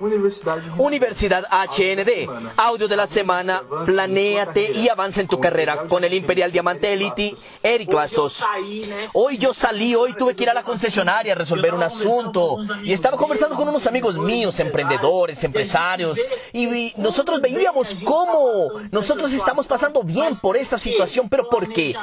Universidad 0.00 1.44
HND. 1.52 2.28
Audio 2.56 2.88
de 2.88 2.96
la 2.96 3.06
semana. 3.06 3.62
Planéate 3.86 4.72
y 4.72 4.88
avanza 4.88 5.20
en 5.20 5.28
tu 5.28 5.38
carrera 5.38 5.86
con 5.86 6.02
el 6.02 6.12
Imperial 6.14 6.50
Diamante 6.50 6.92
Elite, 6.92 7.36
Eric 7.62 7.92
Bastos. 7.92 8.44
Hoy 9.12 9.38
yo 9.38 9.54
salí, 9.54 9.94
hoy 9.94 10.14
tuve 10.14 10.34
que 10.34 10.42
ir 10.42 10.50
a 10.50 10.54
la 10.54 10.64
concesionaria 10.64 11.34
a 11.34 11.36
resolver 11.36 11.72
un 11.74 11.82
asunto 11.84 12.58
y 12.82 12.92
estaba 12.92 13.16
conversando 13.16 13.54
con 13.54 13.68
unos 13.68 13.86
amigos 13.86 14.18
míos, 14.18 14.58
emprendedores, 14.58 15.44
empresarios, 15.44 16.18
y 16.52 16.92
nosotros 16.96 17.40
veíamos 17.40 17.96
cómo 18.04 18.70
nosotros 18.90 19.32
estamos 19.32 19.66
pasando 19.66 20.02
bien 20.02 20.34
por 20.36 20.56
esta 20.56 20.76
situación, 20.76 21.28
pero 21.28 21.48
¿por 21.48 21.72
qué? 21.72 21.94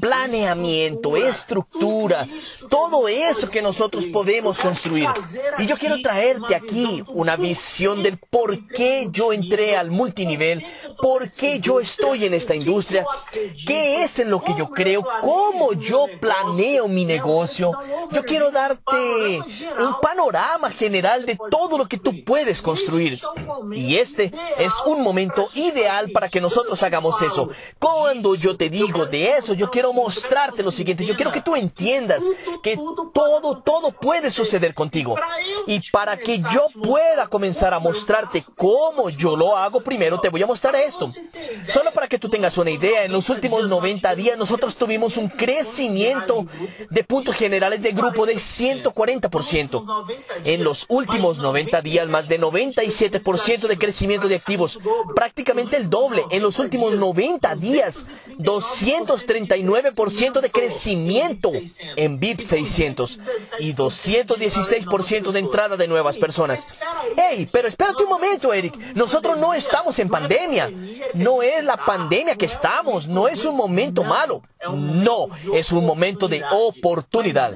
Planeamiento, 0.00 1.16
estructura, 1.16 2.28
todo 2.68 3.08
eso 3.08 3.50
que 3.50 3.60
nosotros 3.60 4.06
podemos 4.06 4.60
construir. 4.60 5.08
Y 5.58 5.66
yo 5.66 5.76
quiero 5.76 6.00
traerte 6.00 6.54
aquí 6.54 7.02
una 7.08 7.39
visión 7.40 8.02
del 8.02 8.18
por 8.18 8.66
qué 8.68 9.08
yo 9.10 9.32
entré 9.32 9.76
al 9.76 9.90
multinivel, 9.90 10.64
por 11.00 11.30
qué 11.30 11.60
yo 11.60 11.80
estoy 11.80 12.26
en 12.26 12.34
esta 12.34 12.54
industria, 12.54 13.06
qué 13.66 14.02
es 14.02 14.18
en 14.18 14.30
lo 14.30 14.42
que 14.42 14.54
yo 14.56 14.70
creo, 14.70 15.04
cómo 15.20 15.72
yo 15.72 16.06
planeo 16.20 16.88
mi 16.88 17.04
negocio. 17.04 17.72
Yo 18.12 18.24
quiero 18.24 18.50
darte 18.50 19.40
un 19.78 20.00
panorama 20.00 20.70
general 20.70 21.26
de 21.26 21.38
todo 21.50 21.78
lo 21.78 21.86
que 21.86 21.98
tú 21.98 22.24
puedes 22.24 22.62
construir. 22.62 23.20
Y 23.72 23.96
este 23.96 24.32
es 24.58 24.72
un 24.86 25.02
momento 25.02 25.48
ideal 25.54 26.10
para 26.10 26.28
que 26.28 26.40
nosotros 26.40 26.82
hagamos 26.82 27.20
eso. 27.22 27.50
Cuando 27.78 28.34
yo 28.34 28.56
te 28.56 28.68
digo 28.68 29.06
de 29.06 29.36
eso, 29.36 29.54
yo 29.54 29.70
quiero 29.70 29.92
mostrarte 29.92 30.62
lo 30.62 30.70
siguiente. 30.70 31.06
Yo 31.06 31.16
quiero 31.16 31.32
que 31.32 31.40
tú 31.40 31.56
entiendas 31.56 32.22
que 32.62 32.76
todo, 33.12 33.62
todo 33.62 33.92
puede 33.92 34.30
suceder 34.30 34.74
contigo. 34.74 35.16
Y 35.66 35.80
para 35.90 36.18
que 36.18 36.38
yo 36.38 36.66
pueda 36.82 37.28
comenzar 37.30 37.72
a 37.72 37.78
mostrarte 37.78 38.44
cómo 38.56 39.08
yo 39.08 39.36
lo 39.36 39.56
hago, 39.56 39.80
primero 39.80 40.20
te 40.20 40.28
voy 40.28 40.42
a 40.42 40.46
mostrar 40.46 40.74
esto. 40.74 41.10
Solo 41.66 41.92
para 41.92 42.08
que 42.08 42.18
tú 42.18 42.28
tengas 42.28 42.58
una 42.58 42.70
idea, 42.70 43.04
en 43.04 43.12
los 43.12 43.30
últimos 43.30 43.68
90 43.68 44.14
días 44.14 44.36
nosotros 44.36 44.76
tuvimos 44.76 45.16
un 45.16 45.28
crecimiento 45.28 46.46
de 46.90 47.04
puntos 47.04 47.36
generales 47.36 47.80
de 47.80 47.92
grupo 47.92 48.26
de 48.26 48.34
140%. 48.34 50.06
En 50.44 50.64
los 50.64 50.84
últimos 50.88 51.38
90 51.38 51.80
días, 51.80 52.08
más 52.08 52.28
de 52.28 52.40
97% 52.40 53.68
de 53.68 53.78
crecimiento 53.78 54.28
de 54.28 54.36
activos, 54.36 54.78
prácticamente 55.14 55.76
el 55.76 55.88
doble. 55.88 56.24
En 56.30 56.42
los 56.42 56.58
últimos 56.58 56.94
90 56.94 57.54
días, 57.54 58.06
239% 58.38 60.40
de 60.40 60.50
crecimiento 60.50 61.52
en 61.96 62.18
VIP 62.18 62.40
600 62.40 63.20
y 63.60 63.74
216% 63.74 65.30
de 65.30 65.38
entrada 65.38 65.76
de 65.76 65.88
nuevas 65.88 66.18
personas. 66.18 66.66
Pero 67.52 67.68
espérate 67.68 68.02
un 68.02 68.10
momento, 68.10 68.52
Eric. 68.52 68.76
Nosotros 68.94 69.38
no 69.38 69.54
estamos 69.54 69.98
en 69.98 70.08
pandemia. 70.08 70.70
No 71.14 71.42
es 71.42 71.64
la 71.64 71.76
pandemia 71.76 72.36
que 72.36 72.46
estamos. 72.46 73.06
No 73.08 73.28
es 73.28 73.44
un 73.44 73.56
momento 73.56 74.02
malo. 74.02 74.42
No, 74.72 75.28
es 75.54 75.72
un 75.72 75.86
momento 75.86 76.28
de 76.28 76.42
oportunidad. 76.50 77.54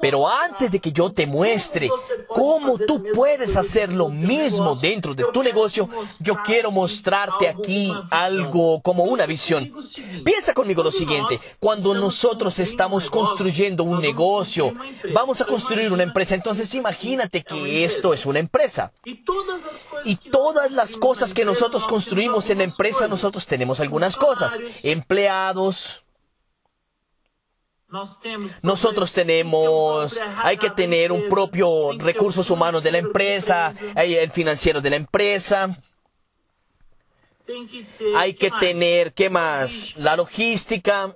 Pero 0.00 0.26
antes 0.26 0.70
de 0.70 0.78
que 0.78 0.90
yo 0.90 1.12
te 1.12 1.26
muestre 1.26 1.90
cómo 2.28 2.78
tú 2.78 3.04
puedes 3.14 3.56
hacer 3.56 3.92
lo 3.92 4.08
mismo 4.08 4.74
dentro 4.74 5.14
de 5.14 5.24
tu 5.32 5.42
negocio, 5.42 5.88
yo 6.18 6.36
quiero 6.42 6.70
mostrarte 6.70 7.46
aquí 7.46 7.92
algo 8.10 8.80
como 8.80 9.04
una 9.04 9.26
visión. 9.26 9.70
Piensa 10.24 10.54
conmigo 10.54 10.82
lo 10.82 10.90
siguiente, 10.92 11.38
cuando 11.60 11.94
nosotros 11.94 12.58
estamos 12.58 13.10
construyendo 13.10 13.84
un 13.84 14.00
negocio, 14.00 14.72
vamos 15.12 15.42
a 15.42 15.44
construir 15.44 15.92
una 15.92 16.04
empresa, 16.04 16.34
entonces 16.34 16.74
imagínate 16.74 17.44
que 17.44 17.84
esto 17.84 18.14
es 18.14 18.24
una 18.24 18.38
empresa. 18.42 18.92
Y 19.04 20.16
todas 20.30 20.70
las 20.70 20.96
cosas 20.96 21.32
que 21.32 21.44
nosotros 21.44 21.86
construimos 21.88 22.50
en 22.50 22.58
la 22.58 22.64
empresa, 22.64 23.08
nosotros 23.08 23.46
tenemos 23.46 23.80
algunas 23.80 24.16
cosas, 24.16 24.58
empleados, 24.82 26.04
nosotros 28.62 29.12
tenemos, 29.12 30.18
hay 30.42 30.56
que 30.56 30.70
tener 30.70 31.12
un 31.12 31.28
propio 31.28 31.92
recursos 31.98 32.48
humanos 32.48 32.82
de 32.82 32.90
la 32.90 32.98
empresa, 32.98 33.74
el 33.96 34.30
financiero 34.30 34.80
de 34.80 34.90
la 34.90 34.96
empresa. 34.96 35.78
Hay 38.16 38.32
que 38.32 38.50
tener, 38.50 39.12
¿qué 39.12 39.28
más? 39.28 39.94
La 39.96 40.16
logística. 40.16 41.14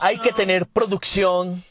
Hay 0.00 0.18
que 0.18 0.32
tener 0.32 0.66
producción. 0.66 1.64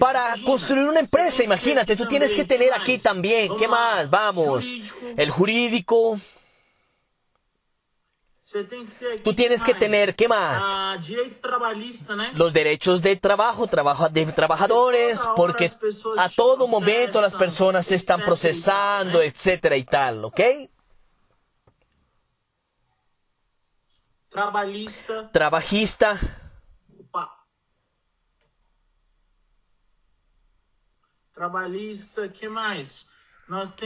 Para 0.00 0.34
construir 0.44 0.88
una 0.88 1.00
empresa, 1.00 1.44
imagínate, 1.44 1.96
tú 1.96 2.06
tienes 2.06 2.34
que 2.34 2.44
tener 2.44 2.72
aquí 2.74 2.98
también, 2.98 3.56
¿qué 3.56 3.68
más? 3.68 4.10
Vamos, 4.10 4.66
el 5.16 5.30
jurídico. 5.30 6.18
Tú 9.22 9.32
tienes 9.32 9.62
que 9.62 9.74
tener, 9.74 10.16
¿qué 10.16 10.26
más? 10.26 10.98
Los 12.34 12.52
derechos 12.52 13.00
de 13.00 13.14
trabajo, 13.14 13.68
trabajo 13.68 14.08
de 14.08 14.26
trabajadores, 14.26 15.22
porque 15.36 15.70
a 16.16 16.28
todo 16.28 16.66
momento 16.66 17.20
las 17.20 17.34
personas 17.36 17.86
se 17.86 17.94
están 17.94 18.22
procesando, 18.22 19.22
etcétera 19.22 19.76
y 19.76 19.84
tal, 19.84 20.24
¿ok? 20.24 20.40
Trabajista. 25.32 26.18
¿Qué 32.38 32.48
más? 32.48 33.08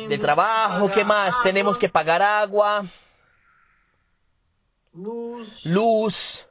De 0.08 0.18
trabajo, 0.18 0.90
¿qué 0.90 1.04
más? 1.04 1.42
Tenemos 1.42 1.78
que 1.78 1.88
pagar 1.88 2.20
agua. 2.20 2.84
luz, 4.92 5.64
luz, 5.64 6.46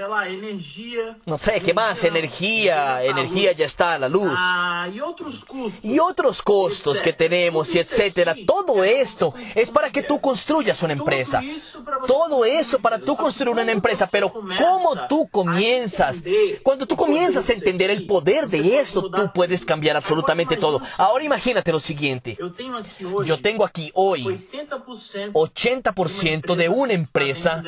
sei 0.00 0.08
lá, 0.08 0.28
energia. 0.28 1.18
no 1.26 1.36
sé, 1.36 1.60
¿qué 1.60 1.74
más? 1.74 2.02
Energía, 2.04 3.04
energía 3.04 3.52
ya 3.52 3.66
está, 3.66 3.98
la 3.98 4.08
luz. 4.08 4.32
Ah. 4.34 4.88
Y 5.82 5.98
otros 5.98 6.40
costos 6.40 7.02
que 7.02 7.12
tenemos 7.12 7.74
y 7.74 7.80
etcétera. 7.80 8.34
Todo 8.46 8.82
esto 8.82 9.34
es 9.54 9.70
para 9.70 9.90
que 9.90 10.02
tú 10.02 10.18
construyas 10.18 10.82
una 10.82 10.94
empresa. 10.94 11.42
Todo 12.06 12.46
eso 12.46 12.78
para 12.78 12.98
tú 12.98 13.14
construir 13.14 13.58
una 13.58 13.72
empresa. 13.72 14.08
Pero 14.10 14.32
¿cómo 14.32 15.06
tú 15.08 15.28
comienzas? 15.28 16.22
Cuando 16.62 16.86
tú 16.86 16.96
comienzas 16.96 17.50
a 17.50 17.52
entender 17.52 17.90
el 17.90 18.06
poder 18.06 18.48
de 18.48 18.80
esto, 18.80 19.10
tú 19.10 19.30
puedes 19.34 19.66
cambiar 19.66 19.96
absolutamente 19.96 20.56
todo. 20.56 20.80
Ahora 20.96 21.24
imagínate 21.24 21.72
lo 21.72 21.80
siguiente. 21.80 22.38
Yo 22.38 23.38
tengo 23.42 23.66
aquí 23.66 23.90
hoy 23.94 24.48
80% 24.50 25.32
80% 25.34 26.54
de 26.54 26.68
una 26.70 26.94
empresa 26.94 27.62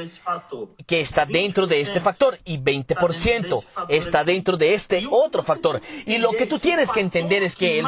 que 0.86 1.00
está 1.00 1.26
dentro 1.26 1.66
de 1.66 1.80
este 1.80 2.00
factor 2.00 2.21
y 2.44 2.58
20% 2.58 3.64
está 3.88 4.24
dentro 4.24 4.56
de 4.56 4.74
este 4.74 5.06
otro 5.10 5.42
factor. 5.42 5.80
Y 6.06 6.18
lo 6.18 6.32
que 6.32 6.46
tú 6.46 6.58
tienes 6.58 6.90
que 6.92 7.00
entender 7.00 7.42
es 7.42 7.56
que 7.56 7.80
el, 7.80 7.86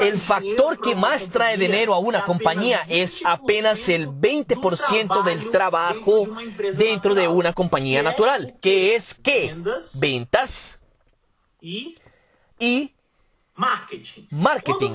el 0.00 0.18
factor 0.18 0.80
que 0.80 0.94
más 0.94 1.30
trae 1.30 1.56
dinero 1.56 1.94
a 1.94 1.98
una 1.98 2.24
compañía 2.24 2.82
es 2.88 3.20
apenas 3.24 3.88
el 3.88 4.08
20% 4.08 5.24
del 5.24 5.50
trabajo 5.50 6.28
dentro 6.74 7.14
de 7.14 7.28
una 7.28 7.52
compañía 7.52 8.02
natural, 8.02 8.54
que 8.60 8.94
es 8.94 9.14
que 9.14 9.56
ventas 9.94 10.80
y 11.60 12.94
marketing. 14.30 14.94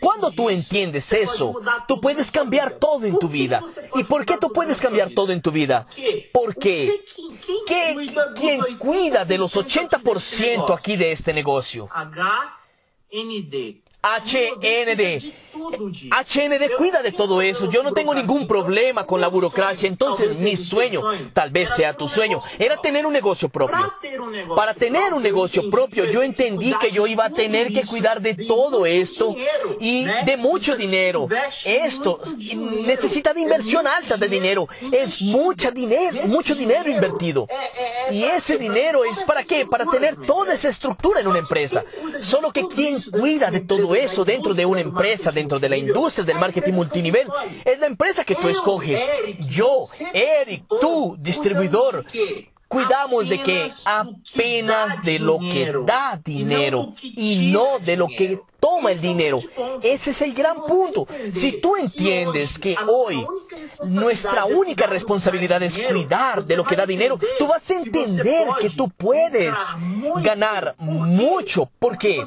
Cuando 0.00 0.30
tú 0.30 0.48
entiendes 0.50 1.12
eso, 1.12 1.54
tú 1.88 2.00
puedes 2.00 2.30
cambiar 2.30 2.72
todo 2.72 3.06
en 3.06 3.18
tu 3.18 3.28
vida. 3.28 3.62
¿Y 3.94 4.04
por 4.04 4.24
qué 4.24 4.36
tú 4.38 4.52
puedes 4.52 4.80
cambiar 4.80 5.10
todo 5.10 5.32
en 5.32 5.40
tu 5.42 5.50
vida? 5.50 5.86
Porque 6.32 7.04
¿qué- 7.66 7.94
¿quién 8.36 8.60
cuida 8.78 9.24
de 9.24 9.38
los 9.38 9.56
80% 9.56 9.62
desse 10.14 10.44
80% 10.44 10.50
negócio? 10.50 10.74
aquí 10.74 10.96
de 10.96 11.12
este 11.12 11.32
negocio? 11.32 11.88
HND. 14.02 15.34
HND. 15.54 16.76
Cuida 16.76 17.02
de 17.02 17.12
todo 17.12 17.40
eso. 17.42 17.70
Yo 17.70 17.82
no 17.82 17.92
tengo 17.92 18.14
ningún 18.14 18.46
problema 18.46 19.06
con 19.06 19.20
la 19.20 19.28
burocracia. 19.28 19.88
Entonces 19.88 20.38
mi 20.40 20.56
sueño, 20.56 21.02
tal 21.32 21.50
vez 21.50 21.70
sea 21.70 21.96
tu 21.96 22.08
sueño, 22.08 22.42
era 22.58 22.76
tener 22.78 23.06
un 23.06 23.12
negocio 23.12 23.48
propio. 23.48 23.92
Para 24.56 24.74
tener 24.74 25.14
un 25.14 25.22
negocio 25.22 25.70
propio, 25.70 26.04
yo 26.06 26.22
entendí 26.22 26.74
que 26.80 26.90
yo 26.90 27.06
iba 27.06 27.26
a 27.26 27.30
tener 27.30 27.72
que 27.72 27.82
cuidar 27.82 28.20
de 28.20 28.34
todo 28.34 28.86
esto 28.86 29.34
y 29.80 30.04
de 30.04 30.36
mucho 30.36 30.76
dinero. 30.76 31.28
Esto 31.64 32.20
necesita 32.84 33.32
de 33.32 33.40
inversión 33.40 33.86
alta 33.86 34.16
de 34.16 34.28
dinero. 34.28 34.68
Es 34.92 35.22
mucha 35.22 35.70
dinero, 35.70 36.26
mucho 36.26 36.54
dinero 36.54 36.90
invertido. 36.90 37.46
Y 38.10 38.24
ese 38.24 38.58
dinero 38.58 39.04
es 39.04 39.22
para 39.22 39.44
qué? 39.44 39.66
Para 39.66 39.86
tener 39.86 40.16
toda 40.26 40.54
esa 40.54 40.68
estructura 40.68 41.20
en 41.20 41.28
una 41.28 41.38
empresa. 41.38 41.84
Solo 42.20 42.52
que 42.52 42.66
quien 42.68 43.00
cuida 43.02 43.50
de 43.50 43.60
todo 43.60 43.94
eso 43.94 44.24
dentro 44.24 44.54
de 44.54 44.66
una 44.66 44.80
empresa, 44.80 45.30
dentro 45.44 45.60
de 45.60 45.68
la 45.68 45.76
industria 45.76 46.24
del 46.24 46.38
marketing 46.38 46.72
multinivel, 46.72 47.28
es 47.64 47.78
la 47.78 47.86
empresa 47.86 48.24
que 48.24 48.34
tú 48.34 48.48
escoges. 48.48 49.00
Yo, 49.48 49.86
Eric, 50.12 50.64
tú, 50.80 51.16
distribuidor, 51.18 52.06
cuidamos 52.68 53.28
de 53.28 53.42
que 53.42 53.70
apenas 53.84 55.02
de 55.02 55.18
lo 55.18 55.38
que 55.38 55.72
da 55.84 56.20
dinero 56.22 56.94
y 57.02 57.50
no 57.52 57.78
de 57.78 57.96
lo 57.96 58.08
que 58.08 58.40
toma 58.64 58.92
el 58.92 59.00
dinero. 59.00 59.40
Ese 59.82 60.12
es 60.12 60.22
el 60.22 60.32
gran 60.32 60.62
punto. 60.62 61.06
Si 61.32 61.60
tú 61.60 61.76
entiendes 61.76 62.58
que 62.58 62.74
hoy 62.88 63.26
nuestra 63.84 64.46
única 64.46 64.86
responsabilidad 64.86 65.62
es 65.62 65.78
cuidar 65.78 66.42
de 66.44 66.56
lo 66.56 66.64
que 66.64 66.74
da 66.74 66.86
dinero, 66.86 67.18
tú 67.38 67.46
vas 67.46 67.70
a 67.70 67.74
entender 67.74 68.48
que 68.58 68.70
tú 68.70 68.88
puedes 68.88 69.54
ganar 70.22 70.74
mucho. 70.78 71.70
¿Por 71.78 71.98
qué? 71.98 72.24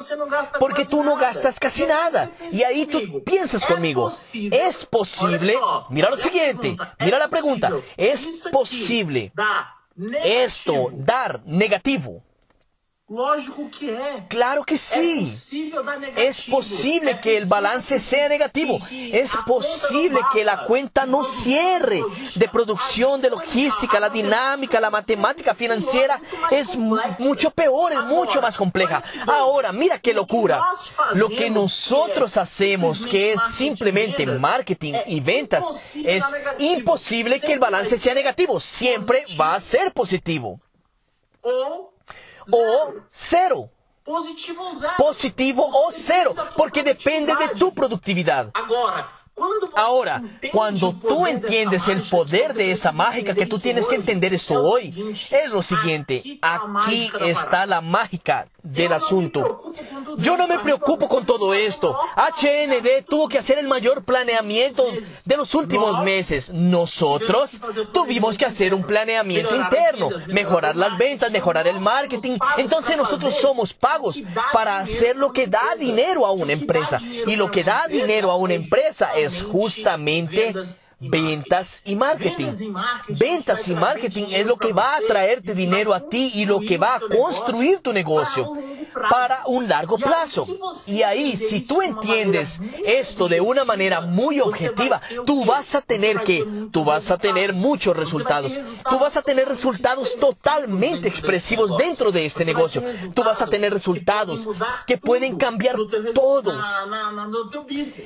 Porque 0.60 0.84
tú 0.84 1.02
no 1.02 1.16
gastas 1.16 1.58
casi 1.58 1.86
nada. 1.86 2.30
Y 2.52 2.62
ahí 2.62 2.86
tú 2.86 3.24
piensas 3.24 3.66
conmigo, 3.66 4.12
es 4.32 4.86
posible, 4.86 5.56
mira 5.90 6.08
lo 6.08 6.16
siguiente, 6.16 6.76
mira 7.00 7.18
la 7.18 7.28
pregunta, 7.28 7.72
es 7.96 8.28
posible 8.52 9.32
esto 10.24 10.90
dar 10.94 11.40
negativo. 11.44 12.22
Lógico 13.10 13.70
que 13.70 13.88
é. 13.90 14.22
Claro 14.28 14.62
que 14.64 14.76
sí. 14.76 15.32
Es 16.16 16.42
posible 16.42 17.18
que 17.22 17.38
el 17.38 17.46
balance 17.46 17.98
sea 17.98 18.28
negativo. 18.28 18.78
Es 18.90 19.34
posible 19.46 20.20
que 20.30 20.44
la 20.44 20.64
cuenta 20.64 21.06
no 21.06 21.24
cierre. 21.24 22.02
De 22.34 22.48
producción, 22.48 23.22
de 23.22 23.30
logística, 23.30 23.98
la 23.98 24.10
dinámica, 24.10 24.78
la 24.78 24.90
matemática 24.90 25.54
financiera 25.54 26.20
es 26.50 26.76
mu- 26.76 26.98
mucho 27.18 27.50
peor, 27.50 27.92
es 27.92 28.02
mucho 28.02 28.42
más 28.42 28.58
compleja. 28.58 29.02
Ahora, 29.26 29.72
mira 29.72 29.98
qué 29.98 30.12
locura. 30.12 30.62
Lo 31.14 31.30
que 31.30 31.48
nosotros 31.48 32.36
hacemos, 32.36 33.06
que 33.06 33.32
es 33.32 33.40
simplemente 33.42 34.26
marketing 34.26 34.92
y 35.06 35.20
ventas, 35.20 35.64
es 35.94 36.24
imposible 36.58 37.40
que 37.40 37.54
el 37.54 37.58
balance 37.58 37.98
sea 37.98 38.12
negativo. 38.12 38.60
Siempre 38.60 39.24
va 39.40 39.54
a 39.54 39.60
ser 39.60 39.94
positivo. 39.94 40.60
Ou 42.50 42.88
O 42.90 43.02
cero. 43.12 43.70
positivo 44.04 44.62
ou 44.62 44.74
zero. 44.74 44.94
Positivo 44.96 45.62
o 45.62 45.92
cero. 45.92 46.34
Porque 46.56 46.82
depende 46.82 47.34
de 47.36 47.48
tu 47.58 47.70
productividad. 47.72 48.48
Agora, 48.54 49.06
Ahora, 49.74 50.22
cuando 50.52 50.92
tú 50.92 51.26
entiendes 51.26 51.88
el 51.88 52.02
poder 52.02 52.54
de 52.54 52.70
esa 52.70 52.92
mágica 52.92 53.34
que 53.34 53.46
tú 53.46 53.58
tienes 53.58 53.86
que 53.86 53.96
entender 53.96 54.34
esto 54.34 54.60
hoy, 54.60 55.16
es 55.30 55.50
lo 55.50 55.62
siguiente. 55.62 56.38
Aquí 56.42 57.10
está 57.20 57.66
la 57.66 57.80
mágica 57.80 58.48
del 58.62 58.92
asunto. 58.92 59.72
Yo 60.18 60.36
no 60.36 60.46
me 60.46 60.58
preocupo 60.58 61.08
con 61.08 61.24
todo 61.24 61.54
esto. 61.54 61.96
HND 62.16 63.04
tuvo 63.08 63.28
que 63.28 63.38
hacer 63.38 63.58
el 63.58 63.68
mayor 63.68 64.04
planeamiento 64.04 64.84
de 65.24 65.36
los 65.36 65.54
últimos 65.54 66.02
meses. 66.02 66.52
Nosotros 66.52 67.60
tuvimos 67.92 68.36
que 68.36 68.44
hacer 68.44 68.74
un 68.74 68.82
planeamiento 68.82 69.54
interno, 69.54 70.10
mejorar 70.26 70.76
las 70.76 70.98
ventas, 70.98 71.30
mejorar 71.30 71.66
el 71.66 71.80
marketing. 71.80 72.38
Entonces 72.56 72.96
nosotros 72.96 73.34
somos 73.34 73.72
pagos 73.72 74.22
para 74.52 74.78
hacer 74.78 75.16
lo 75.16 75.32
que 75.32 75.46
da 75.46 75.74
dinero 75.78 76.26
a 76.26 76.32
una 76.32 76.52
empresa. 76.52 77.00
Y 77.00 77.36
lo 77.36 77.50
que 77.50 77.64
da 77.64 77.86
dinero 77.88 78.30
a 78.30 78.36
una 78.36 78.54
empresa 78.54 79.12
es 79.14 79.27
justamente 79.42 80.54
ventas 81.00 81.82
y 81.84 81.96
marketing. 81.96 82.74
Ventas 83.08 83.68
y 83.68 83.74
marketing 83.74 84.26
es 84.30 84.46
lo 84.46 84.56
que 84.56 84.72
va 84.72 84.96
a 84.96 85.00
traerte 85.06 85.54
dinero 85.54 85.94
a 85.94 86.08
ti 86.08 86.32
y 86.34 86.44
lo 86.44 86.60
que 86.60 86.78
va 86.78 86.96
a 86.96 87.00
construir 87.00 87.78
tu 87.78 87.92
negocio 87.92 88.54
para 89.10 89.42
un 89.46 89.68
largo 89.68 89.98
plazo. 89.98 90.46
Y 90.86 91.02
ahí, 91.02 91.36
si 91.36 91.60
tú 91.60 91.82
entiendes 91.82 92.60
esto 92.84 93.28
de 93.28 93.40
una 93.40 93.64
manera 93.64 94.00
muy 94.00 94.40
objetiva, 94.40 95.00
tú 95.26 95.44
vas 95.44 95.74
a 95.74 95.80
tener 95.80 96.22
que, 96.22 96.46
tú 96.70 96.84
vas 96.84 97.10
a 97.10 97.18
tener 97.18 97.52
muchos 97.52 97.96
resultados. 97.96 98.58
Tú 98.88 98.98
vas 98.98 99.16
a 99.16 99.22
tener 99.22 99.48
resultados 99.48 100.16
totalmente 100.16 101.08
expresivos 101.08 101.76
dentro 101.76 102.12
de 102.12 102.24
este 102.24 102.44
negocio. 102.44 102.82
Tú 103.14 103.22
vas 103.22 103.42
a 103.42 103.46
tener 103.46 103.72
resultados 103.72 104.48
que 104.86 104.98
pueden 104.98 105.36
cambiar 105.36 105.76
todo 106.14 106.58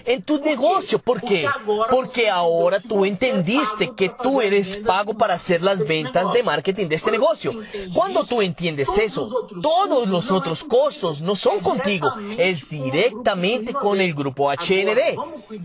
en 0.07 0.23
tu 0.23 0.39
negocio. 0.39 0.99
¿Por 0.99 1.21
qué? 1.21 1.49
Porque 1.91 2.31
ahora 2.31 2.81
tú 2.81 3.05
entendiste 3.05 3.93
que 3.95 4.11
tú 4.23 4.41
eres 4.41 4.77
pago 4.79 5.15
para 5.15 5.35
hacer 5.35 5.63
las 5.63 5.87
ventas 5.87 6.33
de 6.33 6.43
marketing 6.43 6.89
de 6.89 6.97
este 6.97 7.11
negocio. 7.11 7.53
Cuando 7.95 8.25
tú 8.25 8.43
entiendes 8.43 8.97
eso, 8.99 9.49
todos 9.61 10.09
los 10.09 10.31
otros 10.31 10.65
costos 10.73 11.21
no 11.21 11.37
son 11.37 11.61
contigo, 11.61 12.11
es 12.39 12.67
directamente 12.67 13.75
con 13.75 14.01
el 14.01 14.15
grupo 14.15 14.51
HND. 14.51 15.19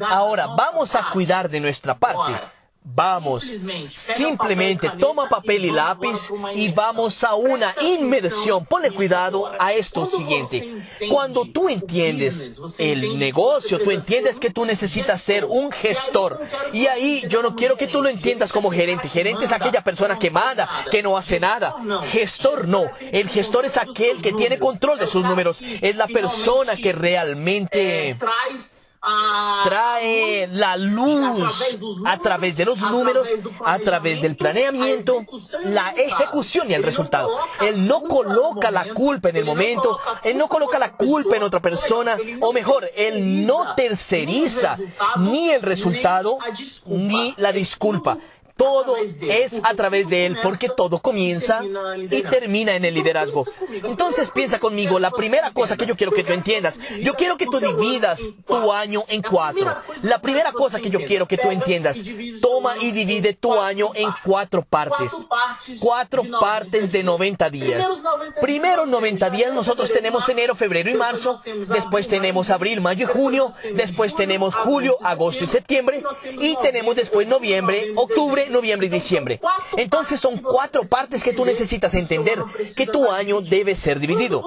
Ahora 0.05 0.47
vamos 0.47 0.95
a 0.95 1.09
cuidar 1.09 1.49
de 1.49 1.61
nuestra 1.61 1.97
parte. 1.97 2.56
Vamos, 2.89 3.43
simplemente 3.95 4.89
toma 4.97 5.27
papel 5.27 5.65
y 5.65 5.71
lápiz 5.71 6.31
y 6.55 6.69
vamos 6.69 7.21
a 7.25 7.35
una 7.35 7.75
inmersión. 7.81 8.65
Ponle 8.65 8.91
cuidado 8.91 9.51
a 9.59 9.73
esto 9.73 10.05
siguiente. 10.05 10.81
Cuando 11.09 11.43
tú 11.43 11.67
entiendes 11.67 12.57
el 12.77 13.19
negocio, 13.19 13.79
tú 13.79 13.91
entiendes 13.91 14.39
que 14.39 14.51
tú 14.51 14.65
necesitas 14.65 15.21
ser 15.21 15.43
un 15.43 15.69
gestor. 15.69 16.39
Y 16.71 16.87
ahí 16.87 17.23
yo 17.27 17.41
no 17.41 17.57
quiero 17.57 17.75
que 17.75 17.87
tú 17.87 18.01
lo 18.01 18.07
entiendas 18.07 18.53
como 18.53 18.71
gerente. 18.71 19.09
Gerente 19.09 19.45
es 19.45 19.51
aquella 19.51 19.83
persona 19.83 20.17
que 20.17 20.31
manda, 20.31 20.69
que 20.89 21.03
no 21.03 21.17
hace 21.17 21.41
nada. 21.41 21.75
Gestor 22.09 22.69
no. 22.69 22.89
El 23.11 23.27
gestor 23.27 23.65
es 23.65 23.75
aquel 23.75 24.21
que 24.21 24.31
tiene 24.31 24.59
control 24.59 24.97
de 24.97 25.07
sus 25.07 25.23
números. 25.25 25.61
Es 25.61 25.97
la 25.97 26.07
persona 26.07 26.77
que 26.77 26.93
realmente 26.93 28.17
trae 29.63 30.47
la 30.53 30.77
luz 30.77 31.77
a 32.05 32.17
través 32.17 32.57
de 32.57 32.65
los 32.65 32.81
números, 32.81 33.27
a 33.65 33.79
través 33.79 34.21
del 34.21 34.35
planeamiento, 34.35 35.25
la 35.65 35.91
ejecución 35.91 36.69
y 36.71 36.73
el 36.73 36.83
resultado. 36.83 37.37
Él 37.61 37.87
no 37.87 38.01
coloca 38.03 38.71
la 38.71 38.93
culpa 38.93 39.29
en 39.29 39.37
el 39.37 39.45
momento, 39.45 39.99
él 40.23 40.37
no 40.37 40.47
coloca 40.47 40.79
la 40.79 40.93
culpa 40.95 41.37
en 41.37 41.43
otra 41.43 41.61
persona, 41.61 42.17
o 42.41 42.53
mejor, 42.53 42.87
él 42.95 43.45
no 43.45 43.75
terceriza. 43.75 44.77
ni 45.17 45.49
el 45.49 45.61
resultado 45.61 46.37
ni 46.85 47.33
la 47.37 47.51
disculpa. 47.51 48.17
Todo 48.57 48.97
es 48.97 49.61
a 49.63 49.73
través 49.75 50.07
de 50.09 50.25
Él 50.25 50.37
porque 50.41 50.69
todo 50.69 50.99
comienza 50.99 51.61
y 52.09 52.21
termina 52.23 52.75
en 52.75 52.85
el 52.85 52.93
liderazgo. 52.93 53.45
Entonces 53.83 54.31
piensa 54.31 54.59
conmigo, 54.59 54.99
la 54.99 55.11
primera 55.11 55.51
cosa 55.51 55.77
que 55.77 55.85
yo 55.85 55.95
quiero 55.95 56.11
que 56.11 56.23
tú 56.23 56.33
entiendas, 56.33 56.79
yo 57.01 57.13
quiero 57.13 57.37
que 57.37 57.45
tú 57.45 57.59
dividas 57.59 58.33
tu 58.45 58.71
año 58.71 59.03
en 59.07 59.21
cuatro. 59.21 59.75
La 60.03 60.19
primera 60.19 60.51
cosa 60.51 60.79
que 60.79 60.89
yo 60.89 60.99
quiero 61.05 61.27
que 61.27 61.37
tú 61.37 61.49
entiendas, 61.51 62.03
toma 62.41 62.75
y 62.79 62.91
divide 62.91 63.33
tu 63.33 63.53
año 63.53 63.91
en 63.93 64.09
cuatro 64.23 64.61
partes. 64.63 65.11
Cuatro 65.79 66.23
partes. 66.39 66.91
De 66.91 67.03
90 67.03 67.49
días. 67.49 68.01
Primero 68.41 68.85
90 68.85 69.29
días 69.29 69.53
nosotros 69.53 69.91
tenemos 69.91 70.27
enero, 70.29 70.55
febrero 70.55 70.89
y 70.89 70.95
marzo, 70.95 71.41
después 71.67 72.07
tenemos 72.07 72.49
abril, 72.49 72.81
mayo 72.81 73.07
y 73.09 73.11
junio, 73.11 73.53
después 73.73 74.15
tenemos 74.15 74.55
julio, 74.55 74.97
agosto 75.01 75.43
y 75.43 75.47
septiembre. 75.47 76.03
y 76.39 76.55
tenemos 76.61 76.95
después 76.95 77.27
noviembre, 77.27 77.91
octubre, 77.95 78.46
noviembre 78.49 78.87
y 78.87 78.89
diciembre. 78.89 79.39
Entonces 79.75 80.19
son 80.19 80.37
cuatro 80.37 80.83
partes 80.83 81.23
que 81.23 81.33
tú 81.33 81.45
necesitas 81.45 81.93
entender 81.95 82.39
que 82.75 82.87
tu 82.87 83.09
año 83.11 83.41
debe 83.41 83.75
ser 83.75 83.99
dividido. 83.99 84.43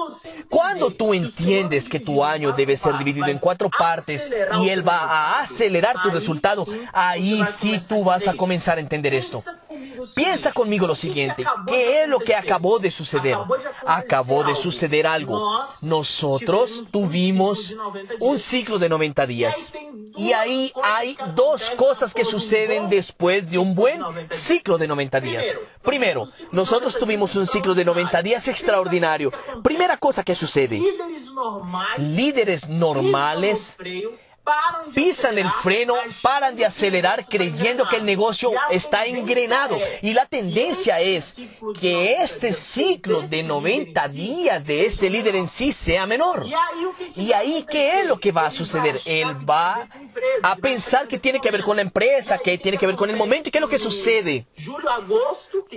Cuando 0.49 0.91
tú 0.91 1.13
entiendes 1.13 1.89
que 1.89 1.99
tu 1.99 2.23
año 2.23 2.51
debe 2.53 2.77
ser 2.77 2.97
dividido 2.97 3.27
en 3.27 3.39
cuatro 3.39 3.69
partes 3.69 4.29
y 4.61 4.69
él 4.69 4.87
va 4.87 4.99
a 4.99 5.41
acelerar 5.41 6.01
tu 6.01 6.09
resultado, 6.09 6.65
ahí 6.93 7.43
sí 7.45 7.79
tú 7.87 8.03
vas 8.03 8.27
a 8.27 8.33
comenzar 8.33 8.77
a 8.77 8.81
entender 8.81 9.13
esto. 9.13 9.43
Piensa 10.15 10.51
conmigo 10.51 10.87
lo 10.87 10.95
siguiente, 10.95 11.45
¿qué 11.67 12.03
es 12.03 12.09
lo 12.09 12.19
que 12.19 12.35
acabó 12.35 12.79
de 12.79 12.91
suceder? 12.91 13.37
Acabó 13.85 14.43
de 14.43 14.55
suceder 14.55 15.07
algo. 15.07 15.63
Nosotros 15.81 16.85
tuvimos 16.91 17.75
un 18.19 18.39
ciclo 18.39 18.79
de 18.79 18.89
90 18.89 19.25
días. 19.27 19.71
Y 20.17 20.33
ahí 20.33 20.73
hay 20.83 21.17
dos 21.35 21.69
cosas 21.71 22.13
que 22.13 22.25
suceden 22.25 22.89
después 22.89 23.49
de 23.49 23.57
un 23.57 23.73
buen 23.75 24.01
ciclo 24.29 24.77
de 24.77 24.87
90 24.87 25.19
días. 25.21 25.45
Primero, 25.81 26.27
nosotros 26.51 26.97
tuvimos 26.99 27.35
un 27.35 27.47
ciclo 27.47 27.73
de 27.73 27.85
90 27.85 28.21
días 28.21 28.47
extraordinario. 28.47 29.31
Primera 29.63 29.97
cosa 29.97 30.23
que 30.23 30.35
sucede, 30.35 30.81
líderes 31.97 32.67
normales 32.67 33.77
pisan 34.93 35.37
el 35.37 35.49
freno, 35.49 35.95
paran 36.21 36.55
de 36.55 36.65
acelerar 36.65 37.25
creyendo 37.25 37.87
que 37.87 37.97
el 37.97 38.05
negocio 38.05 38.51
está 38.69 39.05
engrenado. 39.05 39.77
Y 40.01 40.13
la 40.13 40.25
tendencia 40.25 40.99
es 40.99 41.35
que 41.79 42.15
90 42.15 42.23
este 42.23 42.53
ciclo 42.53 43.21
de 43.21 43.27
desse 43.27 43.43
90 43.43 44.07
líder 44.07 44.07
en 44.07 44.11
sí, 44.11 44.17
días 44.17 44.65
de 44.65 44.85
este 44.85 45.09
líder 45.09 45.35
en 45.35 45.47
sí 45.47 45.71
sea 45.71 46.05
menor. 46.05 46.45
Y 47.15 47.33
ahí, 47.33 47.65
¿qué 47.69 47.99
es 47.99 48.05
lo 48.05 48.19
que 48.19 48.31
va 48.31 48.45
a 48.45 48.51
suceder? 48.51 48.99
Él 49.05 49.27
va 49.49 49.87
a 50.43 50.55
pensar 50.55 51.07
que 51.07 51.19
tiene 51.19 51.39
que 51.39 51.51
ver 51.51 51.63
con 51.63 51.75
la 51.75 51.81
empresa, 51.81 52.37
que 52.37 52.57
tiene 52.57 52.77
que 52.77 52.87
ver 52.87 52.95
con 52.95 53.09
el 53.09 53.15
momento. 53.15 53.49
¿Y 53.49 53.51
qué 53.51 53.57
es 53.57 53.61
lo 53.61 53.69
que 53.69 53.79
sucede? 53.79 54.45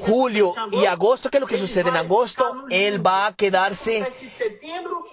Julio, 0.00 0.54
y 0.72 0.84
agosto, 0.86 1.30
¿qué 1.30 1.38
es 1.38 1.40
lo 1.40 1.46
que 1.46 1.58
sucede 1.58 1.88
en 1.88 1.96
agosto? 1.96 2.64
Él 2.70 3.04
va 3.04 3.26
a 3.26 3.34
quedarse 3.34 4.06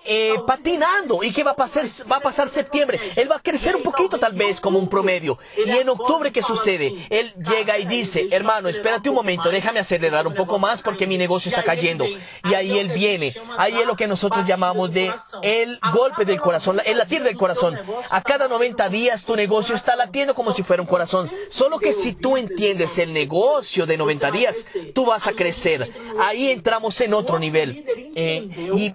eh, 0.05 0.35
patinando. 0.45 1.23
¿Y 1.23 1.31
qué 1.31 1.43
va 1.43 1.51
a 1.51 1.55
pasar? 1.55 1.85
Va 2.11 2.17
a 2.17 2.21
pasar 2.21 2.49
septiembre. 2.49 2.99
Él 3.15 3.31
va 3.31 3.37
a 3.37 3.39
crecer 3.51 3.75
un 3.75 3.83
poquito 3.83 4.17
tal 4.17 4.31
vez 4.31 4.61
como 4.61 4.79
un 4.79 4.87
promedio. 4.87 5.37
Y 5.65 5.69
en 5.71 5.89
octubre, 5.89 6.31
¿qué 6.31 6.41
sucede? 6.41 7.05
Él 7.09 7.33
llega 7.35 7.77
y 7.77 7.85
dice, 7.85 8.29
hermano, 8.31 8.69
espérate 8.69 9.09
un 9.09 9.15
momento, 9.15 9.49
déjame 9.49 9.81
acelerar 9.81 10.25
un 10.25 10.33
poco 10.33 10.57
más 10.57 10.81
porque 10.81 11.05
mi 11.05 11.17
negocio 11.17 11.49
está 11.49 11.61
cayendo. 11.61 12.05
Y 12.05 12.53
ahí 12.53 12.79
él 12.79 12.91
viene. 12.93 13.35
Ahí 13.57 13.77
es 13.77 13.85
lo 13.85 13.97
que 13.97 14.07
nosotros 14.07 14.47
llamamos 14.47 14.93
de 14.93 15.11
el 15.41 15.79
golpe 15.93 16.23
del 16.23 16.39
corazón, 16.39 16.81
el 16.85 16.97
latir 16.97 17.23
del 17.23 17.35
corazón. 17.35 17.77
A 18.09 18.21
cada 18.21 18.47
90 18.47 18.87
días 18.87 19.25
tu 19.25 19.35
negocio 19.35 19.75
está 19.75 19.97
latiendo 19.97 20.33
como 20.33 20.53
si 20.53 20.63
fuera 20.63 20.81
un 20.81 20.87
corazón. 20.87 21.29
Solo 21.49 21.77
que 21.77 21.91
si 21.91 22.13
tú 22.13 22.37
entiendes 22.37 22.97
el 22.99 23.11
negocio 23.11 23.85
de 23.85 23.97
90 23.97 24.31
días, 24.31 24.65
tú 24.95 25.05
vas 25.07 25.27
a 25.27 25.33
crecer. 25.33 25.91
Ahí 26.21 26.51
entramos 26.51 27.01
en 27.01 27.13
otro 27.13 27.37
nivel. 27.37 27.85
Eh, 28.15 28.93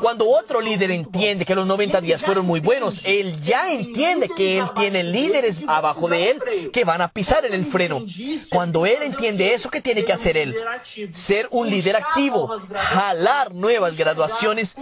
cuando 0.00 0.28
otro 0.28 0.60
líder 0.60 0.90
entiende 0.90 1.46
que 1.46 1.54
los 1.54 1.66
90 1.66 2.00
días 2.02 2.22
fueron 2.22 2.44
muy 2.44 2.60
buenos, 2.60 3.00
él 3.04 3.40
ya 3.42 3.72
entiende 3.72 4.28
que 4.28 4.58
él 4.58 4.66
tiene 4.76 5.02
líderes 5.02 5.62
abajo 5.66 6.08
de 6.08 6.30
él 6.30 6.70
que 6.70 6.84
van 6.84 7.00
a 7.00 7.08
pisar 7.08 7.46
en 7.46 7.54
el 7.54 7.64
freno. 7.64 8.04
Cuando 8.50 8.84
él 8.84 9.02
entiende 9.02 9.54
eso, 9.54 9.70
¿qué 9.70 9.80
tiene 9.80 10.04
que 10.04 10.12
hacer 10.12 10.36
él? 10.36 10.54
Ser 11.12 11.48
un 11.50 11.70
líder 11.70 11.96
activo, 11.96 12.50
jalar 12.74 13.54
nuevas 13.54 13.96
graduaciones, 13.96 14.76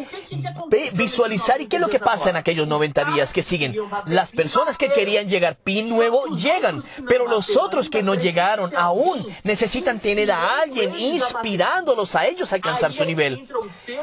visualizar 0.94 1.60
y 1.60 1.66
qué 1.66 1.76
es 1.76 1.82
lo 1.82 1.88
que 1.88 2.00
pasa 2.00 2.30
en 2.30 2.36
aquellos 2.36 2.66
90 2.66 3.04
días 3.12 3.32
que 3.32 3.42
siguen. 3.42 3.76
Las 4.06 4.32
personas 4.32 4.78
que 4.78 4.92
querían 4.92 5.28
llegar 5.28 5.56
pin 5.56 5.88
nuevo 5.88 6.26
llegan, 6.36 6.82
pero 7.08 7.28
los 7.28 7.56
otros 7.56 7.88
que 7.88 8.02
no 8.02 8.14
llegaron 8.14 8.74
aún 8.76 9.24
necesitan 9.44 10.00
tener 10.00 10.32
a 10.32 10.58
alguien 10.60 10.98
inspirándolos 10.98 12.16
a 12.16 12.26
ellos 12.26 12.52
a 12.52 12.56
alcanzar 12.56 12.92
su 12.92 13.04
nivel. 13.04 13.48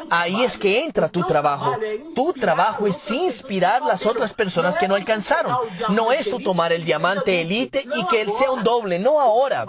Ahí 0.09 0.43
es 0.43 0.57
que 0.57 0.68
entra 0.77 1.09
tu 1.09 1.23
trabajo. 1.23 1.77
Tu 2.15 2.33
trabajo 2.33 2.87
es 2.87 3.11
inspirar 3.11 3.81
las 3.81 4.05
otras 4.05 4.33
personas 4.33 4.77
que 4.77 4.87
no 4.87 4.95
alcanzaron. 4.95 5.55
No 5.89 6.11
es 6.11 6.29
tú 6.29 6.39
tomar 6.39 6.71
el 6.73 6.85
diamante 6.85 7.41
elite 7.41 7.85
y 7.95 8.05
que 8.07 8.21
él 8.21 8.31
sea 8.31 8.51
un 8.51 8.63
doble, 8.63 8.99
no 8.99 9.19
ahora, 9.19 9.65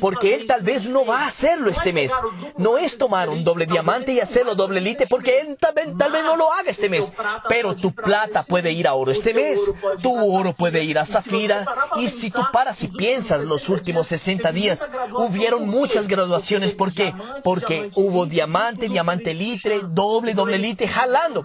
porque 0.00 0.34
él 0.34 0.46
tal 0.46 0.62
vez 0.62 0.88
no 0.88 1.04
va 1.04 1.22
a 1.22 1.26
hacerlo 1.28 1.70
este 1.70 1.92
mes. 1.92 2.12
No 2.56 2.78
es 2.78 2.98
tomar 2.98 3.28
un 3.28 3.44
doble 3.44 3.66
diamante 3.66 4.12
y 4.12 4.20
hacerlo 4.20 4.54
doble 4.54 4.78
elite 4.78 5.06
porque 5.06 5.40
él 5.40 5.56
tal 5.60 5.74
vez, 5.74 5.88
tal 5.98 6.12
vez 6.12 6.24
no 6.24 6.36
lo 6.36 6.52
haga 6.52 6.70
este 6.70 6.88
mes. 6.88 7.12
Pero 7.48 7.74
tu 7.74 7.92
plata 7.92 8.42
puede 8.42 8.72
ir 8.72 8.86
a 8.88 8.94
oro 8.94 9.10
este 9.10 9.34
mes, 9.34 9.60
tu 10.02 10.14
oro 10.16 10.52
puede 10.52 10.84
ir 10.84 10.98
a 10.98 11.06
zafira 11.06 11.66
y 11.96 12.08
si 12.08 12.30
tú 12.30 12.40
paras 12.52 12.82
y 12.82 12.88
piensas 12.88 13.42
los 13.44 13.68
últimos 13.68 14.08
60 14.08 14.52
días, 14.52 14.88
hubieron 15.14 15.68
muchas 15.68 16.08
graduaciones. 16.08 16.74
¿Por 16.74 16.92
qué? 16.92 17.14
Porque 17.42 17.90
hubo 17.94 18.26
diamante, 18.26 18.88
diamante 18.88 19.32
elite, 19.32 19.80
doble, 19.88 20.34
doble 20.36 20.56
elite 20.56 20.86
jalando. 20.86 21.44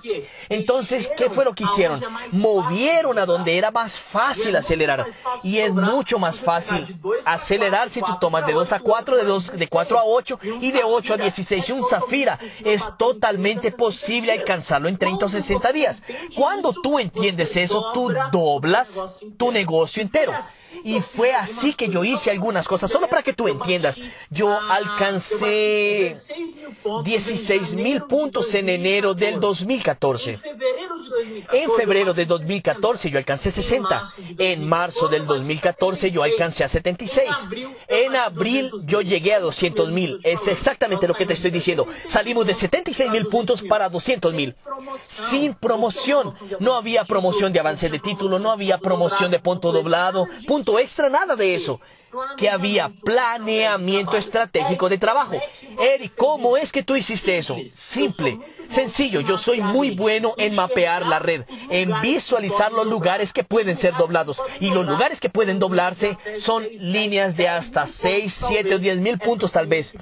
Entonces, 0.49 1.09
¿qué 1.17 1.29
fue 1.29 1.45
lo 1.45 1.55
que 1.55 1.63
hicieron? 1.63 2.03
Movieron 2.31 3.17
a 3.17 3.25
donde 3.25 3.57
era 3.57 3.71
más 3.71 3.99
fácil 3.99 4.55
acelerar. 4.55 5.07
Y 5.43 5.57
es 5.57 5.73
mucho 5.73 6.19
más 6.19 6.39
fácil 6.39 6.99
acelerar 7.25 7.89
si 7.89 8.01
tú 8.01 8.17
tomas 8.19 8.45
de 8.45 8.53
2 8.53 8.71
a 8.73 8.79
4, 8.79 9.17
de, 9.17 9.23
2, 9.23 9.57
de 9.57 9.67
4 9.67 9.99
a 9.99 10.03
8 10.05 10.39
y 10.61 10.71
de 10.71 10.83
8 10.83 11.13
a 11.13 11.17
16. 11.17 11.69
Un 11.71 11.83
zafira 11.83 12.39
es 12.63 12.91
totalmente 12.97 13.71
posible 13.71 14.33
alcanzarlo 14.33 14.89
en 14.89 14.97
30 14.97 15.25
o 15.25 15.29
60 15.29 15.71
días. 15.71 16.03
Cuando 16.35 16.73
tú 16.73 16.99
entiendes 16.99 17.55
eso, 17.55 17.91
tú 17.93 18.13
doblas 18.31 19.01
tu 19.37 19.51
negocio 19.51 20.01
entero. 20.01 20.33
Y 20.83 21.01
fue 21.01 21.33
así 21.33 21.73
que 21.73 21.89
yo 21.89 22.03
hice 22.03 22.31
algunas 22.31 22.67
cosas, 22.67 22.91
solo 22.91 23.07
para 23.07 23.23
que 23.23 23.33
tú 23.33 23.47
entiendas. 23.47 24.01
Yo 24.29 24.59
alcancé 24.59 26.15
16 27.03 27.75
mil 27.75 28.03
puntos 28.03 28.53
en 28.55 28.69
enero 28.69 28.80
del 28.81 29.39
2014. 29.39 30.39
En 31.51 31.71
febrero 31.71 32.13
de 32.13 32.25
2014 32.25 33.09
yo 33.11 33.17
alcancé 33.17 33.51
60. 33.51 34.13
En 34.37 34.67
marzo 34.67 35.07
del 35.07 35.25
2014 35.25 36.09
yo 36.09 36.23
alcancé 36.23 36.63
a 36.63 36.67
76. 36.67 37.29
En 37.87 38.15
abril 38.15 38.71
yo 38.85 39.01
llegué 39.01 39.35
a 39.35 39.39
200 39.39 39.91
mil. 39.91 40.19
Es 40.23 40.47
exactamente 40.47 41.07
lo 41.07 41.13
que 41.13 41.25
te 41.25 41.33
estoy 41.33 41.51
diciendo. 41.51 41.87
Salimos 42.07 42.45
de 42.45 42.55
76 42.55 43.11
mil 43.11 43.27
puntos 43.27 43.61
para 43.61 43.89
200 43.89 44.33
mil. 44.33 44.55
Sin 44.99 45.53
promoción. 45.53 46.33
No 46.59 46.75
había 46.75 47.05
promoción 47.05 47.53
de 47.53 47.59
avance 47.59 47.89
de 47.89 47.99
título, 47.99 48.39
no 48.39 48.51
había 48.51 48.79
promoción 48.79 49.29
de 49.29 49.39
punto 49.39 49.71
doblado, 49.71 50.27
punto 50.47 50.79
extra, 50.79 51.09
nada 51.09 51.35
de 51.35 51.55
eso 51.55 51.79
que 52.37 52.49
había 52.49 52.89
planeamiento 52.89 54.17
estratégico 54.17 54.89
de 54.89 54.97
trabajo. 54.97 55.39
Eric, 55.79 56.13
¿cómo 56.17 56.57
es 56.57 56.71
que 56.71 56.83
tú 56.83 56.95
hiciste 56.95 57.37
eso? 57.37 57.55
Simple. 57.73 58.39
Sencillo, 58.71 59.19
yo 59.19 59.37
soy 59.37 59.59
muy 59.59 59.91
bueno 59.91 60.33
en 60.37 60.55
mapear 60.55 61.05
la 61.05 61.19
red, 61.19 61.43
en 61.69 61.99
visualizar 61.99 62.71
los 62.71 62.87
lugares 62.87 63.33
que 63.33 63.43
pueden 63.43 63.75
ser 63.75 63.95
doblados. 63.97 64.41
Y 64.61 64.71
los 64.71 64.87
lugares 64.87 65.19
que 65.19 65.29
pueden 65.29 65.59
doblarse 65.59 66.17
son 66.37 66.65
líneas 66.77 67.35
de 67.35 67.49
hasta 67.49 67.85
6, 67.85 68.33
7 68.47 68.75
o 68.75 68.79
10 68.79 68.99
mil 69.01 69.19
puntos 69.19 69.51
tal 69.51 69.67
vez. 69.67 69.93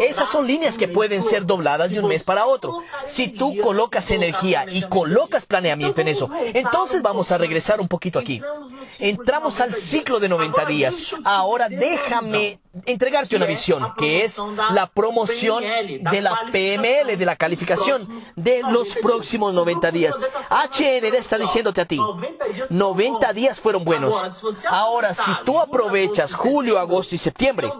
Esas 0.00 0.30
son 0.30 0.46
líneas 0.46 0.78
que 0.78 0.88
pueden 0.88 1.22
ser 1.22 1.44
dobladas 1.44 1.90
de 1.90 2.00
un 2.00 2.08
mes 2.08 2.22
para 2.22 2.46
otro. 2.46 2.82
Si 3.06 3.28
tú 3.28 3.58
colocas 3.60 4.10
energía 4.10 4.64
y 4.70 4.82
colocas 4.82 5.44
planeamiento 5.44 6.00
en 6.00 6.08
eso, 6.08 6.30
entonces 6.54 7.02
vamos 7.02 7.30
a 7.30 7.36
regresar 7.36 7.78
un 7.78 7.88
poquito 7.88 8.18
aquí. 8.18 8.40
Entramos 8.98 9.60
al 9.60 9.74
ciclo 9.74 10.18
de 10.18 10.30
90 10.30 10.64
días. 10.64 11.14
Ahora 11.24 11.68
déjame 11.68 12.58
entregarte 12.86 13.36
una 13.36 13.46
visión, 13.46 13.94
que 13.96 14.24
es 14.24 14.40
la 14.72 14.86
promoción 14.86 15.62
de 15.62 16.20
la 16.20 16.50
PML, 16.52 17.16
de 17.16 17.24
la 17.24 17.36
calificación 17.36 18.08
de 18.36 18.62
los 18.70 18.94
próximos 18.96 19.54
90 19.54 19.90
días. 19.90 20.16
HND 20.50 21.14
está 21.14 21.38
diciéndote 21.38 21.80
a 21.80 21.84
ti, 21.84 22.00
90 22.70 23.32
días 23.32 23.60
fueron 23.60 23.84
buenos. 23.84 24.14
Ahora, 24.68 25.14
si 25.14 25.30
tú 25.44 25.58
aprovechas 25.58 26.34
julio, 26.34 26.78
agosto 26.78 27.14
y 27.14 27.18
septiembre, 27.18 27.70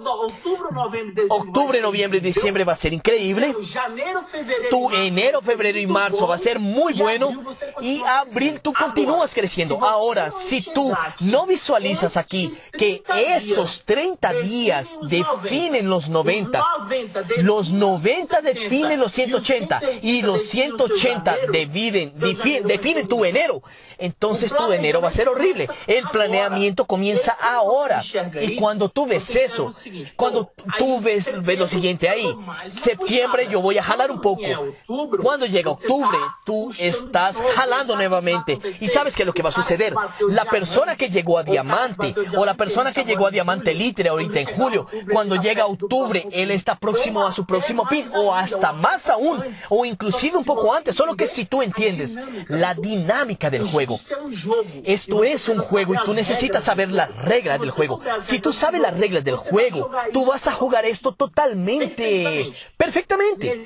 octubre, 1.29 1.81
noviembre 1.81 2.19
y 2.19 2.21
diciembre 2.21 2.65
va 2.65 2.73
a 2.75 2.77
ser 2.77 2.93
increíble. 2.93 3.55
Tu 4.71 4.91
enero, 4.91 5.41
febrero 5.41 5.79
y 5.79 5.87
marzo 5.87 6.27
va 6.27 6.37
a 6.37 6.39
ser 6.39 6.59
muy 6.59 6.95
bueno. 6.95 7.31
Y 7.81 8.03
abril 8.03 8.61
tú 8.61 8.73
continúas 8.73 9.35
creciendo. 9.35 9.85
Ahora, 9.85 10.31
si 10.31 10.63
tú 10.63 10.93
no 11.21 11.47
visualizas 11.47 12.17
aquí 12.17 12.53
que 12.77 13.03
estos 13.17 13.85
30 13.85 14.33
días 14.35 14.84
definen 15.09 15.89
los 15.89 16.09
90, 16.09 16.65
los 17.39 17.73
90 17.73 18.41
definen 18.41 19.01
los 19.01 19.13
180 19.13 19.81
y 20.03 20.23
los 20.23 20.43
180 20.45 21.37
dividen, 21.53 22.11
definen 22.65 23.07
tu 23.07 23.25
enero, 23.25 23.63
entonces 23.99 24.55
tu 24.55 24.73
enero 24.73 25.01
va 25.01 25.09
a 25.09 25.13
ser 25.13 25.29
horrible. 25.29 25.69
El 25.87 26.05
planeamiento 26.09 26.87
comienza 26.87 27.33
ahora. 27.33 28.03
Y 28.41 28.57
cuando 28.57 28.89
tú 28.89 29.07
ves 29.07 29.35
eso, 29.37 29.73
cuando 30.17 30.53
tú 30.79 31.01
ves, 31.01 31.33
ves 31.43 31.59
lo 31.59 31.69
siguiente 31.69 32.09
ahí, 32.09 32.27
septiembre 32.69 33.49
yo 33.51 33.61
voy 33.61 33.79
a 33.79 33.83
jalar 33.83 34.11
un 34.11 34.21
poco. 34.21 34.43
Cuando 35.23 35.47
llega 35.47 35.71
octubre, 35.71 36.19
tú 36.45 36.73
estás 36.79 37.41
jalando 37.55 37.97
nuevamente. 37.97 38.59
Y 38.81 38.89
sabes 38.89 39.15
que 39.15 39.25
lo 39.25 39.33
que 39.33 39.43
va 39.43 39.51
a 39.51 39.53
suceder, 39.53 39.95
la 40.29 40.45
persona 40.47 40.97
que 40.97 41.09
llegó 41.09 41.39
a 41.39 41.43
diamante 41.43 42.15
o 42.37 42.45
la 42.45 42.55
persona 42.55 42.93
que 42.93 43.05
llegó 43.05 43.27
a 43.27 43.31
diamante 43.31 43.75
litre 43.75 44.09
ahorita 44.09 44.41
en 44.41 44.47
julio, 44.47 44.74
cuando 45.11 45.37
llega 45.37 45.67
octubre, 45.67 46.27
él 46.33 46.51
está 46.51 46.77
próximo 46.79 47.27
a 47.27 47.33
su 47.33 47.45
próximo 47.45 47.87
pin 47.89 48.07
o 48.15 48.35
hasta 48.35 48.73
más 48.73 49.09
aún 49.09 49.43
o 49.69 49.85
inclusive 49.85 50.37
un 50.37 50.45
poco 50.45 50.73
antes. 50.73 50.97
Solo 50.97 51.17
que 51.17 51.27
si 51.27 51.45
tú 51.45 51.63
entiendes 51.63 52.19
la 52.49 52.75
dinámica 52.75 53.51
del 53.51 53.67
juego, 53.67 53.99
esto 54.85 55.25
es 55.25 55.49
un 55.49 55.59
juego 55.59 55.95
y 55.95 55.99
tú 56.05 56.15
necesitas 56.15 56.65
saber 56.65 56.91
las 56.91 57.15
reglas 57.17 57.61
del 57.61 57.71
juego. 57.71 58.01
Si 58.21 58.39
tú 58.39 58.53
sabes 58.53 58.81
las 58.81 58.97
reglas 58.99 59.25
del 59.25 59.37
juego, 59.37 59.91
tú 60.13 60.27
vas 60.27 60.47
a 60.47 60.53
jugar 60.53 60.85
esto 60.85 61.13
totalmente, 61.13 62.53
perfectamente. 62.77 63.65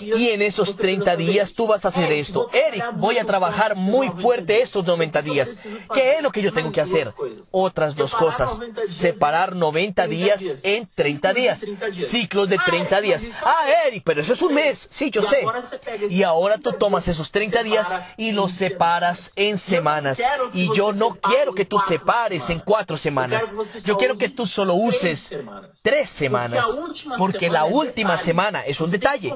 Y 0.00 0.28
en 0.28 0.42
esos 0.42 0.76
30 0.76 1.16
días 1.16 1.54
tú 1.54 1.66
vas 1.66 1.84
a 1.84 1.88
hacer 1.88 2.12
esto. 2.12 2.50
Eric, 2.52 2.84
voy 2.96 3.18
a 3.18 3.24
trabajar 3.24 3.76
muy 3.76 4.08
fuerte 4.08 4.60
estos 4.60 4.84
90 4.84 5.22
días. 5.22 5.56
¿Qué 5.92 6.16
es 6.16 6.22
lo 6.22 6.30
que 6.30 6.42
yo 6.42 6.52
tengo 6.52 6.72
que 6.72 6.80
hacer? 6.80 7.12
Otras 7.50 7.96
dos 7.96 8.14
cosas. 8.14 8.58
Separar 8.86 9.54
90 9.56 10.06
días 10.06 10.19
en 10.62 10.86
30 10.86 11.32
días. 11.32 11.64
Ciclos 11.94 12.48
de 12.48 12.58
30 12.58 13.00
días. 13.00 13.24
Ah, 13.44 13.64
Eric, 13.86 14.02
pero 14.04 14.22
eso 14.22 14.32
es 14.32 14.42
un 14.42 14.54
mes. 14.54 14.86
Sí, 14.90 15.10
yo 15.10 15.22
sé. 15.22 15.44
Y 16.08 16.22
ahora 16.22 16.58
tú 16.58 16.72
tomas 16.72 17.06
esos 17.08 17.30
30 17.30 17.62
días 17.62 17.88
y 18.16 18.32
los 18.32 18.52
separas 18.52 19.32
en 19.36 19.58
semanas. 19.58 20.20
Y 20.52 20.74
yo 20.74 20.92
no 20.92 21.14
quiero 21.14 21.54
que 21.54 21.64
tú 21.64 21.78
separes 21.78 22.50
en 22.50 22.60
cuatro 22.60 22.96
semanas. 22.96 23.52
Yo 23.84 23.96
quiero 23.96 24.16
que 24.16 24.28
tú 24.28 24.46
solo 24.46 24.74
uses 24.74 25.34
tres 25.82 26.10
semanas, 26.10 26.66
porque 27.18 27.48
la 27.50 27.64
última 27.64 28.18
semana 28.18 28.62
es 28.64 28.80
un 28.80 28.90
detalle. 28.90 29.34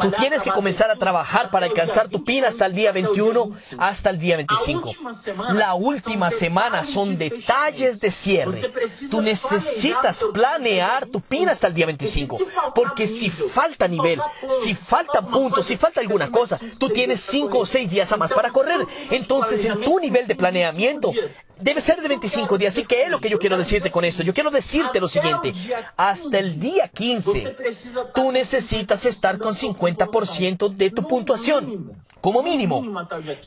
Tú 0.00 0.10
tienes 0.12 0.42
que 0.42 0.50
comenzar 0.50 0.90
a 0.90 0.96
trabajar 0.96 1.50
para 1.50 1.66
alcanzar 1.66 2.08
tu 2.08 2.24
PIN 2.24 2.44
hasta 2.44 2.66
el 2.66 2.74
día 2.74 2.92
21, 2.92 3.50
hasta 3.78 4.10
el 4.10 4.18
día 4.18 4.36
25. 4.36 4.92
La 5.54 5.74
última 5.74 6.30
semana 6.30 6.84
son 6.84 7.16
detalles 7.16 8.00
de 8.00 8.10
cierre. 8.10 8.72
Tú 9.10 9.22
necesitas 9.22 10.11
planear 10.32 11.06
tu 11.06 11.20
PIN 11.20 11.48
hasta 11.48 11.66
el 11.66 11.74
día 11.74 11.86
25, 11.86 12.38
porque 12.74 13.06
si 13.06 13.30
falta 13.30 13.88
nivel, 13.88 14.20
si 14.48 14.74
falta 14.74 15.22
puntos, 15.22 15.66
si 15.66 15.76
falta 15.76 16.00
alguna 16.00 16.30
cosa, 16.30 16.58
tú 16.78 16.88
tienes 16.90 17.20
cinco 17.20 17.58
o 17.58 17.66
seis 17.66 17.90
días 17.90 18.12
a 18.12 18.16
más 18.16 18.32
para 18.32 18.50
correr. 18.50 18.80
Entonces, 19.10 19.64
en 19.64 19.82
tu 19.82 19.98
nivel 19.98 20.26
de 20.26 20.34
planeamiento, 20.34 21.12
debe 21.62 21.80
ser 21.80 22.00
de 22.00 22.08
25 22.08 22.58
días. 22.58 22.74
Así 22.74 22.84
que 22.84 23.04
es 23.04 23.10
lo 23.10 23.20
que 23.20 23.28
yo 23.28 23.38
quiero 23.38 23.56
decirte 23.56 23.90
con 23.90 24.04
esto. 24.04 24.22
Yo 24.22 24.34
quiero 24.34 24.50
decirte 24.50 25.00
lo 25.00 25.08
siguiente. 25.08 25.54
Hasta 25.96 26.38
el 26.38 26.58
día 26.58 26.88
15, 26.88 27.56
tú 28.14 28.32
necesitas 28.32 29.06
estar 29.06 29.38
con 29.38 29.54
50% 29.54 30.68
de 30.68 30.90
tu 30.90 31.06
puntuación. 31.06 32.02
Como 32.20 32.42
mínimo. 32.42 32.84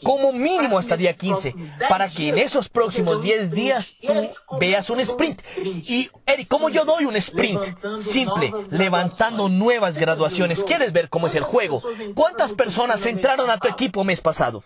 Como 0.03 0.33
mínimo 0.33 0.77
hasta 0.77 0.95
el 0.95 0.99
día 0.99 1.13
15. 1.13 1.55
Para 1.87 2.09
que 2.09 2.29
en 2.29 2.37
esos 2.37 2.67
próximos 2.67 3.21
10 3.21 3.51
días 3.51 3.95
tú 4.01 4.13
veas 4.59 4.89
un 4.89 4.99
sprint. 4.99 5.41
Y, 5.63 6.09
Eric, 6.25 6.47
¿cómo 6.49 6.69
yo 6.69 6.83
doy 6.83 7.05
un 7.05 7.15
sprint? 7.15 7.61
Simple, 7.99 8.53
levantando 8.71 9.47
nuevas 9.47 9.97
graduaciones. 9.97 10.63
¿Quieres 10.63 10.91
ver 10.91 11.09
cómo 11.09 11.27
es 11.27 11.35
el 11.35 11.43
juego? 11.43 11.81
¿Cuántas 12.15 12.51
personas 12.51 13.05
entraron 13.05 13.49
a 13.49 13.57
tu 13.57 13.69
equipo 13.69 14.03
mes 14.03 14.19
pasado? 14.19 14.63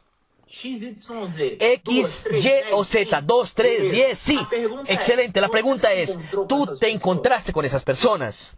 X, 1.59 2.27
Y 2.31 2.51
o 2.73 2.83
Z, 2.83 3.21
2, 3.21 3.53
3, 3.53 3.91
10, 3.91 4.19
sí. 4.19 4.39
Excelente. 4.85 5.41
La 5.41 5.49
pregunta 5.49 5.91
es, 5.93 6.17
¿tú 6.47 6.77
te 6.79 6.89
encontraste 6.89 7.53
con 7.53 7.65
esas 7.65 7.83
personas? 7.83 8.55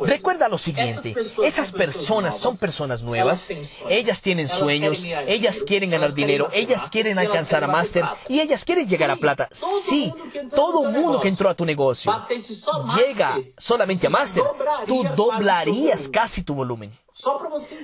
Recuerda 0.00 0.46
lo 0.46 0.58
siguiente, 0.58 1.14
esas 1.42 1.72
personas 1.72 2.36
son 2.36 2.58
personas 2.58 3.02
nuevas, 3.02 3.48
ellas 3.88 4.20
tienen 4.20 4.46
sueños, 4.46 5.04
ellas 5.04 5.62
quieren 5.62 5.88
ganar 5.88 6.12
dinero, 6.12 6.50
ellas 6.52 6.90
quieren 6.90 7.18
alcanzar 7.18 7.64
a 7.64 7.66
máster 7.66 8.04
y 8.28 8.40
ellas 8.40 8.62
quieren 8.66 8.86
llegar 8.86 9.10
a 9.10 9.16
plata. 9.16 9.48
Sí, 9.52 10.12
todo 10.54 10.82
mundo 10.84 11.18
que 11.18 11.28
entró 11.28 11.48
a 11.48 11.54
tu 11.54 11.64
negocio 11.64 12.12
llega 12.94 13.40
solamente 13.56 14.06
a 14.06 14.10
máster, 14.10 14.42
tú 14.86 15.02
doblarías 15.16 16.08
casi 16.08 16.42
tu 16.42 16.54
volumen. 16.54 16.92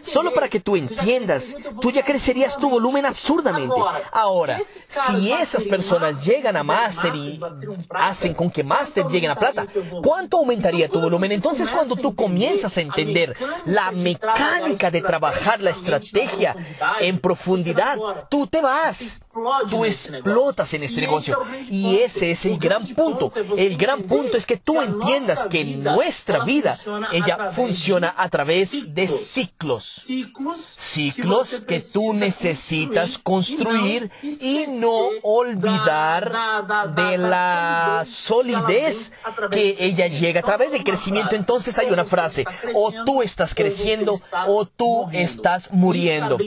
Solo 0.02 0.32
para 0.32 0.48
que 0.48 0.60
tú 0.60 0.74
entiendas, 0.76 1.54
tú 1.80 1.90
ya 1.90 2.04
crecerías 2.04 2.56
tu 2.56 2.70
volumen 2.70 3.04
absurdamente. 3.06 3.74
Ahora, 4.10 4.58
si 4.64 5.32
esas 5.32 5.66
personas 5.66 6.24
llegan 6.24 6.56
a 6.56 6.62
máster 6.62 7.14
y 7.14 7.40
hacen 7.90 8.34
con 8.34 8.50
que 8.50 8.64
máster 8.64 9.06
lleguen 9.06 9.30
a 9.30 9.38
plata, 9.38 9.66
¿cuánto 10.02 10.38
aumentaría 10.38 10.88
tu 10.88 11.00
volumen? 11.00 11.32
Entonces, 11.32 11.70
cuando 11.70 11.94
tú 11.96 12.14
comienzas 12.14 12.76
a 12.78 12.80
entender 12.80 13.36
la 13.66 13.90
mecánica 13.90 14.90
de 14.90 15.02
trabajar 15.02 15.60
la 15.60 15.70
estrategia 15.70 16.56
en 17.00 17.18
profundidad, 17.20 17.98
tú 18.30 18.46
te 18.46 18.60
vas. 18.60 19.20
Tú 19.70 19.84
explotas 19.84 20.74
en 20.74 20.82
este 20.82 21.00
negocio. 21.00 21.38
Y 21.70 21.98
ese 21.98 22.32
es 22.32 22.44
el 22.44 22.58
gran 22.58 22.86
punto. 22.88 23.32
El 23.56 23.76
gran 23.76 24.02
punto 24.02 24.36
es 24.36 24.46
que 24.46 24.56
tú 24.56 24.80
entiendas 24.80 25.46
que 25.46 25.64
nuestra 25.64 26.44
vida, 26.44 26.76
ella 27.12 27.52
funciona 27.52 28.14
a 28.16 28.28
través 28.28 28.92
de 28.94 29.06
ciclos. 29.18 30.06
Ciclos 30.76 31.62
que 31.66 31.80
tú 31.80 32.12
necesitas 32.12 33.18
construir 33.18 34.10
y 34.22 34.66
no 34.68 35.08
olvidar 35.22 36.32
de 36.94 37.18
la 37.18 38.02
solidez 38.06 39.12
que 39.50 39.76
ella 39.78 40.06
llega 40.06 40.40
a 40.40 40.44
través 40.44 40.70
del 40.70 40.84
crecimiento. 40.84 41.36
Entonces 41.36 41.78
hay 41.78 41.90
una 41.90 42.04
frase, 42.04 42.44
o 42.74 42.92
tú 43.04 43.22
estás 43.22 43.54
creciendo 43.54 44.14
o 44.46 44.64
tú 44.64 45.08
estás 45.12 45.72
muriendo. 45.72 46.38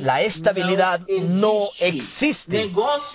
La 0.00 0.22
estabilidad 0.22 1.00
no 1.08 1.68
existe 1.78 2.72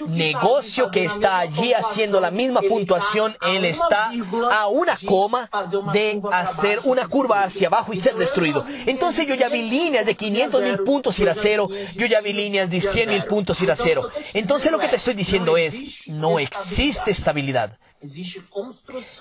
Negocio 0.08 0.90
que 0.92 1.04
está 1.04 1.40
allí 1.40 1.74
haciendo 1.74 2.20
la 2.20 2.32
misma 2.32 2.62
puntuación, 2.62 3.36
él 3.42 3.66
está 3.66 4.12
a 4.52 4.68
una 4.68 4.98
coma 5.06 5.50
de 5.94 6.22
hacer 6.32 6.82
una 6.84 7.08
curva 7.08 7.44
hacia 7.44 7.68
abajo 7.68 7.94
y 7.94 7.98
ser 7.98 8.16
destruido. 8.16 8.66
Entonces 8.86 8.97
yo 9.28 9.36
ya 9.36 9.50
vi 9.50 9.70
líneas 9.70 10.06
de 10.06 10.16
500 10.16 10.62
mil 10.62 10.80
puntos 10.80 11.20
ir 11.20 11.30
a 11.30 11.36
cero, 11.36 11.70
yo 11.96 12.06
ya 12.06 12.22
vi 12.22 12.34
líneas 12.34 12.70
de 12.70 12.82
100 12.82 13.10
mil 13.10 13.24
puntos 13.26 13.62
ir 13.62 13.72
a 13.72 13.76
cero. 13.76 14.10
Entonces 14.34 14.72
lo 14.72 14.80
que 14.80 14.88
te 14.88 14.96
estoy 14.96 15.14
diciendo 15.14 15.58
es, 15.58 16.08
no 16.08 16.40
existe 16.40 17.12
estabilidad. 17.12 17.78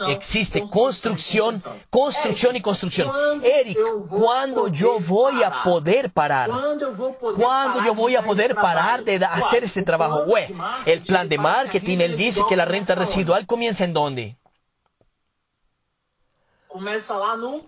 Existe 0.09 0.62
construcción, 0.68 1.62
construcción 1.88 2.56
y 2.56 2.61
construcción. 2.61 3.11
Eric, 3.42 3.78
¿cuándo 4.11 4.68
yo 4.68 4.99
voy 5.00 5.42
a 5.42 5.62
poder 5.62 6.11
parar? 6.11 6.50
¿Cuándo 6.50 7.82
yo 7.82 7.95
voy 7.95 8.17
a 8.17 8.23
poder 8.23 8.54
parar 8.54 9.02
de 9.02 9.17
hacer 9.25 9.65
este 9.65 9.82
trabajo? 9.82 10.25
Güey, 10.26 10.54
el 10.84 11.00
plan 11.02 11.28
de 11.28 11.39
marketing, 11.39 11.99
él 11.99 12.17
dice 12.17 12.43
que 12.49 12.56
la 12.56 12.67
renta 12.67 12.95
residual 12.95 13.47
comienza 13.47 13.84
en 13.84 13.95
dónde? 13.95 14.36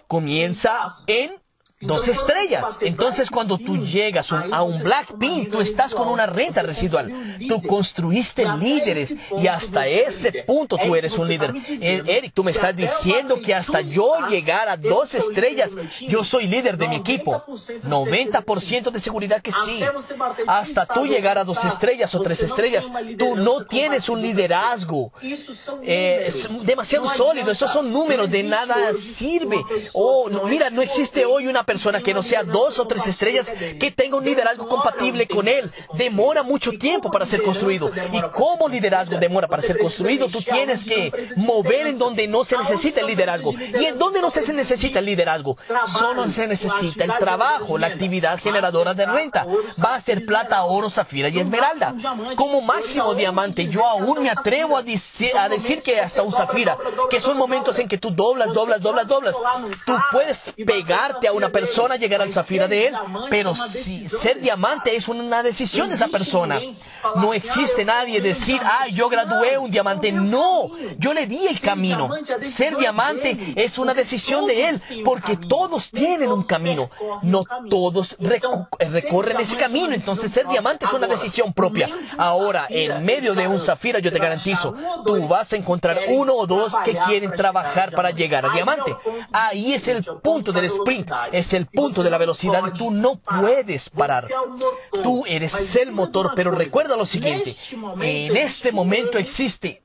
Comienza 0.06 0.84
en 1.06 1.40
dos 1.80 2.08
estrellas. 2.08 2.78
Entonces 2.80 3.30
cuando 3.30 3.58
tú 3.58 3.78
llegas 3.78 4.32
a 4.32 4.62
un 4.62 4.82
Blackpink, 4.82 5.50
tú 5.50 5.60
estás 5.60 5.94
con 5.94 6.08
una 6.08 6.26
renta 6.26 6.62
residual. 6.62 7.12
Tú 7.48 7.62
construiste 7.62 8.44
líderes 8.58 9.14
y 9.40 9.46
hasta 9.46 9.86
ese 9.86 10.44
punto 10.44 10.76
tú 10.76 10.94
eres 10.94 11.16
un 11.18 11.28
líder. 11.28 11.54
Eh, 11.68 12.02
Eric, 12.06 12.32
tú 12.34 12.44
me 12.44 12.50
estás 12.50 12.74
diciendo 12.74 13.40
que 13.40 13.54
hasta 13.54 13.80
yo 13.80 14.26
llegar 14.28 14.68
a 14.68 14.76
dos 14.76 15.14
estrellas, 15.14 15.76
yo 16.00 16.24
soy 16.24 16.46
líder 16.46 16.76
de 16.76 16.88
mi 16.88 16.96
equipo. 16.96 17.44
90% 17.46 18.90
de 18.90 19.00
seguridad 19.00 19.40
que 19.42 19.52
sí. 19.52 19.80
Hasta 20.46 20.86
tú 20.86 21.06
llegar 21.06 21.38
a 21.38 21.44
dos 21.44 21.64
estrellas 21.64 22.14
o 22.14 22.22
tres 22.22 22.42
estrellas, 22.42 22.90
tú 23.18 23.36
no 23.36 23.64
tienes 23.66 24.08
un 24.08 24.22
liderazgo 24.22 25.12
eh, 25.82 26.24
es 26.26 26.48
demasiado 26.64 27.08
sólido. 27.08 27.50
Esos 27.50 27.70
son 27.70 27.92
números, 27.92 28.30
de 28.30 28.42
nada 28.42 28.94
sirve. 28.94 29.62
Oh, 29.92 30.28
no, 30.30 30.44
mira, 30.44 30.70
no 30.70 30.82
existe 30.82 31.24
hoy 31.24 31.46
una 31.46 31.64
persona 31.68 32.00
que 32.02 32.14
no 32.14 32.22
sea 32.22 32.44
dos 32.44 32.78
o 32.78 32.86
tres 32.86 33.06
estrellas, 33.06 33.52
que 33.78 33.90
tenga 33.90 34.16
un 34.16 34.24
liderazgo 34.24 34.66
compatible 34.66 35.28
con 35.28 35.46
él. 35.46 35.70
Demora 35.92 36.42
mucho 36.42 36.72
tiempo 36.72 37.10
para 37.10 37.26
ser 37.26 37.42
construido. 37.42 37.92
Y 38.10 38.22
como 38.32 38.68
liderazgo 38.68 39.18
demora 39.18 39.46
para 39.46 39.60
ser 39.60 39.78
construido, 39.78 40.28
tú 40.28 40.40
tienes 40.40 40.86
que 40.86 41.12
mover 41.36 41.86
en 41.88 41.98
donde 41.98 42.26
no 42.26 42.42
se 42.42 42.56
necesita 42.56 43.02
el 43.02 43.06
liderazgo. 43.06 43.52
Y 43.78 43.84
en 43.84 43.98
donde 43.98 44.22
no 44.22 44.30
se 44.30 44.50
necesita 44.54 45.00
el 45.00 45.04
liderazgo, 45.04 45.58
solo 45.86 46.26
se 46.28 46.46
necesita 46.46 47.04
el 47.04 47.12
trabajo, 47.18 47.76
la 47.76 47.88
actividad 47.88 48.40
generadora 48.40 48.94
de 48.94 49.04
renta. 49.04 49.46
Va 49.84 49.94
a 49.94 50.00
ser 50.00 50.24
plata, 50.24 50.64
oro, 50.64 50.88
zafira 50.88 51.28
y 51.28 51.38
esmeralda. 51.38 51.94
Como 52.34 52.62
máximo 52.62 53.14
diamante, 53.14 53.66
yo 53.66 53.84
aún 53.84 54.22
me 54.22 54.30
atrevo 54.30 54.78
a, 54.78 54.80
a 54.80 55.48
decir 55.50 55.82
que 55.82 56.00
hasta 56.00 56.22
un 56.22 56.32
zafira, 56.32 56.78
que 57.10 57.20
son 57.20 57.36
momentos 57.36 57.78
en 57.78 57.88
que 57.88 57.98
tú 57.98 58.10
doblas, 58.10 58.54
doblas, 58.54 58.80
doblas, 58.80 59.06
doblas. 59.06 59.36
Tú 59.84 59.94
puedes 60.10 60.54
pegarte 60.64 61.28
a 61.28 61.32
una 61.34 61.50
persona 61.50 61.57
persona 61.58 61.96
llegar 61.96 62.22
al 62.22 62.32
zafira 62.32 62.68
de 62.68 62.88
él, 62.88 62.94
pero 63.30 63.54
si 63.56 64.08
ser 64.08 64.40
diamante 64.40 64.94
es 64.94 65.08
una 65.08 65.42
decisión 65.42 65.88
de 65.88 65.94
esa 65.96 66.08
persona. 66.08 66.60
No 67.16 67.32
existe 67.34 67.84
nadie 67.84 68.20
decir, 68.20 68.60
ah, 68.62 68.86
yo 68.88 69.08
gradué 69.08 69.58
un 69.58 69.70
diamante. 69.70 70.12
No, 70.12 70.70
yo 70.98 71.14
le 71.14 71.26
di 71.26 71.46
el 71.46 71.60
camino. 71.60 72.10
Ser 72.40 72.76
diamante 72.76 73.54
es 73.56 73.78
una 73.78 73.94
decisión 73.94 74.46
de 74.46 74.68
él, 74.68 74.82
porque 75.04 75.36
todos 75.36 75.90
tienen 75.90 76.30
un 76.30 76.44
camino. 76.44 76.90
No 77.22 77.44
todos 77.68 78.16
recorren 78.18 79.40
ese 79.40 79.56
camino. 79.56 79.94
Entonces 79.94 80.30
ser 80.30 80.46
diamante 80.46 80.84
es 80.84 80.92
una 80.92 81.06
decisión 81.06 81.52
propia. 81.52 81.88
Ahora, 82.16 82.66
en 82.68 83.04
medio 83.04 83.34
de 83.34 83.48
un 83.48 83.60
zafira, 83.60 83.98
yo 83.98 84.12
te 84.12 84.18
garantizo, 84.18 84.74
tú 85.04 85.26
vas 85.26 85.52
a 85.52 85.56
encontrar 85.56 85.98
uno 86.08 86.34
o 86.34 86.46
dos 86.46 86.74
que 86.84 86.96
quieren 87.06 87.32
trabajar 87.32 87.92
para 87.92 88.10
llegar 88.10 88.46
a 88.46 88.50
diamante. 88.50 88.96
Ahí 89.32 89.72
es 89.72 89.88
el 89.88 90.04
punto 90.04 90.52
del 90.52 90.66
sprint 90.66 91.10
el 91.52 91.66
punto 91.66 92.02
de 92.02 92.10
la 92.10 92.18
velocidad 92.18 92.72
tú 92.76 92.90
no 92.90 93.16
puedes 93.16 93.90
parar. 93.90 94.26
Tú 95.02 95.24
eres 95.26 95.76
el 95.76 95.92
motor, 95.92 96.32
pero 96.34 96.50
recuerda 96.50 96.96
lo 96.96 97.06
siguiente, 97.06 97.56
en 98.00 98.36
este 98.36 98.72
momento 98.72 99.18
existe 99.18 99.82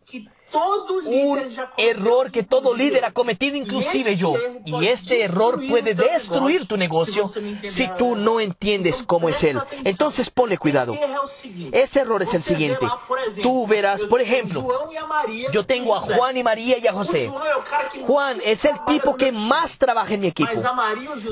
un 1.06 1.42
error 1.78 2.32
que 2.32 2.44
todo 2.44 2.76
líder 2.76 3.06
ha 3.06 3.12
cometido, 3.12 3.58
inclusive 3.58 4.16
yo. 4.16 4.34
Y 4.66 4.88
este 4.88 5.24
error 5.24 5.60
puede 5.68 5.94
destruir 5.94 6.68
tu 6.68 6.78
negocio 6.78 7.32
si 7.68 7.90
tú 7.98 8.16
no 8.16 8.40
entiendes 8.40 9.04
cómo 9.04 9.30
es 9.30 9.44
él. 9.44 9.60
Entonces 9.84 10.30
ponle 10.30 10.58
cuidado. 10.58 10.98
Ese 11.72 12.02
error 12.02 12.22
es 12.22 12.34
el 12.34 12.44
siguiente. 12.44 12.88
Tú 13.42 13.68
verás, 13.68 14.04
por 14.04 14.22
ejemplo, 14.22 14.68
yo 15.52 15.66
tengo 15.66 15.96
a 15.96 16.02
Juan 16.02 16.38
y 16.38 16.44
María 16.44 16.78
y 16.78 16.88
a 16.88 16.94
José. 16.94 17.32
Juan 18.06 18.40
es 18.46 18.66
el 18.66 18.76
tipo 18.86 19.16
que 19.16 19.32
más 19.32 19.78
trabaja 19.78 20.14
en 20.14 20.22
mi 20.22 20.28
equipo. 20.28 20.52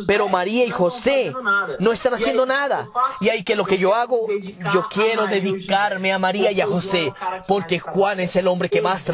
Pero 0.07 0.27
María 0.27 0.65
y 0.65 0.71
José 0.71 1.33
no 1.79 1.91
están 1.91 2.13
haciendo 2.13 2.45
nada. 2.45 2.89
Y 3.19 3.29
ahí 3.29 3.43
que 3.43 3.55
lo 3.55 3.65
que 3.65 3.77
yo 3.77 3.93
hago, 3.93 4.27
yo 4.73 4.87
quiero 4.89 5.27
dedicarme 5.27 6.11
a 6.11 6.19
María 6.19 6.51
y 6.51 6.61
a 6.61 6.67
José. 6.67 7.13
Porque 7.47 7.79
Juan 7.79 8.19
es 8.19 8.35
el 8.35 8.47
hombre 8.47 8.69
que 8.69 8.81
más 8.81 9.05
trabaja. 9.05 9.10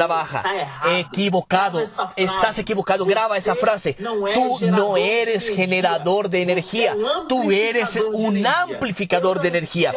Equivocado. 0.96 1.82
Estás 2.16 2.58
equivocado. 2.58 3.04
Graba 3.04 3.36
esa 3.36 3.54
frase. 3.54 3.94
Tú 3.94 4.58
no 4.62 4.96
eres 4.96 5.48
generador 5.48 6.28
de 6.30 6.42
energía. 6.42 6.96
Tú 7.28 7.50
eres 7.50 7.98
un 8.12 8.46
amplificador 8.46 9.40
de 9.40 9.48
energía. 9.48 9.94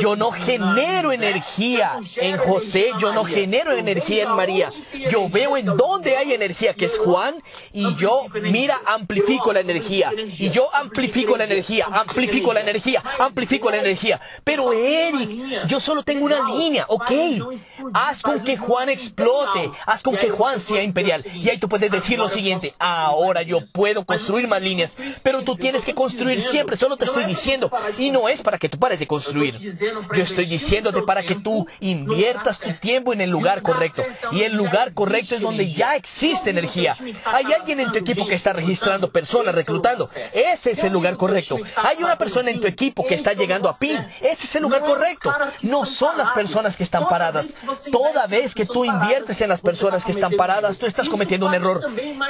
Yo 0.00 0.16
no 0.16 0.30
genero 0.32 1.12
energía 1.12 2.00
en 2.16 2.38
José. 2.38 2.90
Yo 2.98 3.12
no 3.12 3.24
genero 3.24 3.72
energía 3.72 4.24
en 4.24 4.30
María. 4.30 4.70
Yo 5.10 5.28
veo 5.28 5.56
en 5.56 5.66
dónde 5.76 6.16
hay 6.16 6.32
energía, 6.32 6.74
que 6.74 6.86
es 6.86 6.98
Juan, 6.98 7.36
y 7.72 7.94
yo, 7.96 8.26
mira, 8.42 8.80
amplifico 8.86 9.52
la 9.52 9.60
energía. 9.60 10.12
Y 10.16 10.50
yo 10.50 10.74
amplifico 10.74 11.36
la 11.36 11.44
energía, 11.44 11.86
amplifico 11.90 12.52
la 12.52 12.60
energía, 12.60 13.02
amplifico 13.18 13.70
la 13.70 13.78
energía. 13.78 14.20
Pero 14.44 14.72
Eric, 14.72 15.66
yo 15.66 15.80
solo 15.80 16.02
tengo 16.02 16.24
una 16.24 16.48
línea, 16.48 16.84
ok. 16.88 17.10
Haz 17.94 18.22
con 18.22 18.42
que 18.42 18.56
Juan 18.56 18.88
explote, 19.12 19.70
haz 19.86 20.02
con 20.02 20.16
que 20.16 20.30
Juan 20.30 20.58
sea 20.58 20.82
imperial. 20.82 21.24
Y 21.34 21.48
ahí 21.48 21.58
tú 21.58 21.68
puedes 21.68 21.90
decir 21.90 22.18
lo 22.18 22.28
siguiente, 22.28 22.74
ahora 22.78 23.42
yo 23.42 23.58
puedo 23.72 24.04
construir 24.04 24.48
más 24.48 24.62
líneas, 24.62 24.96
pero 25.22 25.42
tú 25.42 25.56
tienes 25.56 25.84
que 25.84 25.94
construir 25.94 26.40
siempre, 26.42 26.76
solo 26.76 26.96
te 26.96 27.04
estoy 27.04 27.24
diciendo. 27.24 27.70
Y 27.98 28.10
no 28.10 28.28
es 28.28 28.42
para 28.42 28.58
que 28.58 28.68
tú 28.68 28.78
pares 28.78 28.98
de 28.98 29.06
construir. 29.06 29.58
Yo 29.60 30.22
estoy 30.22 30.46
diciéndote 30.46 31.02
para 31.02 31.22
que 31.22 31.36
tú 31.36 31.66
inviertas 31.80 32.58
tu 32.58 32.72
tiempo 32.74 33.12
en 33.12 33.20
el 33.20 33.30
lugar 33.30 33.62
correcto. 33.62 34.04
Y 34.32 34.42
el 34.42 34.56
lugar 34.56 34.94
correcto 34.94 35.34
es 35.34 35.40
donde 35.40 35.72
ya 35.72 35.94
existe 35.96 36.50
energía. 36.50 36.96
Hay 37.24 37.44
alguien 37.52 37.80
en 37.80 37.92
tu 37.92 37.98
equipo 37.98 38.26
que 38.26 38.34
está 38.34 38.52
registrando 38.52 39.10
personas, 39.10 39.54
reclutando. 39.54 40.08
Ese 40.32 40.72
es 40.72 40.84
el 40.84 40.92
lugar 40.92 41.16
correcto. 41.16 41.58
Hay 41.76 42.02
una 42.02 42.16
persona 42.16 42.50
en 42.50 42.60
tu 42.60 42.66
equipo 42.66 43.06
que 43.06 43.14
está 43.14 43.32
llegando 43.32 43.68
a 43.68 43.76
PIN. 43.76 43.98
Ese 44.20 44.46
es 44.46 44.56
el 44.56 44.62
lugar 44.62 44.82
correcto. 44.82 45.32
No 45.62 45.84
son 45.84 46.16
las 46.16 46.30
personas 46.30 46.76
que 46.76 46.82
están 46.82 47.08
paradas. 47.08 47.54
Toda 47.90 48.26
vez 48.26 48.54
que 48.54 48.66
tú 48.66 48.84
inviertes 48.84 49.01
en 49.40 49.48
las 49.48 49.60
personas 49.60 50.04
que 50.04 50.12
están 50.12 50.32
paradas, 50.32 50.78
tú 50.78 50.86
estás 50.86 51.08
cometiendo 51.08 51.46
un 51.46 51.54
error. 51.54 51.82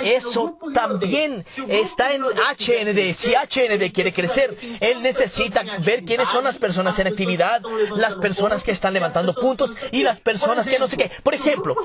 Eso 0.02 0.58
también 0.74 1.44
está 1.68 2.12
en 2.12 2.22
HND. 2.22 3.12
Si 3.14 3.32
HND 3.34 3.92
quiere 3.92 4.12
crecer, 4.12 4.56
él 4.80 5.02
necesita 5.02 5.62
ver 5.84 6.04
quiénes 6.04 6.28
son 6.28 6.44
las 6.44 6.58
personas 6.58 6.98
en 6.98 7.06
actividad, 7.08 7.62
las 7.96 8.14
personas 8.14 8.64
que 8.64 8.70
están 8.70 8.94
levantando 8.94 9.34
puntos 9.34 9.76
y 9.90 10.02
las 10.02 10.20
personas 10.20 10.68
que 10.68 10.78
no 10.78 10.88
sé 10.88 10.96
qué. 10.96 11.10
Por 11.22 11.34
ejemplo, 11.34 11.76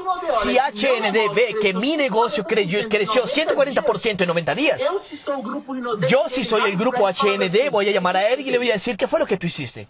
si 0.43 0.58
HND 0.58 1.34
ve 1.34 1.56
que 1.62 1.73
mi 1.73 1.97
negocio 1.97 2.43
creció, 2.43 2.88
creció 2.89 3.23
140% 3.23 4.21
en 4.21 4.28
90 4.28 4.56
días, 4.56 4.82
yo 6.10 6.23
si 6.28 6.43
soy 6.43 6.69
el 6.69 6.78
grupo 6.78 7.08
HND 7.08 7.69
voy 7.71 7.89
a 7.89 7.91
llamar 7.91 8.17
a 8.17 8.28
Eric 8.28 8.47
y 8.47 8.52
le 8.52 8.58
voy 8.58 8.69
a 8.69 8.73
decir 8.73 8.97
qué 8.97 9.08
fue 9.08 9.19
lo 9.19 9.26
que 9.26 9.38
tú 9.38 9.47
hiciste. 9.47 9.88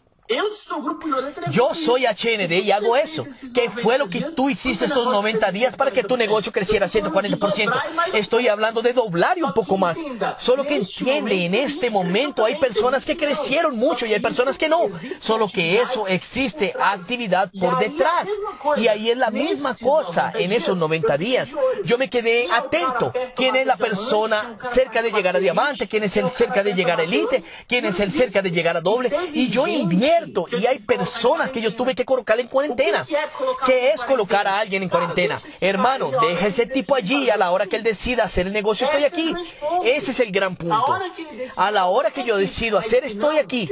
Yo 1.52 1.74
soy 1.74 2.06
HND 2.06 2.52
y 2.52 2.72
hago 2.72 2.98
eso. 2.98 3.26
¿Qué 3.54 3.70
fue 3.70 3.98
lo 3.98 4.10
que 4.10 4.22
tú 4.36 4.50
hiciste 4.50 4.86
estos 4.86 5.06
90 5.06 5.52
días 5.52 5.76
para 5.78 5.92
que 5.92 6.04
tu 6.04 6.18
negocio 6.18 6.52
creciera 6.52 6.88
140%? 6.88 7.82
Estoy 8.14 8.50
hablando 8.50 8.82
de 8.82 8.92
doblar 8.92 9.38
y 9.38 9.44
un 9.44 9.54
poco 9.54 9.78
más. 9.78 9.98
Solo 10.38 10.66
que 10.66 10.76
entiende, 10.76 11.46
en 11.46 11.56
este 11.56 11.90
momento 11.90 12.44
hay 12.44 12.56
personas 12.56 13.06
que 13.06 13.16
crecieron 13.16 13.78
mucho 13.78 14.06
y 14.06 14.14
hay 14.14 14.20
personas 14.20 14.58
que 14.58 14.68
no. 14.68 14.88
Solo 15.22 15.50
que 15.50 15.82
eso 15.82 16.08
existe 16.08 16.74
actividad 16.78 17.50
por 17.58 17.80
detrás. 17.80 18.30
Y 18.76 18.88
ahí 18.88 19.10
es 19.10 19.18
la 19.18 19.32
misma 19.32 19.76
cosa 19.76 20.34
en 20.36 20.52
esos 20.52 20.78
90 20.78 21.18
días. 21.18 21.56
Yo 21.86 21.98
me 21.98 22.10
quedé 22.10 22.50
atento. 22.52 23.14
¿Quién 23.36 23.56
es 23.56 23.66
la 23.66 23.78
persona 23.78 24.58
cerca 24.62 25.02
de 25.02 25.12
llegar 25.12 25.38
a 25.38 25.40
diamante? 25.40 25.88
¿Quién 25.88 26.04
es 26.04 26.18
el 26.18 26.30
cerca 26.32 26.64
de 26.64 26.74
llegar 26.74 27.00
a 27.00 27.04
elite? 27.04 27.44
¿Quién 27.66 27.86
es 27.86 28.00
el 28.02 28.12
cerca 28.12 28.42
de 28.42 28.52
llegar 28.52 28.76
a 28.76 28.82
doble? 28.82 29.16
Y 29.34 29.48
yo 29.48 29.68
invierto 29.68 30.17
y 30.52 30.66
hay 30.66 30.80
personas 30.80 31.52
que 31.52 31.62
yo 31.62 31.76
tuve 31.76 31.96
que 31.96 32.06
colocar 32.06 32.40
en 32.40 32.48
cuarentena. 32.48 33.06
¿Qué 33.66 33.92
es 33.92 34.04
colocar 34.04 34.48
a 34.48 34.60
alguien 34.60 34.84
en 34.84 34.90
cuarentena? 34.90 35.42
Hermano, 35.62 36.12
deja 36.22 36.48
ese 36.48 36.66
tipo 36.66 36.96
allí 36.96 37.30
a 37.30 37.38
la 37.38 37.52
hora 37.52 37.68
que 37.68 37.76
él 37.76 37.84
decida 37.84 38.24
hacer 38.24 38.48
el 38.48 38.54
negocio, 38.54 38.86
estoy 38.86 39.04
aquí. 39.04 39.34
Ese 39.84 40.12
es 40.12 40.20
el 40.20 40.32
gran 40.32 40.56
punto. 40.56 40.86
A 41.56 41.72
la 41.72 41.86
hora 41.88 42.12
que 42.12 42.24
yo 42.24 42.38
decido 42.38 42.78
hacer, 42.78 43.04
estoy 43.04 43.38
aquí. 43.38 43.70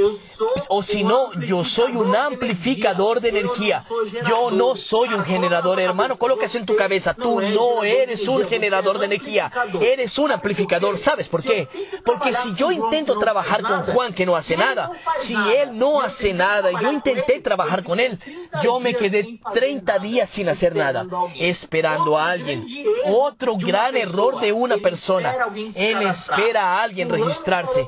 O 0.69 0.83
si 0.83 1.03
no, 1.03 1.33
yo 1.41 1.63
soy 1.63 1.95
un 1.95 2.15
amplificador 2.15 3.21
de 3.21 3.29
energía. 3.29 3.83
Yo 4.27 4.51
no 4.51 4.75
soy 4.75 5.09
un 5.09 5.23
generador, 5.23 5.79
hermano. 5.79 6.17
Coloca 6.17 6.45
eso 6.45 6.57
en 6.57 6.65
tu 6.65 6.75
cabeza. 6.75 7.13
Tú 7.13 7.41
no 7.41 7.83
eres 7.83 8.27
un 8.27 8.47
generador 8.47 8.99
de 8.99 9.05
energía. 9.05 9.51
Eres 9.81 10.17
un 10.17 10.31
amplificador. 10.31 10.97
¿Sabes 10.97 11.27
por 11.27 11.43
qué? 11.43 11.67
Porque 12.05 12.33
si 12.33 12.53
yo 12.55 12.71
intento 12.71 13.17
trabajar 13.17 13.61
con 13.61 13.83
Juan 13.83 14.13
que 14.13 14.25
no 14.25 14.35
hace 14.35 14.57
nada, 14.57 14.91
si 15.17 15.35
él 15.35 15.77
no 15.77 16.01
hace 16.01 16.33
nada. 16.35 16.69
Yo 16.81 16.91
intenté 16.91 17.39
trabajar 17.39 17.83
con 17.83 17.99
él. 17.99 18.19
Yo 18.63 18.79
me 18.79 18.93
quedé 18.93 19.39
30 19.53 19.99
días 19.99 20.29
sin 20.29 20.49
hacer 20.49 20.75
nada, 20.75 21.05
esperando 21.35 22.17
a 22.17 22.31
alguien. 22.31 22.65
Otro 23.05 23.55
gran 23.57 23.95
error 23.95 24.39
de 24.39 24.51
una 24.51 24.77
persona. 24.77 25.35
Él 25.75 26.01
espera 26.03 26.63
a 26.63 26.83
alguien 26.83 27.09
registrarse. 27.09 27.87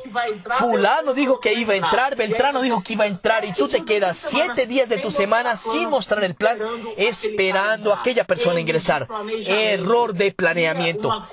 Fulano 0.58 1.14
dijo 1.14 1.40
que 1.40 1.54
iba 1.54 1.74
a 1.74 1.78
entrar, 1.78 2.16
Beltrano 2.16 2.62
dijo 2.62 2.82
que 2.84 2.94
iba 2.94 3.06
a 3.06 3.08
entrar 3.08 3.46
y 3.46 3.54
tú 3.54 3.68
te 3.68 3.84
quedas 3.84 4.18
siete 4.18 4.66
días 4.66 4.90
de 4.90 4.98
tu 4.98 5.12
semana 5.12 5.56
sin 5.56 5.90
mostrar 5.90 6.24
el 6.24 6.36
plan, 6.36 6.58
esperando 6.98 7.94
a 7.94 8.00
aquella 8.00 8.24
persona 8.26 8.60
ingresar. 8.60 9.08
Error 9.46 10.14
de 10.14 10.32
planeamiento. 10.32 11.28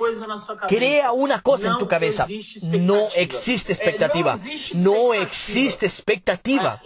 Crea 0.68 1.12
una 1.12 1.40
cosa 1.40 1.68
en 1.68 1.78
tu 1.78 1.88
cabeza. 1.88 2.26
No 2.62 3.08
existe 3.14 3.72
expectativa. 3.72 4.38
No 4.74 5.14
existe 5.14 5.86
expectativa 5.86 6.80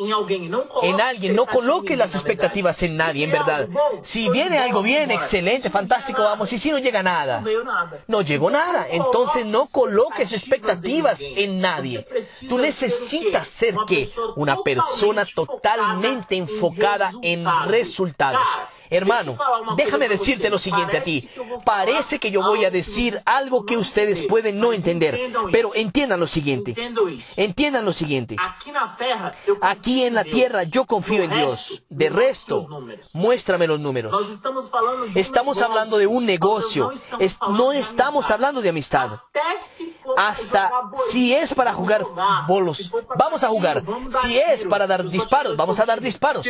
en 0.83 1.00
alguien. 1.00 1.35
No 1.35 1.46
coloque 1.46 1.96
las 1.96 2.14
expectativas 2.14 2.83
en 2.83 2.96
nadie, 2.96 3.24
en 3.24 3.33
verdad. 3.33 3.68
Si 4.02 4.28
viene 4.31 4.59
algo 4.59 4.83
bien, 4.83 5.11
excelente, 5.11 5.70
fantástico, 5.70 6.22
vamos. 6.22 6.52
Y 6.52 6.59
si 6.59 6.70
no 6.70 6.78
llega 6.78 7.02
nada, 7.02 7.42
no 8.07 8.22
llegó 8.22 8.50
nada. 8.50 8.87
Entonces 8.88 9.44
no 9.46 9.66
coloques 9.66 10.33
expectativas 10.33 11.20
en 11.37 11.61
nadie. 11.61 12.07
Tú 12.48 12.59
necesitas 12.59 13.48
ser 13.48 13.74
que 13.87 14.11
una 14.37 14.62
persona 14.62 15.24
totalmente 15.35 16.37
enfocada 16.37 17.11
en 17.22 17.46
resultados. 17.66 18.42
Hermano, 18.90 19.37
déjame 19.77 20.09
decirte 20.09 20.51
lo 20.51 20.59
siguiente 20.59 20.98
a 20.98 21.03
ti. 21.03 21.29
Parece 21.64 22.18
que 22.18 22.31
yo 22.31 22.42
voy 22.42 22.64
a 22.64 22.70
decir 22.70 23.20
algo 23.24 23.64
que 23.66 23.77
ustedes 23.77 24.22
pueden 24.22 24.59
no 24.59 24.72
entender, 24.72 25.33
pero 25.53 25.74
entiendan 25.74 26.20
lo 26.20 26.27
siguiente. 26.27 26.74
Entiendan 27.37 27.85
lo 27.85 27.92
siguiente. 27.92 28.37
Aquí 29.61 30.03
en 30.03 30.14
la 30.14 30.24
tierra 30.24 30.62
yo 30.64 30.87
confío 30.87 31.22
en 31.22 31.31
Dios. 31.31 31.83
De 31.88 32.09
resto, 32.09 32.66
muéstrame 33.12 33.66
los 33.66 33.81
números. 33.81 34.14
Estamos 35.14 35.61
hablando 35.61 35.98
de 35.98 36.07
un 36.07 36.24
negocio. 36.24 36.90
no 37.51 37.72
estamos 37.72 38.31
hablando 38.31 38.61
de 38.62 38.70
amistad. 38.70 39.20
Hasta 40.16 40.70
si 41.11 41.35
es 41.35 41.53
para 41.55 41.72
jugar 41.72 42.03
bolos, 42.46 42.92
vamos 43.16 43.44
a 43.44 43.48
jugar. 43.48 43.83
Si 44.22 44.38
es 44.38 44.64
para 44.64 44.87
dar 44.87 45.07
disparos, 45.09 45.57
vamos 45.57 45.79
a 45.81 45.85
dar 45.85 46.01
disparos. 46.01 46.46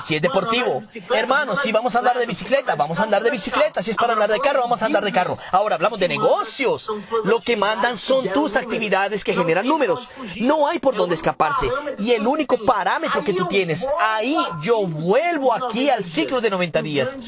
Si 0.00 0.16
es 0.16 0.22
deportivo, 0.22 0.80
hermano 1.14 1.49
si 1.56 1.72
vamos 1.72 1.94
a 1.94 1.98
andar 1.98 2.18
de 2.18 2.26
bicicleta, 2.26 2.74
vamos 2.74 2.98
a 3.00 3.04
andar 3.04 3.22
de 3.22 3.30
bicicleta. 3.30 3.82
Si 3.82 3.90
es 3.90 3.96
para 3.96 4.12
andar 4.12 4.30
de 4.30 4.40
carro, 4.40 4.60
vamos 4.60 4.82
a 4.82 4.86
andar 4.86 5.04
de 5.04 5.12
carro. 5.12 5.36
Ahora 5.52 5.76
hablamos 5.76 5.98
de 5.98 6.08
negocios. 6.08 6.88
Lo 7.24 7.40
que 7.40 7.56
mandan 7.56 7.96
son 7.98 8.28
tus 8.30 8.56
actividades 8.56 9.24
que 9.24 9.34
generan 9.34 9.66
números. 9.66 10.08
No 10.40 10.66
hay 10.66 10.78
por 10.78 10.94
dónde 10.94 11.14
escaparse. 11.14 11.68
Y 11.98 12.12
el 12.12 12.26
único 12.26 12.64
parámetro 12.64 13.22
que 13.24 13.32
tú 13.32 13.46
tienes, 13.46 13.88
ahí 14.00 14.36
yo 14.62 14.86
vuelvo 14.86 15.52
aquí 15.52 15.90
al 15.90 16.04
ciclo 16.04 16.40
de 16.40 16.50
90 16.50 16.82
días. 16.82 17.18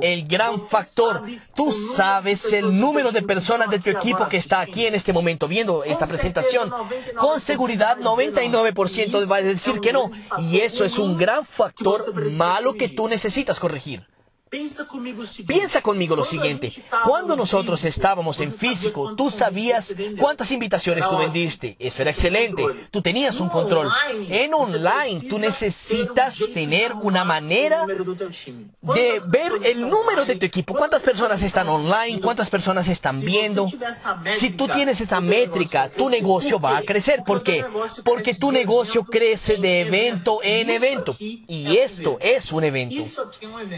El 0.00 0.26
gran 0.26 0.60
factor, 0.60 1.22
tú 1.54 1.72
sabes 1.72 2.52
el 2.52 2.78
número 2.78 3.12
de 3.12 3.22
personas 3.22 3.70
de 3.70 3.78
tu 3.78 3.90
equipo 3.90 4.26
que 4.28 4.36
está 4.36 4.60
aquí 4.60 4.86
en 4.86 4.94
este 4.94 5.12
momento 5.12 5.48
viendo 5.48 5.84
esta 5.84 6.06
presentación. 6.06 6.72
Con 7.18 7.40
seguridad 7.40 7.98
99% 7.98 9.30
va 9.30 9.36
a 9.36 9.42
decir 9.42 9.80
que 9.80 9.92
no. 9.92 10.10
Y 10.38 10.60
eso 10.60 10.84
es 10.84 10.98
un 10.98 11.16
gran 11.16 11.44
factor 11.44 12.14
malo 12.32 12.74
que 12.74 12.88
tú 12.88 13.08
necesitas 13.08 13.55
corregir. 13.58 14.06
Piensa 14.48 14.86
conmigo 15.82 16.14
lo 16.14 16.24
siguiente. 16.24 16.72
Cuando 17.04 17.34
nosotros 17.34 17.84
estábamos 17.84 18.38
en 18.40 18.54
físico, 18.54 19.16
tú 19.16 19.28
sabías 19.28 19.96
cuántas 20.18 20.52
invitaciones 20.52 21.08
tú 21.08 21.18
vendiste. 21.18 21.74
Eso 21.80 22.02
era 22.02 22.12
excelente. 22.12 22.64
Tú 22.92 23.02
tenías 23.02 23.40
un 23.40 23.48
control. 23.48 23.90
En 24.28 24.54
online, 24.54 25.22
tú 25.28 25.40
necesitas 25.40 26.38
tener 26.54 26.92
una 26.92 27.24
manera 27.24 27.86
de 27.86 29.20
ver 29.26 29.52
el 29.64 29.80
número 29.88 30.24
de 30.24 30.36
tu 30.36 30.46
equipo. 30.46 30.74
¿Cuántas 30.74 31.02
personas 31.02 31.42
están 31.42 31.68
online? 31.68 32.20
¿Cuántas 32.20 32.48
personas 32.48 32.88
están 32.88 33.20
viendo? 33.20 33.68
Si 34.36 34.50
tú 34.50 34.68
tienes 34.68 35.00
esa 35.00 35.20
métrica, 35.20 35.88
tu 35.88 36.08
negocio 36.08 36.60
va 36.60 36.76
a 36.76 36.82
crecer. 36.82 37.24
¿Por 37.24 37.42
qué? 37.42 37.64
Porque 38.04 38.34
tu 38.34 38.52
negocio 38.52 39.04
crece 39.04 39.56
de 39.56 39.80
evento 39.80 40.38
en 40.44 40.70
evento. 40.70 41.16
Y 41.18 41.76
esto 41.78 42.16
es 42.20 42.52
un 42.52 42.62
evento. 42.62 42.94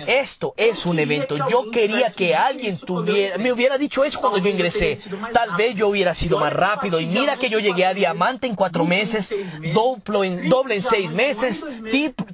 Esto 0.07 0.55
es 0.59 0.85
un 0.87 0.99
evento. 0.99 1.37
Yo 1.49 1.71
quería 1.71 2.11
que 2.11 2.35
alguien 2.35 2.77
tuviera, 2.79 3.39
me 3.39 3.53
hubiera 3.53 3.79
dicho 3.79 4.05
eso 4.05 4.21
cuando 4.21 4.39
yo 4.39 4.49
ingresé. 4.51 4.99
Tal 5.33 5.55
vez 5.57 5.77
yo 5.77 5.89
hubiera 5.89 6.13
sido 6.15 6.39
más 6.39 6.53
rápido. 6.53 6.99
Y 6.99 7.07
mira 7.07 7.39
que 7.39 7.49
yo 7.49 7.61
llegué 7.61 7.87
a 7.87 7.95
diamante 7.95 8.49
en 8.49 8.57
cuatro 8.57 8.85
meses, 8.85 9.33
doble 9.73 10.27
en, 10.27 10.49
doble 10.49 10.75
en 10.75 10.83
seis 10.83 11.13
meses, 11.13 11.65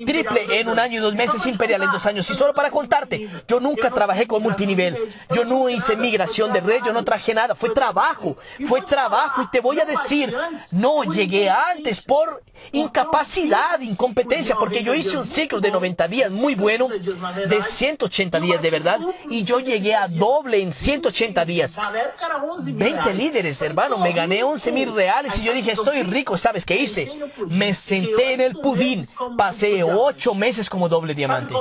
triple 0.06 0.58
en 0.58 0.70
un 0.70 0.78
año 0.78 1.00
y 1.00 1.02
dos 1.02 1.14
meses, 1.14 1.44
imperial 1.46 1.82
en 1.82 1.92
dos 1.92 2.06
años. 2.06 2.28
Y 2.30 2.34
solo 2.34 2.54
para 2.54 2.70
contarte, 2.70 3.28
yo 3.46 3.60
nunca 3.60 3.90
trabajé 3.90 4.26
con 4.26 4.42
multinivel. 4.42 4.96
Yo 5.34 5.44
no 5.44 5.68
hice 5.68 5.94
migración 5.94 6.50
de 6.50 6.60
red, 6.62 6.80
yo 6.84 6.94
no 6.94 7.04
traje 7.04 7.34
nada. 7.34 7.54
Fue 7.54 7.70
trabajo, 7.70 8.38
fue 8.66 8.80
trabajo. 8.80 9.42
Y 9.42 9.48
te 9.48 9.60
voy 9.60 9.80
a 9.80 9.84
decir, 9.84 10.34
no 10.72 11.04
llegué 11.04 11.50
antes 11.50 12.00
por 12.00 12.42
incapacidad, 12.72 13.78
incompetencia, 13.80 14.56
porque 14.56 14.82
yo 14.82 14.94
hice 14.94 15.18
un 15.18 15.26
ciclo 15.26 15.60
de 15.60 15.70
90 15.70 16.08
días 16.08 16.32
muy 16.32 16.54
bueno, 16.54 16.88
de 16.88 17.62
180 17.62 18.13
días 18.14 18.62
de 18.62 18.70
verdad, 18.70 19.00
y 19.28 19.44
yo 19.44 19.60
llegué 19.60 19.94
a 19.94 20.08
doble 20.08 20.62
en 20.62 20.72
180 20.72 21.44
días. 21.44 21.76
Na 21.76 21.90
época 21.90 22.26
era 22.26 22.42
11 22.42 22.64
mil 22.66 22.78
20 22.78 23.02
reais. 23.02 23.16
líderes, 23.16 23.62
hermano, 23.62 23.98
me 23.98 24.12
gané 24.12 24.44
11 24.44 24.72
mil 24.72 24.94
reales 24.94 25.38
y 25.38 25.42
yo 25.42 25.52
dije, 25.52 25.72
estoy 25.72 26.02
rico, 26.02 26.36
¿sabes 26.36 26.64
qué 26.64 26.76
hice? 26.76 27.10
Me 27.48 27.74
senté 27.74 28.34
en 28.34 28.40
el 28.40 28.56
pudín, 28.56 29.06
pasé 29.36 29.82
8 29.82 30.34
meses 30.34 30.70
como 30.70 30.88
doble 30.88 31.14
diamante. 31.14 31.54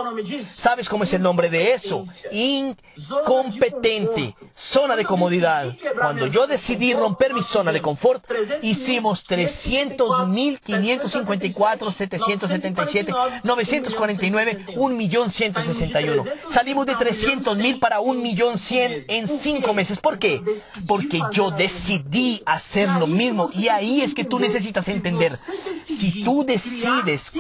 ¿Sabes 0.58 0.90
cómo 0.90 1.04
es 1.04 1.14
el 1.14 1.22
nombre 1.22 1.50
de 1.50 1.74
eso? 1.74 2.04
Incompetente, 2.32 4.36
zona 4.56 4.96
de 4.96 5.06
comodidad. 5.06 5.76
Cuando 6.00 6.28
yo 6.28 6.48
decidí 6.48 6.94
romper 6.94 7.34
mi 7.34 7.42
zona 7.42 7.72
de 7.72 7.82
confort, 7.82 8.24
hicimos 8.62 9.24
300 9.24 10.28
mil 10.28 10.60
554 10.60 11.92
777 11.92 13.14
949 13.44 14.66
1 14.76 14.96
millón 14.96 15.30
161. 15.30 16.24
Salimos 16.50 16.86
de 16.86 16.96
300 16.96 17.58
mil 17.58 17.80
para 17.80 18.00
1 18.00 18.22
millón 18.22 18.58
100 18.58 19.06
en 19.08 19.28
5 19.28 19.74
meses. 19.74 20.00
¿Por 20.00 20.20
qué? 20.20 20.42
Porque 20.88 21.22
yo 21.32 21.52
decidí 21.52 22.42
hacer 22.46 22.90
lo 22.90 23.08
mismo 23.08 23.50
y 23.54 23.68
ahí 23.68 24.02
es 24.02 24.14
que 24.14 24.24
tú 24.24 24.40
necesitas 24.40 24.88
entender. 24.88 25.38
Si 25.84 26.24
tú 26.24 26.44
decides 26.46 27.32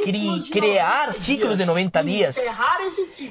crear 0.52 1.14
ciclos 1.14 1.58
de 1.58 1.66
90 1.66 2.04
días, 2.04 2.40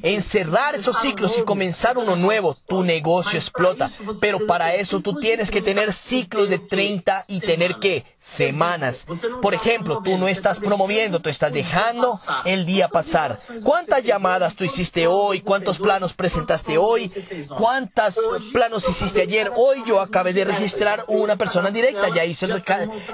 Encerrar 0.02 0.74
esos 0.74 0.98
ciclos 1.00 1.38
y 1.38 1.42
comenzar 1.42 1.98
uno 1.98 2.16
nuevo, 2.16 2.56
tu 2.66 2.82
negocio 2.82 3.38
explota. 3.38 3.90
Pero 4.20 4.46
para 4.46 4.74
eso 4.74 5.00
tú 5.00 5.18
tienes 5.18 5.50
que 5.50 5.62
tener 5.62 5.92
ciclos 5.92 6.48
de 6.48 6.58
30 6.58 7.24
y 7.28 7.40
tener 7.40 7.76
que 7.76 8.02
semanas. 8.18 9.06
Por 9.40 9.54
ejemplo, 9.54 10.00
tú 10.04 10.18
no 10.18 10.28
estás 10.28 10.58
promoviendo, 10.58 11.20
tú 11.20 11.28
estás 11.28 11.52
dejando 11.52 12.18
el 12.44 12.66
día 12.66 12.88
pasar. 12.88 13.38
¿Cuántas 13.62 14.02
llamadas 14.04 14.56
tú 14.56 14.64
hiciste 14.64 15.06
hoy? 15.06 15.40
¿Cuántos 15.62 15.78
planos 15.78 16.12
presentaste 16.14 16.76
hoy? 16.76 17.08
¿Cuántos 17.56 18.18
planos 18.52 18.88
hiciste 18.88 19.22
ayer? 19.22 19.52
Hoy 19.54 19.84
yo 19.86 20.00
acabé 20.00 20.32
de 20.32 20.44
registrar 20.44 21.04
una 21.06 21.36
persona 21.36 21.70
directa, 21.70 22.08
ya 22.12 22.24
hice 22.24 22.46
el, 22.46 22.64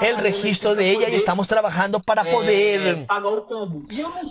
el 0.01 0.17
registro 0.17 0.75
de 0.75 0.91
ella 0.91 1.11
y 1.11 1.15
estamos 1.15 1.47
trabajando 1.47 2.01
para 2.01 2.25
poder 2.25 3.07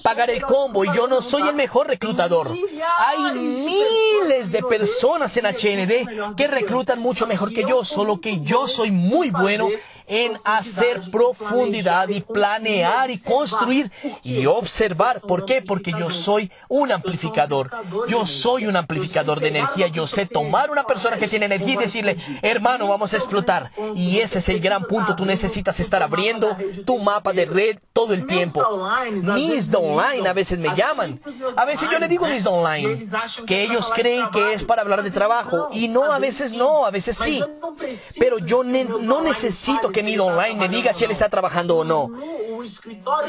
pagar 0.03 0.31
el 0.31 0.41
combo 0.41 0.83
y 0.83 0.87
yo 0.95 1.07
no 1.07 1.21
soy 1.21 1.47
el 1.47 1.53
mejor 1.53 1.89
reclutador. 1.89 2.49
Hay 2.97 3.33
miles 3.33 4.51
de 4.51 4.63
personas 4.63 5.37
en 5.37 5.45
HND 5.45 6.35
que 6.35 6.47
reclutan 6.47 6.97
mucho 6.97 7.27
mejor 7.27 7.53
que 7.53 7.65
yo, 7.65 7.85
solo 7.85 8.19
que 8.19 8.39
yo 8.41 8.67
soy 8.67 8.89
muy 8.89 9.29
bueno 9.29 9.69
en 10.07 10.39
hacer 10.43 11.11
profundidad 11.11 12.07
y 12.09 12.21
planear 12.21 13.11
y 13.11 13.19
construir 13.19 13.91
y 14.23 14.45
observar. 14.45 15.21
¿Por 15.21 15.45
qué? 15.45 15.61
Porque 15.61 15.91
yo 15.97 16.09
soy 16.09 16.51
un 16.69 16.91
amplificador. 16.91 17.69
Yo 18.07 18.25
soy 18.25 18.65
un 18.67 18.75
amplificador 18.77 19.39
de 19.39 19.49
energía. 19.49 19.87
Yo 19.87 20.07
sé 20.07 20.25
tomar 20.25 20.71
una 20.71 20.83
persona 20.83 21.17
que 21.17 21.27
tiene 21.27 21.45
energía 21.45 21.73
y 21.73 21.77
decirle, 21.77 22.17
hermano, 22.41 22.87
vamos 22.87 23.13
a 23.13 23.17
explotar. 23.17 23.71
Y 23.95 24.19
ese 24.19 24.39
es 24.39 24.49
el 24.49 24.59
gran 24.59 24.83
punto. 24.85 25.15
Tú 25.15 25.25
necesitas 25.25 25.79
estar 25.79 26.01
abriendo 26.01 26.55
tu 26.85 26.97
mapa 26.99 27.33
de 27.33 27.45
red 27.45 27.77
todo 27.93 28.13
el 28.13 28.25
tiempo. 28.27 28.61
Mis 29.35 29.73
online 29.73 30.27
a 30.27 30.33
veces 30.33 30.59
me 30.59 30.73
llaman. 30.75 31.19
A 31.55 31.65
veces 31.65 31.89
yo 31.91 31.99
le 31.99 32.07
digo 32.07 32.27
mis 32.27 32.45
online, 32.45 33.05
que 33.45 33.63
ellos 33.63 33.91
creen 33.93 34.29
que 34.31 34.53
es 34.53 34.63
para 34.63 34.81
hablar 34.81 35.03
de 35.03 35.11
trabajo. 35.11 35.69
Y 35.71 35.89
no, 35.89 36.11
a 36.11 36.19
veces 36.19 36.53
no, 36.53 36.85
a 36.85 36.91
veces 36.91 37.17
sí. 37.17 37.43
Pero 38.19 38.39
yo 38.39 38.63
ne- 38.63 38.85
no 38.85 39.21
necesito 39.21 39.89
mi 40.03 40.17
online 40.17 40.55
me 40.55 40.69
diga 40.69 40.93
si 40.93 41.05
él 41.05 41.11
está 41.11 41.29
trabajando 41.29 41.77
o 41.77 41.83
no. 41.83 42.09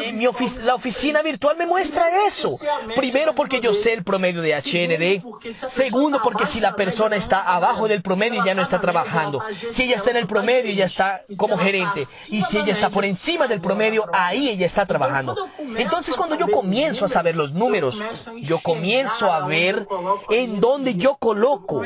Eh, 0.01 0.13
mi 0.13 0.25
ofic- 0.27 0.61
la 0.63 0.75
oficina 0.75 1.23
virtual 1.23 1.57
me 1.57 1.67
muestra 1.67 2.27
eso. 2.27 2.59
Primero 2.97 3.35
porque 3.35 3.61
yo 3.61 3.73
sé 3.75 3.93
el 3.93 4.03
promedio 4.05 4.43
de 4.43 4.55
HND. 4.55 5.23
Segundo 5.69 6.21
porque 6.23 6.47
si 6.47 6.61
la 6.61 6.75
persona 6.75 7.17
está 7.17 7.43
abajo 7.43 7.87
del 7.89 8.03
promedio 8.03 8.45
ya 8.45 8.55
no 8.55 8.63
está 8.63 8.81
trabajando. 8.81 9.43
Si 9.71 9.85
ella 9.85 9.97
está 9.97 10.11
en 10.11 10.17
el 10.17 10.27
promedio 10.27 10.73
ya 10.73 10.85
está 10.87 11.23
como 11.37 11.57
gerente. 11.59 12.07
Y 12.29 12.43
si 12.43 12.59
ella 12.59 12.73
está 12.73 12.91
por 12.91 13.05
encima 13.05 13.47
del 13.47 13.61
promedio, 13.61 14.07
ahí 14.13 14.49
ella 14.49 14.67
está 14.67 14.87
trabajando. 14.87 15.37
Entonces 15.77 16.17
cuando 16.17 16.35
yo 16.37 16.49
comienzo 16.51 17.05
a 17.05 17.09
saber 17.09 17.37
los 17.37 17.53
números, 17.53 18.03
yo 18.43 18.59
comienzo 18.61 19.31
a 19.33 19.47
ver 19.47 19.87
en 20.31 20.61
dónde 20.61 20.95
yo 20.97 21.17
coloco 21.17 21.83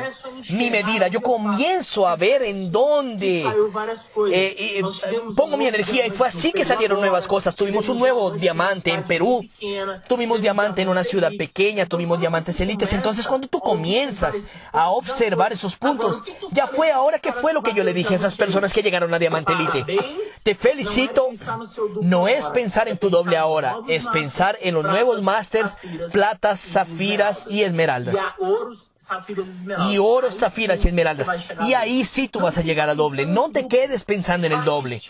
mi 0.51 0.71
medida. 0.71 1.09
Yo 1.09 1.21
comienzo 1.21 2.07
a 2.09 2.17
ver 2.17 2.43
en 2.43 2.71
dónde 2.73 3.43
eh, 4.33 4.57
eh, 4.81 4.83
pongo 5.37 5.57
mi 5.57 5.67
energía 5.67 6.07
y 6.07 6.11
fue 6.11 6.29
así 6.29 6.53
que 6.53 6.65
salieron 6.65 7.01
nuevas 7.01 7.27
cosas. 7.27 7.57
Tuvimos 7.57 7.89
un 7.89 7.99
nuevo 7.99 8.31
diamante 8.31 8.93
en 8.93 9.05
Perú, 9.05 9.47
tuvimos 10.09 10.41
diamante 10.41 10.83
en 10.83 10.89
una 10.89 11.05
ciudad 11.05 11.33
pequeña, 11.37 11.87
tuvimos 11.87 12.21
diamantes 12.21 12.61
élites. 12.61 12.93
Entonces 12.93 13.27
cuando 13.27 13.49
tú 13.49 13.61
comienzas 13.61 14.53
a 14.73 14.91
observar 14.91 15.53
esos 15.53 15.77
puntos, 15.77 16.23
ya 16.51 16.67
fue 16.67 16.91
ahora 16.91 17.19
que 17.19 17.33
fue 17.33 17.53
lo 17.53 17.63
que 17.63 17.75
yo 17.75 17.85
le 17.85 17.93
dije 17.93 18.15
a 18.15 18.17
esas 18.17 18.35
personas 18.35 18.73
que 18.73 18.83
llegaron 18.83 19.13
a 19.15 19.19
diamante 19.19 19.53
elite. 19.53 19.85
Te 20.43 20.55
felicito. 20.55 21.29
No 22.01 22.29
es 22.29 22.47
pensar 22.47 22.89
en 22.89 22.99
tu 22.99 23.11
doble 23.11 23.37
ahora, 23.37 23.79
es 23.89 24.07
pensar 24.07 24.59
en 24.61 24.75
los 24.75 24.85
nuevos 24.85 25.23
masters, 25.23 25.77
platas, 26.13 26.61
zafiras 26.61 27.47
y 27.51 27.63
esmeraldas. 27.63 28.17
Y 29.91 29.99
oro, 29.99 30.31
zafiras 30.31 30.85
y 30.85 30.89
esmeraldas. 30.89 31.29
Y 31.67 31.75
ahí 31.75 32.05
sí 32.05 32.29
tú 32.29 32.41
vas 32.41 32.59
a 32.59 32.63
llegar 32.63 32.89
a 32.89 32.95
doble. 32.95 33.27
No 33.27 33.51
te 33.51 33.69
quedes 33.69 34.05
pensando 34.05 34.47
en 34.47 34.53
el 34.53 34.65
doble. 34.65 35.01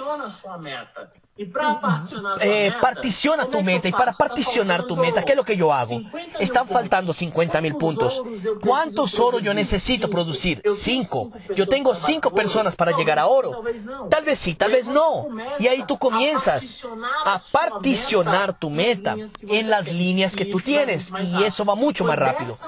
Eh, 2.41 2.73
particiona 2.81 3.47
tu 3.47 3.63
meta 3.63 3.89
y 3.89 3.93
para 3.93 4.13
particionar 4.13 4.85
tu 4.85 4.97
meta, 4.97 5.25
¿qué 5.25 5.33
es 5.33 5.37
lo 5.37 5.45
que 5.45 5.57
yo 5.57 5.73
hago? 5.73 5.97
50 5.99 6.19
mil 6.19 6.37
Están 6.39 6.69
faltando 6.69 7.13
50 7.13 7.61
mil 7.61 7.75
puntos. 7.77 8.23
¿Cuántos 8.61 9.19
oro 9.21 9.39
yo 9.39 9.55
necesito 9.55 10.09
producir? 10.11 10.63
Cinco. 10.75 11.31
Yo 11.55 11.67
tengo 11.69 11.95
cinco 11.95 12.31
personas 12.31 12.77
para 12.77 12.97
llegar 12.97 13.19
a 13.19 13.27
oro. 13.27 13.63
Tal 14.11 14.25
vez 14.25 14.39
sí, 14.39 14.55
tal 14.55 14.73
vez 14.73 14.89
no. 14.89 15.29
Y 15.59 15.67
ahí 15.69 15.85
tú 15.87 15.99
comienzas 15.99 16.85
a 17.25 17.41
particionar 17.51 18.59
tu 18.59 18.71
meta 18.71 19.17
en 19.43 19.71
las 19.71 19.91
líneas 19.93 20.37
que 20.37 20.45
tú 20.45 20.61
tienes. 20.61 21.13
Y 21.21 21.45
eso 21.45 21.65
va 21.65 21.75
mucho 21.75 22.05
más 22.05 22.17
Pues 22.17 22.29
rápido. 22.29 22.59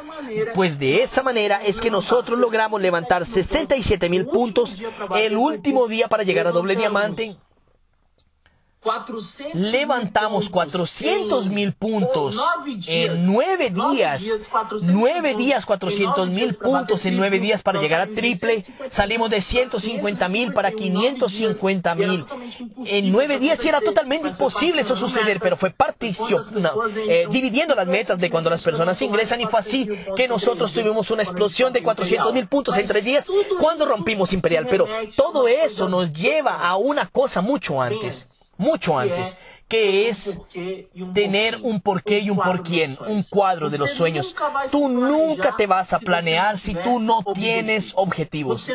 Pues 0.55 0.79
de 0.79 1.03
esa 1.03 1.23
manera 1.23 1.63
es 1.63 1.81
que 1.81 1.91
nosotros 1.91 2.39
logramos 2.39 2.81
levantar 2.81 3.25
67 3.27 4.09
mil 4.09 4.27
puntos 4.27 4.79
el 5.17 5.37
último 5.37 5.87
día 5.89 6.09
para 6.09 6.23
llegar 6.23 6.47
a 6.47 6.53
doble 6.53 6.77
diamante. 6.77 7.37
400 8.85 9.55
Levantamos 9.55 10.51
400 10.51 11.49
mil 11.49 11.73
puntos 11.73 12.38
en 12.87 13.27
nueve 13.27 13.70
días. 13.70 14.25
Nueve 14.83 15.35
días, 15.35 15.64
400 15.64 16.29
mil 16.29 16.55
puntos 16.55 17.07
en 17.07 17.16
nueve 17.16 17.40
días 17.40 17.62
para 17.62 17.81
llegar 17.81 18.03
a 18.03 18.07
triple. 18.07 18.62
Salimos 18.90 19.31
de 19.31 19.40
150 19.40 20.29
mil 20.29 20.53
para 20.53 20.70
550 20.70 21.94
mil. 21.94 22.27
En 22.85 23.11
nueve 23.11 23.38
días 23.38 23.64
y 23.64 23.68
era 23.68 23.81
totalmente 23.81 24.29
imposible 24.29 24.83
eso 24.83 24.97
suceder, 24.97 25.40
pero 25.40 25.57
fue 25.57 25.70
partición, 25.70 26.44
no, 26.53 26.73
eh, 27.09 27.27
dividiendo 27.31 27.75
las 27.75 27.87
metas 27.87 28.18
de 28.18 28.29
cuando 28.31 28.51
las 28.51 28.61
personas 28.61 29.01
ingresan 29.01 29.40
y 29.40 29.47
fue 29.47 29.61
así 29.61 29.88
que 30.14 30.29
nosotros 30.29 30.73
tuvimos 30.73 31.11
una 31.11 31.23
explosión 31.23 31.73
de 31.73 31.83
400 31.83 32.35
mil 32.35 32.47
puntos 32.47 32.77
en 32.77 32.87
tres 32.87 33.03
días 33.03 33.31
cuando 33.59 33.87
rompimos 33.87 34.33
Imperial. 34.35 34.66
Pero 34.68 34.87
todo 35.16 35.49
eso 35.49 35.88
nos 35.88 36.12
lleva 36.12 36.68
a 36.68 36.77
una 36.77 37.07
cosa 37.07 37.40
mucho 37.40 37.81
antes 37.81 38.44
mucho 38.59 38.99
antes, 38.99 39.37
que 39.69 40.09
es 40.09 40.38
tener 41.14 41.59
un 41.62 41.81
porqué 41.81 42.21
y 42.21 42.31
un 42.31 42.37
por 42.37 42.62
quién, 42.62 42.97
un 43.09 43.23
cuadro 43.23 43.71
de 43.71 43.79
los 43.79 43.93
sueños. 43.93 44.37
Tú 44.71 44.88
nunca 44.88 45.57
te 45.57 45.67
vas 45.67 45.93
a 45.93 45.99
planear 45.99 46.59
si 46.59 46.75
tú 46.75 47.01
no 47.01 47.25
tienes 47.35 47.93
objetivos. 47.97 48.71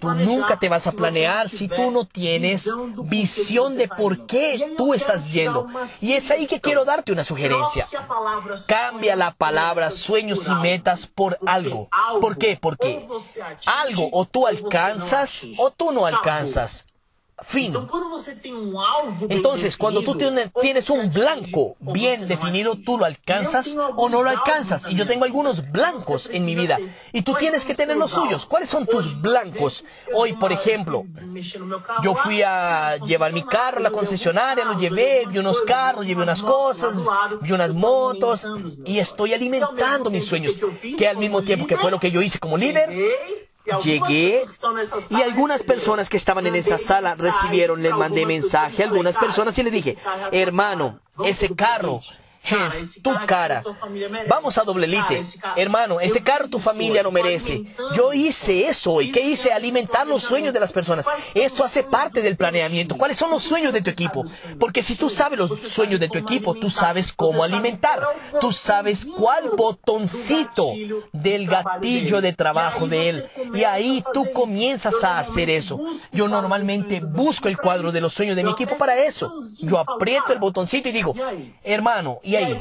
Tú 0.00 0.14
nunca 0.14 0.58
te 0.58 0.68
vas 0.68 0.86
a 0.86 0.92
planear 0.92 1.48
si 1.48 1.68
tú 1.68 1.90
no 1.90 2.06
tienes 2.06 2.68
visión 3.04 3.76
de 3.76 3.88
por 3.88 4.26
qué 4.26 4.74
tú 4.76 4.94
estás 4.94 5.30
yendo. 5.30 5.68
Y 6.00 6.12
es 6.14 6.30
ahí 6.30 6.46
que 6.46 6.60
quiero 6.60 6.84
darte 6.84 7.12
una 7.12 7.24
sugerencia. 7.24 7.88
Cambia 8.66 9.16
la 9.16 9.32
palabra 9.32 9.90
sueños 9.90 10.48
y 10.48 10.54
metas 10.56 11.06
por 11.06 11.38
algo. 11.46 11.88
¿Por 12.20 12.36
qué? 12.36 12.58
Porque 12.60 13.06
algo 13.64 14.08
o 14.12 14.24
tú 14.24 14.46
alcanzas 14.46 15.46
o 15.56 15.70
tú 15.70 15.92
no 15.92 16.04
alcanzas. 16.04 16.89
Fin. 17.42 17.74
Entonces, 19.28 19.76
cuando 19.76 20.02
tú 20.02 20.16
tienes 20.16 20.90
un 20.90 21.12
blanco 21.12 21.76
bien 21.80 22.28
definido, 22.28 22.76
tú 22.76 22.98
lo 22.98 23.04
alcanzas 23.04 23.76
o 23.96 24.08
no 24.08 24.22
lo 24.22 24.30
alcanzas. 24.30 24.86
Y 24.88 24.94
yo 24.94 25.06
tengo 25.06 25.24
algunos 25.24 25.70
blancos 25.70 26.30
en 26.30 26.44
mi 26.44 26.54
vida. 26.54 26.78
Y 27.12 27.22
tú 27.22 27.34
tienes 27.34 27.64
que 27.64 27.74
tener 27.74 27.96
los 27.96 28.12
tuyos. 28.12 28.46
¿Cuáles 28.46 28.68
son 28.68 28.86
tus 28.86 29.20
blancos? 29.20 29.84
Hoy, 30.14 30.34
por 30.34 30.52
ejemplo, 30.52 31.04
carro 31.10 32.00
yo 32.02 32.14
fui 32.14 32.42
a 32.42 32.96
llevar 32.98 33.32
mi 33.32 33.44
carro 33.44 33.78
a 33.78 33.80
la 33.80 33.90
concesionaria, 33.90 34.64
lo 34.64 34.78
llevé, 34.78 35.24
vi 35.28 35.38
unos 35.38 35.60
carros, 35.62 36.06
llevé 36.06 36.22
unas 36.22 36.42
cosas, 36.42 37.02
vi 37.40 37.52
unas 37.52 37.72
motos 37.72 38.46
y 38.84 38.98
estoy 38.98 39.34
alimentando 39.34 40.10
mis 40.10 40.24
sueños. 40.24 40.58
Que 40.96 41.08
al 41.08 41.16
mismo 41.16 41.42
tiempo 41.42 41.66
que 41.66 41.76
fue 41.76 41.90
lo 41.90 42.00
que 42.00 42.10
yo 42.10 42.22
hice 42.22 42.38
como 42.38 42.56
líder, 42.56 42.90
Llegué 43.82 44.44
y 45.10 45.22
algunas 45.22 45.62
personas 45.62 46.08
que 46.08 46.16
estaban 46.16 46.46
en 46.46 46.56
esa 46.56 46.78
sala 46.78 47.14
recibieron, 47.14 47.82
les 47.82 47.92
mandé 47.92 48.26
mensaje 48.26 48.82
a 48.82 48.86
algunas 48.86 49.16
personas 49.16 49.58
y 49.58 49.62
les 49.62 49.72
dije, 49.72 49.96
hermano, 50.32 51.00
ese 51.24 51.54
carro 51.54 52.00
es 52.42 53.00
tu 53.02 53.10
cara. 53.26 53.62
Vamos 54.28 54.58
a 54.58 54.62
doble 54.62 54.86
lite. 54.86 55.22
Hermano, 55.56 56.00
ese 56.00 56.22
carro 56.22 56.48
tu 56.48 56.58
familia 56.58 57.02
lo 57.02 57.12
merece. 57.12 57.64
Yo 57.94 58.12
hice 58.12 58.66
eso 58.66 58.92
hoy. 58.92 59.12
¿Qué 59.12 59.20
hice? 59.20 59.52
Alimentar 59.52 60.06
los 60.06 60.22
sueños 60.22 60.52
de 60.52 60.60
las 60.60 60.72
personas. 60.72 61.06
Eso 61.34 61.64
hace 61.64 61.82
parte 61.82 62.22
del 62.22 62.36
planeamiento. 62.36 62.96
¿Cuáles 62.96 63.16
son 63.16 63.30
los 63.30 63.42
sueños 63.42 63.72
de 63.72 63.82
tu 63.82 63.90
equipo? 63.90 64.24
Porque 64.58 64.82
si 64.82 64.96
tú 64.96 65.10
sabes 65.10 65.38
los 65.38 65.58
sueños 65.60 66.00
de 66.00 66.08
tu 66.08 66.18
equipo, 66.18 66.54
tú 66.54 66.70
sabes 66.70 67.12
cómo 67.12 67.44
alimentar. 67.44 68.00
Tú 68.40 68.52
sabes 68.52 69.04
cuál 69.04 69.50
botoncito 69.50 70.72
del 71.12 71.46
gatillo 71.46 72.20
de 72.20 72.32
trabajo 72.32 72.86
de 72.86 73.08
él. 73.10 73.30
Y 73.54 73.64
ahí 73.64 74.02
tú 74.12 74.32
comienzas 74.32 75.04
a 75.04 75.18
hacer 75.18 75.50
eso. 75.50 75.80
Yo 76.12 76.28
normalmente 76.28 77.00
busco 77.00 77.48
el 77.48 77.58
cuadro 77.58 77.92
de 77.92 78.00
los 78.00 78.12
sueños 78.12 78.36
de 78.36 78.44
mi 78.44 78.50
equipo 78.50 78.76
para 78.76 78.98
eso. 78.98 79.32
Yo 79.60 79.78
aprieto 79.78 80.32
el 80.32 80.38
botoncito 80.38 80.88
y 80.88 80.92
digo, 80.92 81.14
hermano, 81.62 82.20
¿y 82.30 82.36
ahí? 82.36 82.60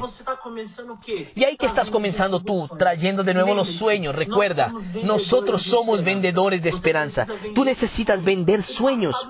Y 1.35 1.43
ahí 1.43 1.57
que 1.57 1.65
estás 1.65 1.91
comenzando 1.91 2.41
tú, 2.41 2.67
trayendo 2.77 3.23
de 3.23 3.33
nuevo 3.33 3.53
los 3.53 3.69
sueños. 3.69 4.15
Recuerda, 4.15 4.73
nosotros 5.03 5.61
somos 5.61 6.03
vendedores 6.03 6.61
de 6.61 6.69
esperanza. 6.69 7.27
Tú 7.53 7.63
necesitas 7.63 8.23
vender 8.23 8.63
sueños. 8.63 9.27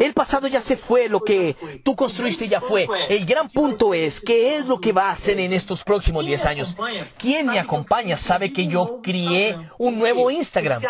El 0.00 0.12
pasado 0.12 0.46
ya 0.46 0.60
se 0.60 0.76
fue, 0.76 1.08
lo 1.08 1.20
que 1.20 1.56
tú 1.82 1.96
construiste 1.96 2.48
ya 2.48 2.60
fue. 2.60 2.86
El 3.08 3.24
gran 3.24 3.48
punto 3.48 3.94
es, 3.94 4.20
¿qué 4.20 4.56
es 4.56 4.66
lo 4.66 4.80
que 4.80 4.92
va 4.92 5.06
a 5.06 5.10
hacer 5.10 5.40
en 5.40 5.52
estos 5.52 5.82
próximos 5.84 6.24
10 6.24 6.46
años? 6.46 6.76
¿Quién 7.16 7.46
me 7.46 7.58
acompaña 7.58 8.16
sabe 8.16 8.52
que 8.52 8.66
yo 8.66 9.00
crié 9.02 9.56
un 9.78 9.98
nuevo 9.98 10.30
Instagram? 10.30 10.82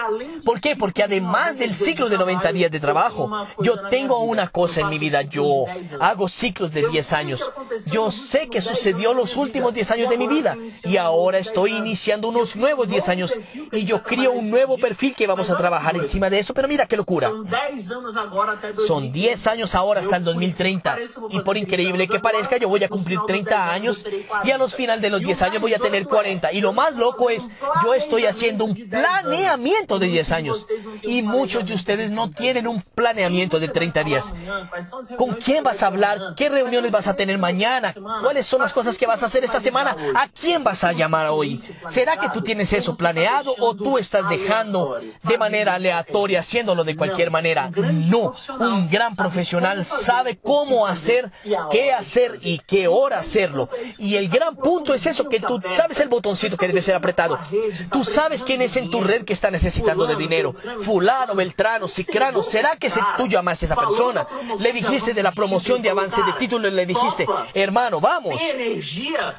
¿Por 0.44 0.60
qué? 0.60 0.74
Porque 0.74 1.02
además 1.02 1.56
del 1.58 1.74
ciclo 1.74 2.08
de 2.08 2.18
90 2.18 2.52
días 2.52 2.70
de 2.70 2.80
trabajo, 2.80 3.30
yo 3.60 3.88
tengo 3.88 4.18
una 4.20 4.48
cosa 4.48 4.80
en 4.80 4.88
mi 4.88 4.98
vida. 4.98 5.22
Yo 5.22 5.66
hago 6.00 6.28
ciclos 6.28 6.72
de 6.72 6.88
10 6.88 7.12
años. 7.12 7.52
Yo 7.86 8.10
sé 8.10 8.48
que 8.48 8.60
sucedió 8.88 9.12
los 9.12 9.36
últimos 9.36 9.74
10 9.74 9.90
años 9.90 10.08
de 10.08 10.16
mi 10.16 10.26
vida 10.26 10.56
y 10.84 10.96
ahora 10.96 11.38
estoy 11.38 11.76
iniciando 11.76 12.28
unos 12.28 12.56
nuevos 12.56 12.88
10 12.88 13.08
años 13.10 13.38
y 13.70 13.84
yo 13.84 14.02
crío 14.02 14.32
un 14.32 14.48
nuevo 14.48 14.78
perfil 14.78 15.14
que 15.14 15.26
vamos 15.26 15.50
a 15.50 15.58
trabajar 15.58 15.94
encima 15.96 16.30
de 16.30 16.38
eso. 16.38 16.54
Pero 16.54 16.68
mira 16.68 16.86
qué 16.86 16.96
locura. 16.96 17.30
São 17.30 17.44
10 17.44 17.92
anos 17.92 18.16
agora 18.16 18.52
até 18.52 18.72
2030. 18.72 18.86
Son 18.86 19.12
10 19.12 19.46
años 19.46 19.74
ahora 19.74 20.00
hasta 20.00 20.16
el 20.16 20.24
2030. 20.24 20.98
Y 21.30 21.40
por 21.40 21.56
increíble 21.58 22.08
que 22.08 22.18
parezca, 22.18 22.56
yo 22.56 22.68
voy 22.68 22.82
a 22.82 22.88
cumplir 22.88 23.18
30 23.26 23.70
años 23.70 24.06
y 24.44 24.50
a 24.50 24.58
los 24.58 24.74
final 24.74 25.00
de 25.00 25.10
los 25.10 25.20
10 25.20 25.42
años 25.42 25.60
voy 25.60 25.74
a 25.74 25.78
tener 25.78 26.06
40. 26.06 26.52
Y 26.52 26.60
lo 26.62 26.72
más 26.72 26.94
loco 26.96 27.28
es, 27.28 27.50
yo 27.84 27.92
estoy 27.92 28.24
haciendo 28.24 28.64
un 28.64 28.74
planeamiento 28.88 29.98
de 29.98 30.06
10 30.06 30.32
años. 30.32 30.66
Y 31.02 31.20
muchos 31.22 31.66
de 31.66 31.74
ustedes 31.74 32.10
no 32.10 32.30
tienen 32.30 32.66
un 32.66 32.80
planeamiento 32.94 33.60
de 33.60 33.68
30 33.68 34.04
días. 34.04 34.34
¿Con 35.16 35.34
quién 35.34 35.62
vas 35.62 35.82
a 35.82 35.88
hablar? 35.88 36.34
¿Qué 36.36 36.48
reuniones 36.48 36.90
vas 36.90 37.06
a 37.06 37.14
tener 37.14 37.36
mañana? 37.38 37.92
¿Cuáles 38.22 38.46
son 38.46 38.62
las 38.62 38.72
cosas 38.78 38.96
que 38.96 39.06
vas 39.06 39.20
a 39.24 39.26
hacer 39.26 39.42
esta 39.42 39.58
semana? 39.58 39.96
¿A 40.14 40.28
quién 40.28 40.62
vas 40.62 40.84
a 40.84 40.92
llamar 40.92 41.26
hoy? 41.30 41.60
¿Será 41.88 42.16
que 42.16 42.28
tú 42.28 42.42
tienes 42.42 42.72
eso 42.72 42.96
planeado 42.96 43.52
o 43.58 43.74
tú 43.74 43.98
estás 43.98 44.28
dejando 44.28 45.00
de 45.24 45.36
manera 45.36 45.74
aleatoria, 45.74 46.38
haciéndolo 46.40 46.84
de 46.84 46.94
cualquier 46.96 47.32
manera? 47.32 47.70
No, 47.74 48.36
un 48.60 48.88
gran 48.88 49.16
profesional 49.16 49.84
sabe 49.84 50.38
cómo 50.40 50.86
hacer, 50.86 51.32
qué 51.72 51.92
hacer 51.92 52.36
y 52.42 52.60
qué 52.60 52.86
hora 52.86 53.18
hacerlo. 53.18 53.68
Y 53.98 54.14
el 54.14 54.28
gran 54.28 54.54
punto 54.54 54.94
es 54.94 55.06
eso, 55.06 55.28
que 55.28 55.40
tú 55.40 55.60
sabes 55.66 55.98
el 55.98 56.08
botoncito 56.08 56.56
que 56.56 56.68
debe 56.68 56.80
ser 56.80 56.94
apretado. 56.94 57.36
Tú 57.90 58.04
sabes 58.04 58.44
quién 58.44 58.62
es 58.62 58.76
en 58.76 58.92
tu 58.92 59.00
red 59.00 59.24
que 59.24 59.32
está 59.32 59.50
necesitando 59.50 60.06
de 60.06 60.14
dinero. 60.14 60.54
Fulano, 60.82 61.34
Beltrano, 61.34 61.88
Cicrano. 61.88 62.44
¿Será 62.44 62.76
que 62.76 62.90
se- 62.90 63.00
tú 63.16 63.26
llamaste 63.26 63.64
a 63.64 63.68
esa 63.68 63.76
persona? 63.76 64.24
Le 64.60 64.72
dijiste 64.72 65.14
de 65.14 65.22
la 65.24 65.32
promoción 65.32 65.82
de 65.82 65.90
avance 65.90 66.22
de 66.22 66.32
título 66.34 66.68
le 66.70 66.86
dijiste, 66.86 67.26
hermano, 67.54 68.00
vamos. 68.00 68.34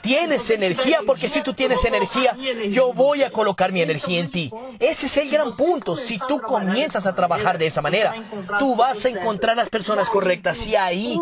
Tienes 0.02 0.50
energía 0.50 1.00
porque 1.06 1.30
si 1.30 1.42
tú 1.42 1.54
tienes 1.54 1.84
energía, 1.86 2.36
yo 2.70 2.94
voy 2.94 3.24
a 3.24 3.32
colocar 3.32 3.72
mi 3.72 3.82
energía 3.82 4.20
en 4.20 4.30
ti. 4.30 4.52
Ese 4.80 5.08
es 5.08 5.18
el 5.18 5.30
gran 5.30 5.56
punto. 5.56 5.96
Si 5.96 6.20
tú 6.28 6.42
comienzas 6.42 7.06
a 7.06 7.16
trabajar 7.16 7.58
de 7.58 7.68
esa 7.68 7.82
manera, 7.82 8.14
tú 8.58 8.76
vas 8.76 9.06
a 9.06 9.10
encontrar 9.10 9.56
las 9.56 9.70
personas 9.70 10.10
correctas 10.10 10.66
y 10.68 10.76
ahí 10.76 11.20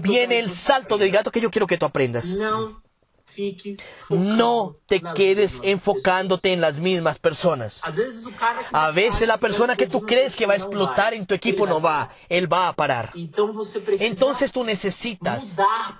viene 0.00 0.38
el 0.38 0.50
salto 0.50 0.98
del 0.98 1.10
gato 1.10 1.30
que 1.30 1.40
yo 1.40 1.50
quiero 1.50 1.66
que 1.66 1.78
tú 1.78 1.86
aprendas. 1.86 2.36
No 4.08 4.76
te 4.86 5.00
quedes 5.14 5.60
enfocándote 5.62 6.52
en 6.52 6.60
las 6.60 6.78
mismas 6.78 7.18
personas. 7.18 7.80
A 8.72 8.90
veces 8.90 9.28
la 9.28 9.38
persona 9.38 9.76
que 9.76 9.86
tú 9.86 10.02
crees 10.02 10.36
que 10.36 10.46
va 10.46 10.54
a 10.54 10.56
explotar 10.56 11.14
en 11.14 11.26
tu 11.26 11.34
equipo 11.34 11.66
no 11.66 11.80
va, 11.80 12.10
él 12.28 12.52
va 12.52 12.68
a 12.68 12.72
parar. 12.72 13.12
Entonces 13.98 14.52
tú 14.52 14.64
necesitas 14.64 15.56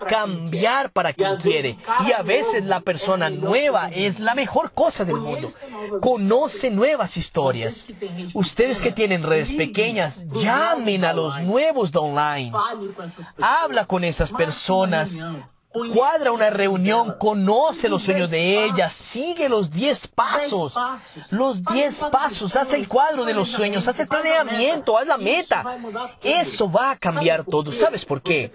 cambiar 0.09 0.91
para 0.91 1.13
quien 1.13 1.37
quiere. 1.37 1.79
Y 2.07 2.13
a 2.13 2.23
veces 2.23 2.65
la 2.65 2.81
persona 2.81 3.31
nueva 3.31 3.89
es 3.89 4.21
la 4.21 4.35
mejor 4.35 4.73
cosa 4.73 5.05
del 5.05 5.17
mundo. 5.17 5.49
Conoce 6.01 6.71
nuevas 6.71 7.17
historias. 7.17 7.87
Ustedes 8.35 8.81
que 8.83 8.93
tienen 8.93 9.23
redes 9.23 9.53
pequeñas, 9.53 10.27
llamen 10.33 11.05
a 11.05 11.13
los 11.13 11.41
nuevos 11.41 11.93
de 11.93 11.99
online. 11.99 12.53
Habla 13.41 13.85
con 13.85 14.05
esas 14.05 14.33
personas. 14.33 15.19
Cuadra 15.73 16.33
una 16.33 16.51
reunión, 16.51 17.15
conoce 17.17 17.89
los 17.89 18.03
sueños 18.03 18.29
de 18.29 18.65
ellas, 18.65 18.93
sigue 18.93 19.49
los 19.49 19.71
10 19.71 20.09
pasos. 20.09 20.77
Los 21.31 21.63
10 21.65 22.07
pasos, 22.11 22.57
haz 22.57 22.73
el 22.73 22.89
cuadro 22.89 23.25
de 23.25 23.35
los 23.35 23.49
sueños, 23.49 23.87
haz 23.87 24.01
el 24.01 24.09
planeamiento, 24.09 24.99
haz 24.99 25.07
la 25.07 25.17
meta. 25.17 25.65
Eso 26.25 26.71
va 26.71 26.91
a 26.91 26.97
cambiar 26.97 27.45
todo. 27.45 27.71
¿Sabes 27.71 28.05
por 28.05 28.21
qué? 28.21 28.51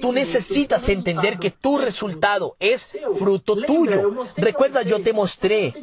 Tú 0.00 0.12
necesitas 0.12 0.88
entender 0.88 1.40
que 1.40 1.50
tu 1.50 1.78
resultado 1.78 2.54
es 2.60 2.96
fruto 3.18 3.56
tuyo. 3.56 4.24
Recuerda, 4.36 4.82
yo 4.82 5.02
te 5.02 5.12
mostré 5.12 5.74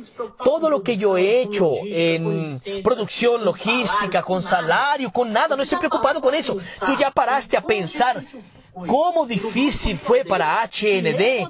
todo 0.42 0.70
lo 0.70 0.84
que 0.84 0.96
yo 0.96 1.18
he 1.18 1.42
hecho 1.42 1.74
en 1.84 2.62
producción, 2.82 3.44
logística, 3.44 4.24
con 4.24 4.42
salario, 4.42 5.12
con 5.12 5.34
nada. 5.34 5.58
No 5.58 5.64
estoy 5.64 5.80
preocupado 5.80 6.22
con 6.22 6.34
eso. 6.34 6.58
Tú 6.86 6.96
ya 6.98 7.12
paraste 7.12 7.58
a 7.58 7.62
pensar 7.62 8.24
cómo 8.74 9.26
difícil 9.26 9.98
fue 9.98 10.24
para 10.24 10.62
HND 10.64 11.50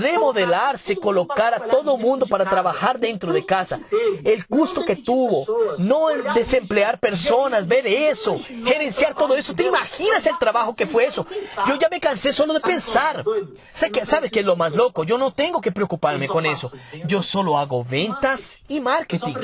remodelarse, 0.00 0.96
colocar 0.96 1.54
a 1.54 1.60
todo 1.60 1.96
mundo 1.96 2.26
para 2.26 2.48
trabajar 2.48 2.98
dentro 2.98 3.32
de 3.32 3.44
casa. 3.44 3.80
El 4.24 4.46
costo 4.46 4.84
que 4.84 4.96
tuvo, 4.96 5.46
no 5.78 6.08
desemplear 6.34 6.98
personas, 6.98 7.66
ver 7.66 7.86
eso, 7.86 8.38
gerenciar 8.64 9.14
todo 9.14 9.36
eso. 9.36 9.54
¿Te 9.54 9.66
imaginas 9.66 10.26
el 10.26 10.38
trabajo 10.38 10.74
que 10.74 10.86
fue 10.86 11.06
eso? 11.06 11.26
Yo 11.66 11.76
ya 11.76 11.88
me 11.88 12.00
cansé 12.00 12.32
solo 12.32 12.54
de 12.54 12.60
pensar. 12.60 13.24
Sé 13.72 13.90
que, 13.90 14.04
¿Sabes 14.06 14.30
qué 14.30 14.40
es 14.40 14.46
lo 14.46 14.56
más 14.56 14.74
loco? 14.74 15.04
Yo 15.04 15.18
no 15.18 15.32
tengo 15.32 15.60
que 15.60 15.72
preocuparme 15.72 16.28
con 16.28 16.46
eso. 16.46 16.72
Yo 17.06 17.22
solo 17.22 17.58
hago 17.58 17.84
ventas 17.84 18.58
y 18.68 18.80
marketing. 18.80 19.34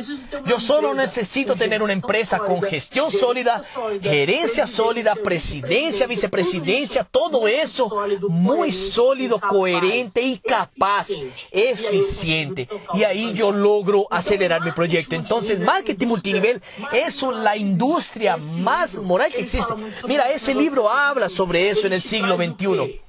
Yo 0.47 0.61
solo 0.61 0.95
necesito 0.95 1.57
tener 1.57 1.83
una 1.83 1.93
empresa 1.93 2.39
con 2.39 2.63
gestión 2.63 3.11
sólida, 3.11 3.63
gerencia 4.03 4.67
sólida, 4.67 5.15
presidencia, 5.15 6.07
vicepresidencia, 6.07 7.06
todo 7.11 7.47
eso 7.49 7.90
muy 8.29 8.73
sólido, 8.73 9.40
coherente 9.40 10.23
y 10.23 10.38
capaz, 10.38 11.09
eficiente. 11.51 12.69
Y 12.95 13.05
ahí 13.05 13.33
yo 13.35 13.53
logro 13.53 14.07
acelerar 14.11 14.62
mi 14.62 14.73
proyecto. 14.73 15.14
Entonces, 15.14 15.59
marketing 15.59 16.07
multinivel 16.07 16.62
es 16.92 17.23
la 17.23 17.57
industria 17.57 18.37
más 18.37 18.99
moral 18.99 19.33
que 19.33 19.40
existe. 19.40 19.73
Mira, 20.07 20.31
ese 20.31 20.55
libro 20.55 20.90
habla 20.90 21.29
sobre 21.29 21.69
eso 21.69 21.87
en 21.87 21.95
el 21.95 22.03
siglo 22.03 22.37
XXI. 22.37 23.01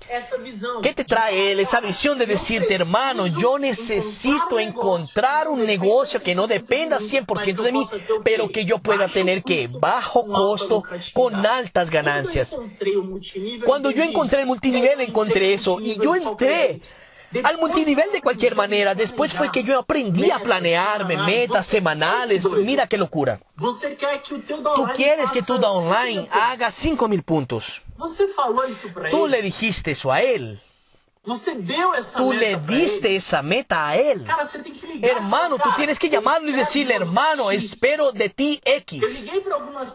¿Qué 0.81 0.93
te 0.93 1.03
trae 1.03 1.51
él? 1.51 1.59
Esa 1.59 1.81
visión 1.81 2.17
de 2.17 2.25
decirte, 2.25 2.73
hermano, 2.73 3.27
yo 3.27 3.59
necesito 3.59 4.57
encontrar 4.59 5.49
un 5.49 5.65
negocio 5.65 6.21
que 6.23 6.33
no 6.33 6.47
dependa 6.47 6.99
100% 6.99 7.61
de 7.61 7.71
mí, 7.71 7.87
pero 8.23 8.49
que 8.49 8.63
yo 8.63 8.77
pueda 8.77 9.07
tener 9.07 9.43
que 9.43 9.67
bajo 9.67 10.25
costo 10.25 10.83
con 11.13 11.45
altas 11.45 11.89
ganancias. 11.89 12.53
Encontrei 12.53 12.95
o 12.95 13.03
multinível. 13.03 13.59
Cuando 13.87 14.03
yo 14.03 14.03
encontré 14.03 14.41
el 14.41 14.45
multinivel, 14.47 14.99
encontré 15.01 15.53
eso 15.53 15.79
y 15.79 15.95
yo 15.95 16.15
entré 16.15 16.81
al 17.43 17.57
multinivel 17.57 18.11
de 18.11 18.21
cualquier 18.21 18.55
manera. 18.55 18.93
Después 18.95 19.33
fue 19.33 19.51
que 19.51 19.63
yo 19.63 19.79
aprendí 19.79 20.29
a 20.29 20.39
planearme 20.39 21.15
metas 21.17 21.65
semanales. 21.65 22.45
Mira 22.51 22.87
qué 22.87 22.97
locura. 22.97 23.39
Tú 23.57 24.87
quieres 24.95 25.31
que 25.31 25.41
tu 25.41 25.57
downline 25.57 26.27
haga 26.31 26.69
5 26.69 27.07
mil 27.07 27.23
puntos. 27.23 27.81
Tú 29.09 29.27
le 29.27 29.41
dijiste 29.41 29.91
eso 29.91 30.11
a 30.11 30.21
él. 30.21 30.59
Tú 32.15 32.31
le 32.31 32.55
diste 32.55 33.13
esa 33.17 33.41
meta 33.41 33.89
a 33.89 33.97
él. 33.97 34.25
Hermano, 35.01 35.57
tú 35.57 35.69
tienes 35.75 35.99
que 35.99 36.09
llamarlo 36.09 36.49
y 36.49 36.53
decirle, 36.53 36.95
hermano, 36.95 37.51
espero 37.51 38.13
de 38.13 38.29
ti 38.29 38.61
X. 38.63 39.25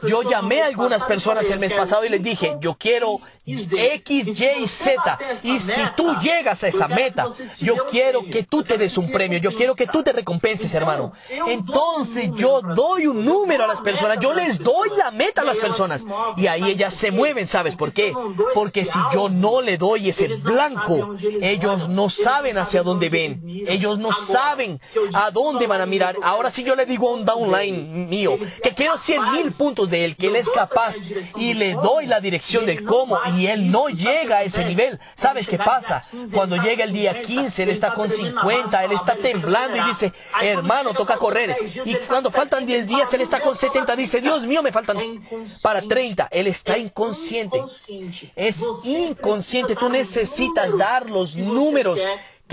Yo 0.03 0.23
llamé 0.23 0.61
a 0.61 0.67
algunas 0.67 1.03
personas 1.05 1.51
el 1.51 1.59
mes 1.59 1.71
"Eu 1.71 1.77
quero 1.77 1.83
pasado 1.83 2.05
y 2.05 2.11
les 2.11 2.23
dije, 2.23 2.57
yo 2.61 2.75
quiero. 2.75 3.17
X, 3.45 4.41
Y 4.41 4.69
Z. 4.69 5.19
Y 5.43 5.61
si 5.61 5.81
tú 5.97 6.15
llegas 6.21 6.63
a 6.63 6.69
esa 6.69 6.87
que 6.87 6.95
meta, 6.95 7.27
yo 7.59 7.87
quiero 7.91 8.25
que 8.25 8.45
tú 8.45 8.63
te 8.63 8.79
des 8.79 8.97
un 8.99 9.11
premio. 9.11 9.39
Yo 9.39 9.53
quiero 9.55 9.75
que 9.75 9.87
tú 9.87 10.03
te 10.03 10.13
recompenses, 10.13 10.73
hermano. 10.75 11.13
Entonces 11.49 12.31
yo 12.37 12.61
doy 12.61 13.09
un 13.09 13.25
número 13.25 13.65
a 13.65 13.67
las 13.67 13.81
personas, 13.81 14.19
yo 14.21 14.33
les 14.33 14.59
doy 14.61 14.91
la 14.97 15.11
meta 15.11 15.41
a 15.43 15.45
las 15.45 15.59
personas. 15.59 16.05
Y 16.37 16.47
ahí 16.47 16.71
ellas 16.71 16.95
se 16.95 17.11
mueven, 17.11 17.49
¿sabes 17.49 17.75
por 17.75 17.93
qué? 17.93 18.15
Porque 18.55 18.85
si 18.85 18.99
yo 19.13 19.29
no 19.29 19.61
le 19.61 19.77
doy 19.77 20.09
ese 20.09 20.29
blanco, 20.29 21.17
ellos 21.41 21.89
no 21.89 22.09
saben 22.09 22.59
hacia 22.59 22.83
dónde 22.83 23.09
ven. 23.09 23.43
Ellos 23.67 23.99
no 23.99 24.13
saben 24.13 24.79
a 25.15 25.33
dónde 25.33 25.67
van 25.67 25.81
a 25.81 25.87
mirar. 25.87 26.17
Ahora 26.23 26.51
si 26.51 26.63
yo 26.63 26.77
le 26.77 26.87
digo 26.87 27.09
a 27.09 27.15
un 27.15 27.25
downline 27.25 28.09
mío 28.09 28.39
que 28.63 28.75
quiero 28.75 28.97
100 28.97 29.33
mil 29.33 29.53
puntos 29.53 29.91
de 29.91 30.05
él, 30.05 30.17
que 30.17 30.29
él 30.29 30.37
es 30.37 30.49
capaz 30.51 30.97
y 31.37 31.55
le 31.55 31.75
doy 31.75 32.07
la 32.07 32.21
dirección 32.21 32.67
del 32.67 32.85
cómo 32.85 33.19
y 33.37 33.47
él 33.47 33.71
no 33.71 33.89
llega 33.89 34.39
a 34.39 34.43
ese 34.43 34.65
nivel, 34.65 34.99
¿sabes 35.15 35.49
qué 35.49 35.59
pasa? 35.59 36.05
Cuando 36.33 36.57
llega 36.57 36.85
el 36.85 36.93
día 36.93 37.23
15, 37.23 37.63
él 37.63 37.71
está 37.71 37.93
con 37.93 38.11
50, 38.11 38.85
él 38.85 38.93
está 38.93 39.15
temblando 39.15 39.77
y 39.77 39.83
dice, 39.83 40.13
hermano, 40.41 40.95
toca 40.95 41.17
correr. 41.17 41.57
Y 41.85 41.95
cuando 41.95 42.31
faltan 42.31 42.67
10 42.67 42.87
días, 42.87 43.13
él 43.15 43.21
está 43.21 43.41
con 43.41 43.57
70, 43.57 43.97
dice, 43.97 44.21
Dios 44.21 44.43
mío, 44.43 44.63
me 44.63 44.73
faltan 44.73 44.99
para 45.63 45.83
30. 45.83 46.29
Él 46.31 46.47
está 46.47 46.79
inconsciente. 46.79 47.63
Es 48.37 48.65
inconsciente. 48.85 49.77
Tú 49.77 49.89
necesitas 49.89 50.77
dar 50.77 51.11
los 51.11 51.37
números 51.37 51.99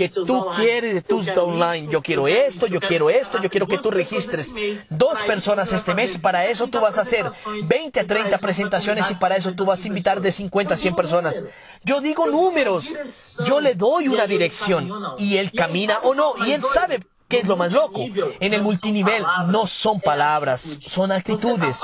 que 0.00 0.08
tú 0.08 0.46
quieres 0.56 0.94
de 0.94 1.02
tus 1.02 1.26
downline. 1.26 1.90
Yo 1.90 2.00
quiero 2.00 2.26
esto, 2.26 2.66
yo 2.66 2.80
quiero 2.80 3.10
esto, 3.10 3.38
yo 3.42 3.50
quiero 3.50 3.66
que 3.66 3.76
tú 3.76 3.90
registres 3.90 4.54
dos 4.88 5.18
personas 5.26 5.70
este 5.74 5.94
mes 5.94 6.14
y 6.14 6.18
para 6.18 6.46
eso 6.46 6.68
tú 6.68 6.80
vas 6.80 6.96
a 6.96 7.02
hacer 7.02 7.26
20 7.64 8.00
a 8.00 8.06
30 8.06 8.38
presentaciones 8.38 9.10
y 9.10 9.14
para 9.14 9.36
eso 9.36 9.52
tú 9.52 9.66
vas 9.66 9.84
a 9.84 9.88
invitar 9.88 10.22
de 10.22 10.32
50 10.32 10.72
a 10.72 10.76
100 10.78 10.96
personas. 10.96 11.44
Yo 11.84 12.00
digo 12.00 12.26
números, 12.26 13.36
yo 13.44 13.60
le 13.60 13.74
doy 13.74 14.08
una 14.08 14.26
dirección 14.26 14.90
y 15.18 15.36
él 15.36 15.52
camina 15.52 15.98
o 16.02 16.14
no 16.14 16.34
y 16.46 16.52
él 16.52 16.62
sabe 16.62 17.00
¿Qué 17.30 17.38
es 17.38 17.46
lo 17.46 17.56
más 17.56 17.72
loco? 17.72 18.04
En 18.40 18.52
el 18.54 18.60
multinivel 18.60 19.22
no 19.46 19.64
son 19.64 20.00
palabras, 20.00 20.80
son 20.84 21.12
actitudes. 21.12 21.80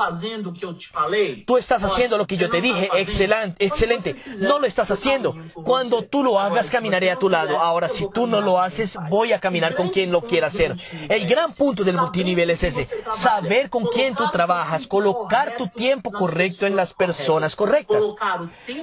Tú 1.46 1.56
estás 1.56 1.84
haciendo 1.84 2.18
lo 2.18 2.26
que 2.26 2.36
yo 2.36 2.50
te 2.50 2.60
dije, 2.60 2.90
excelente, 2.94 3.64
excelente. 3.64 4.16
No 4.40 4.58
lo 4.58 4.66
estás 4.66 4.90
haciendo. 4.90 5.36
Cuando 5.54 6.02
tú 6.02 6.24
lo 6.24 6.40
hagas, 6.40 6.68
caminaré 6.68 7.12
a 7.12 7.16
tu 7.16 7.30
lado. 7.30 7.58
Ahora, 7.58 7.88
si 7.88 8.10
tú 8.10 8.26
no 8.26 8.40
lo 8.40 8.60
haces, 8.60 8.98
voy 9.08 9.32
a 9.32 9.38
caminar 9.38 9.76
con 9.76 9.90
quien 9.90 10.10
lo 10.10 10.22
quiera 10.22 10.48
hacer. 10.48 10.76
El 11.08 11.28
gran 11.28 11.52
punto 11.52 11.84
del 11.84 11.96
multinivel 11.96 12.50
es 12.50 12.64
ese. 12.64 12.88
Saber 13.14 13.70
con 13.70 13.86
quién 13.86 14.16
tú 14.16 14.24
trabajas, 14.32 14.88
colocar 14.88 15.56
tu 15.56 15.68
tiempo 15.68 16.10
correcto 16.10 16.66
en 16.66 16.74
las 16.74 16.92
personas 16.92 17.54
correctas. 17.54 18.02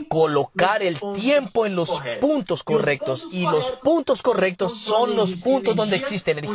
Colocar 0.07 0.82
el 0.82 0.97
tiempo 1.14 1.66
en 1.66 1.76
los 1.76 2.01
puntos 2.22 2.64
correctos. 2.64 3.28
Y 3.34 3.41
los 3.41 3.72
puntos 3.84 4.22
correctos 4.22 4.80
son 4.80 5.18
los 5.18 5.36
puntos 5.36 5.76
donde 5.76 5.97
existe 5.97 6.32
energía, 6.32 6.53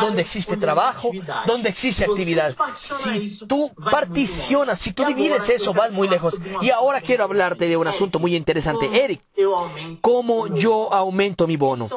donde 0.00 0.22
existe 0.22 0.56
trabajo, 0.56 1.10
donde 1.46 1.68
existe 1.68 2.04
actividad. 2.04 2.54
Si 2.78 3.38
tú 3.46 3.70
particionas, 3.90 4.78
si 4.78 4.92
tú 4.92 5.04
divides 5.04 5.48
eso, 5.48 5.72
vas 5.72 5.90
muy 5.92 6.08
lejos. 6.08 6.38
Y 6.60 6.70
ahora 6.70 7.00
quiero 7.00 7.24
hablarte 7.24 7.66
de 7.68 7.76
un 7.76 7.86
asunto 7.86 8.18
muy 8.18 8.34
interesante. 8.36 8.86
Eric. 9.04 9.20
¿cómo 10.00 10.46
yo 10.48 10.92
aumento 10.92 11.46
mi 11.46 11.56
bono? 11.56 11.88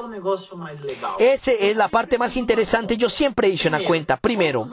Esa 1.19 1.51
es 1.51 1.75
la 1.77 1.87
parte 1.89 2.17
más 2.17 2.35
interesante. 2.37 2.97
Yo 2.97 3.09
siempre 3.09 3.49
hice 3.49 3.67
una 3.67 3.83
cuenta. 3.83 4.17
Primero, 4.17 4.65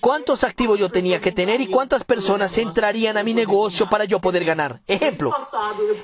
¿cuántos 0.00 0.44
activos 0.44 0.78
yo 0.78 0.90
tenía 0.90 1.20
que 1.20 1.32
tener 1.32 1.60
y 1.60 1.66
cuántas 1.68 2.04
personas 2.04 2.56
entrarían 2.58 3.16
a 3.16 3.22
mi 3.22 3.34
negocio 3.34 3.88
para 3.88 4.04
yo 4.04 4.20
poder 4.20 4.44
ganar? 4.44 4.80
Ejemplo, 4.86 5.34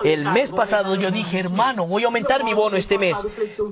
el 0.04 0.24
mes 0.30 0.50
pasado 0.50 0.94
yo 0.94 1.10
dije, 1.10 1.38
hermano, 1.40 1.86
voy 1.86 2.02
a 2.02 2.06
aumentar 2.06 2.44
mi 2.44 2.54
bono 2.54 2.76
este 2.76 2.98
mes. 2.98 3.18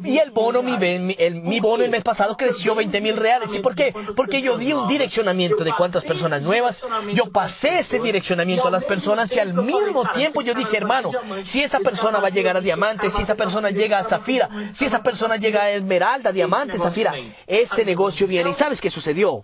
Y 0.05 0.19
el 0.19 0.31
bono, 0.31 0.63
mi- 0.63 1.15
el, 1.19 1.35
mi 1.37 1.61
bono 1.61 1.85
el 1.91 1.97
mes 1.97 2.05
pasado 2.05 2.37
creció 2.37 2.77
20 2.77 3.01
mil 3.01 3.17
reales. 3.17 3.53
¿Y 3.55 3.59
por 3.59 3.75
qué? 3.75 3.93
Porque 4.15 4.41
yo 4.43 4.57
di 4.57 4.73
un 4.73 4.87
direccionamiento 4.87 5.65
de 5.65 5.73
cuántas 5.77 6.05
personas 6.05 6.41
nuevas. 6.41 6.85
Yo 7.13 7.31
pasé 7.31 7.81
ese 7.81 7.99
direccionamiento 7.99 8.69
a 8.69 8.71
las 8.71 8.85
personas 8.85 9.35
y 9.35 9.41
al 9.41 9.55
mismo 9.55 10.09
tiempo 10.13 10.41
yo 10.41 10.55
dije, 10.55 10.77
hermano, 10.77 11.11
si 11.45 11.63
esa 11.63 11.81
persona 11.81 12.21
va 12.21 12.29
a 12.29 12.31
llegar 12.31 12.57
a 12.57 12.61
diamante, 12.61 13.11
si 13.11 13.23
esa 13.23 13.35
persona 13.35 13.71
llega 13.71 13.99
a 13.99 14.05
zafira, 14.05 14.49
si 14.73 14.85
esa 14.85 15.03
persona 15.03 15.37
llega 15.37 15.63
a 15.63 15.71
esmeralda, 15.71 16.31
diamante, 16.31 16.79
zafira, 16.79 17.13
este 17.47 17.85
negocio 17.85 18.29
viene. 18.29 18.51
¿Y 18.51 18.55
sabes 18.55 18.81
qué 18.81 18.89
sucedió? 18.89 19.43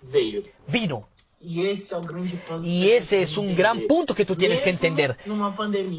Vino. 0.67 1.09
Y 2.61 2.89
ese 2.89 3.21
es 3.21 3.37
un 3.37 3.55
gran 3.55 3.81
punto 3.87 4.13
que 4.13 4.25
tú 4.25 4.35
tienes 4.35 4.61
que 4.61 4.69
entender. 4.69 5.15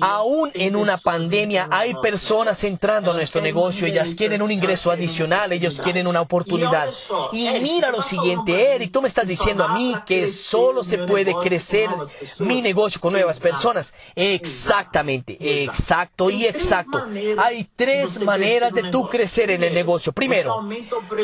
Aún 0.01 0.51
en 0.53 0.77
una 0.77 0.99
pandemia 0.99 1.69
hay 1.71 1.95
personas 2.03 2.63
entrando 2.65 3.13
a 3.13 3.15
nuestro 3.15 3.41
negocio, 3.41 3.87
ellas 3.87 4.15
quieren 4.15 4.43
un 4.43 4.51
ingreso 4.51 4.91
adicional, 4.91 5.53
ellos 5.53 5.81
quieren 5.81 6.07
una 6.07 6.21
oportunidad. 6.21 6.91
Y 7.33 7.49
mira 7.61 7.91
lo 7.91 8.03
siguiente, 8.03 8.75
Eric, 8.75 8.93
tú 8.93 9.01
me 9.01 9.09
estás 9.09 9.27
diciendo 9.27 9.65
a 9.65 9.73
mí 9.73 9.97
que 10.05 10.29
solo 10.29 10.85
se 10.85 10.99
puede 10.99 11.35
crecer 11.43 11.89
mi 12.41 12.61
negocio 12.61 13.01
con 13.01 13.15
nuevas 13.15 13.41
personas. 13.41 13.95
Exactamente, 14.15 15.39
exacto 15.63 16.29
y 16.31 16.45
exacto. 16.45 17.07
Hay 17.39 17.67
tres 17.75 18.23
maneras 18.23 18.73
de 18.75 18.91
tú 18.91 19.09
crecer 19.09 19.51
en 19.51 19.63
el 19.63 19.73
negocio. 19.73 20.13
Primero, 20.13 20.69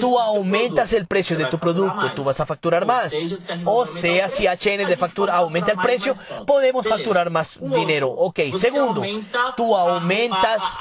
tú 0.00 0.18
aumentas 0.18 0.94
el 0.94 1.06
precio 1.06 1.36
de 1.36 1.44
tu 1.46 1.58
producto, 1.58 2.12
tú 2.14 2.24
vas 2.24 2.40
a 2.40 2.46
facturar 2.46 2.86
más. 2.86 3.12
O 3.64 3.86
sea, 3.86 4.13
si 4.28 4.46
HN 4.46 4.86
de 4.86 4.96
factura 4.96 5.34
aumenta 5.36 5.72
el 5.72 5.78
precio, 5.78 6.16
podemos 6.46 6.86
facturar 6.86 7.30
más 7.30 7.58
dinero. 7.60 8.10
Ok, 8.10 8.40
segundo, 8.58 9.02
tú 9.56 9.76
aumentas 9.76 10.78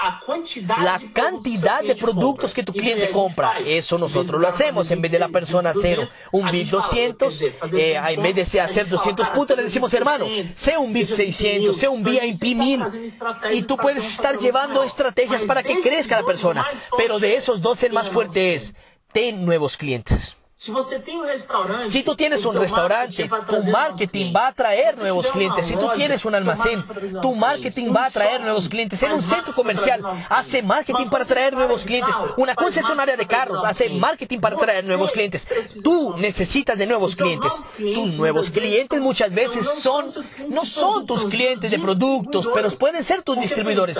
la 0.58 1.00
cantidad 1.14 1.82
de 1.82 1.96
productos 1.96 2.54
que 2.54 2.64
tu 2.64 2.74
cliente 2.74 3.12
compra. 3.12 3.60
Eso 3.60 3.98
nosotros 3.98 4.40
lo 4.40 4.48
hacemos 4.48 4.90
en 4.92 5.02
vez 5.02 5.12
de 5.12 5.20
la 5.20 5.30
persona 5.30 5.72
hacer 5.72 6.08
un 6.32 6.50
VIP 6.52 6.70
200, 6.70 7.42
eh, 7.42 8.02
en 8.10 8.24
vez 8.24 8.52
de 8.52 8.62
hacer 8.62 8.88
200 8.88 9.30
puntos, 9.30 9.58
le 9.58 9.64
decimos, 9.64 9.94
hermano, 9.94 10.26
sea 10.56 10.80
un 10.80 10.94
VIP 10.94 11.10
600, 11.10 11.76
sea 11.76 11.90
un 11.90 12.04
VIP 12.04 12.56
1000. 12.56 13.14
Y 13.52 13.64
tú 13.64 13.78
puedes 13.78 14.08
estar 14.08 14.38
llevando 14.38 14.84
estrategias 14.84 15.44
para 15.44 15.64
que 15.64 15.80
crezca 15.80 16.20
la 16.20 16.26
persona. 16.26 16.66
Pero 16.98 17.20
de 17.20 17.36
esos 17.36 17.62
dos, 17.62 17.84
el 17.84 17.94
más 17.94 18.10
fuerte 18.10 18.56
es, 18.56 18.74
ten 19.12 19.46
nuevos 19.46 19.78
clientes. 19.78 20.38
Se 20.56 20.72
você 20.72 20.99
tem 20.99 21.20
um 21.20 21.26
restaurante, 21.26 21.89
Si 21.89 22.04
tú 22.04 22.16
tienes 22.16 22.45
un 22.45 22.56
restaurante, 22.56 23.28
tu 23.47 23.64
marketing 23.72 24.32
va 24.32 24.45
a 24.45 24.47
atraer 24.49 24.95
Se 24.95 24.95
nuevos 24.95 25.32
clientes. 25.32 25.66
Si 25.66 25.76
tú 25.76 25.89
tienes 25.95 26.26
un 26.26 26.36
almacén, 26.36 26.84
tu 27.24 27.36
marketing 27.36 27.91
va 27.91 28.04
a 28.04 28.06
atraer 28.06 28.39
shopping 28.39 28.39
nuevos 28.39 28.70
clientes. 28.70 29.01
En 29.01 29.14
un 29.14 29.24
centro 29.24 29.54
comercial 29.56 30.01
hace 30.30 30.62
marketing 30.62 31.08
para 31.08 31.24
atraer 31.24 31.54
concessionária 31.54 31.56
nuevos 31.56 31.84
clientes. 31.84 32.16
Una 32.38 32.54
concesionaria 32.54 33.18
de 33.18 33.26
carros 33.26 33.66
hace 33.66 33.89
marketing 33.89 34.39
para 34.39 34.56
atraer 34.56 34.86
nuevos 34.86 35.12
clientes. 35.12 35.47
Tú 35.84 36.16
necesitas 36.18 36.78
de 36.78 36.86
nuevos 36.86 37.16
clientes. 37.16 37.51
Tus 37.76 38.14
nuevos 38.14 38.51
clientes 38.51 39.01
muchas 39.01 39.34
veces 39.34 39.68
son, 39.68 40.06
no 40.49 40.66
son 40.66 41.08
tus 41.08 41.26
clientes 41.26 41.72
de 41.72 41.80
productos, 41.80 42.47
pero 42.54 42.70
pueden 42.70 43.04
ser 43.04 43.24
tus 43.24 43.39
distribuidores. 43.39 43.99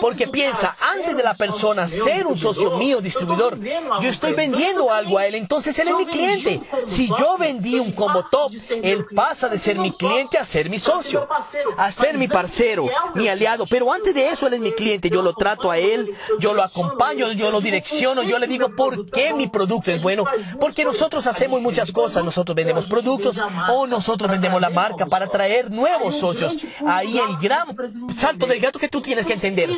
Porque 0.00 0.28
piensa, 0.28 0.74
antes 0.80 1.14
de 1.14 1.22
la 1.22 1.34
persona 1.34 1.86
ser 1.86 2.26
un 2.26 2.38
socio 2.38 2.78
mío, 2.78 3.02
distribuidor, 3.02 3.58
yo 3.60 4.08
estoy 4.08 4.32
vendiendo 4.32 4.90
algo 4.90 5.18
a 5.18 5.26
él, 5.26 5.34
entonces 5.34 5.78
él 5.78 5.89
es 5.90 5.96
mi 5.96 6.06
cliente. 6.06 6.60
Si 6.86 7.08
yo 7.08 7.36
vendí 7.38 7.78
un 7.78 7.92
combo 7.92 8.24
top, 8.30 8.52
él 8.82 9.06
pasa 9.14 9.48
de 9.48 9.58
ser 9.58 9.78
mi 9.78 9.90
cliente 9.90 10.38
a 10.38 10.44
ser 10.44 10.70
mi 10.70 10.78
socio, 10.78 11.28
a 11.76 11.92
ser 11.92 12.16
mi 12.18 12.28
parcero, 12.28 12.86
mi 13.14 13.28
aliado. 13.28 13.66
Pero 13.66 13.92
antes 13.92 14.14
de 14.14 14.28
eso, 14.28 14.46
él 14.46 14.54
es 14.54 14.60
mi 14.60 14.72
cliente. 14.72 15.10
Yo 15.10 15.22
lo 15.22 15.34
trato 15.34 15.70
a 15.70 15.78
él, 15.78 16.14
yo 16.38 16.54
lo 16.54 16.62
acompaño, 16.62 17.32
yo 17.32 17.50
lo 17.50 17.60
direcciono, 17.60 18.22
yo 18.22 18.38
le 18.38 18.46
digo 18.46 18.74
por 18.74 19.10
qué 19.10 19.32
mi 19.32 19.48
producto 19.48 19.90
es 19.90 20.02
bueno. 20.02 20.24
Porque 20.58 20.84
nosotros 20.84 21.26
hacemos 21.26 21.60
muchas 21.60 21.92
cosas. 21.92 22.24
Nosotros 22.24 22.54
vendemos 22.54 22.86
productos 22.86 23.40
o 23.68 23.86
nosotros 23.86 24.30
vendemos 24.30 24.60
la 24.60 24.70
marca 24.70 25.06
para 25.06 25.26
traer 25.26 25.70
nuevos 25.70 26.16
socios. 26.16 26.56
Ahí 26.86 27.18
el 27.18 27.36
gran 27.38 27.68
salto 28.12 28.46
del 28.46 28.60
gato 28.60 28.78
que 28.78 28.88
tú 28.88 29.00
tienes 29.00 29.26
que 29.26 29.34
entender. 29.34 29.70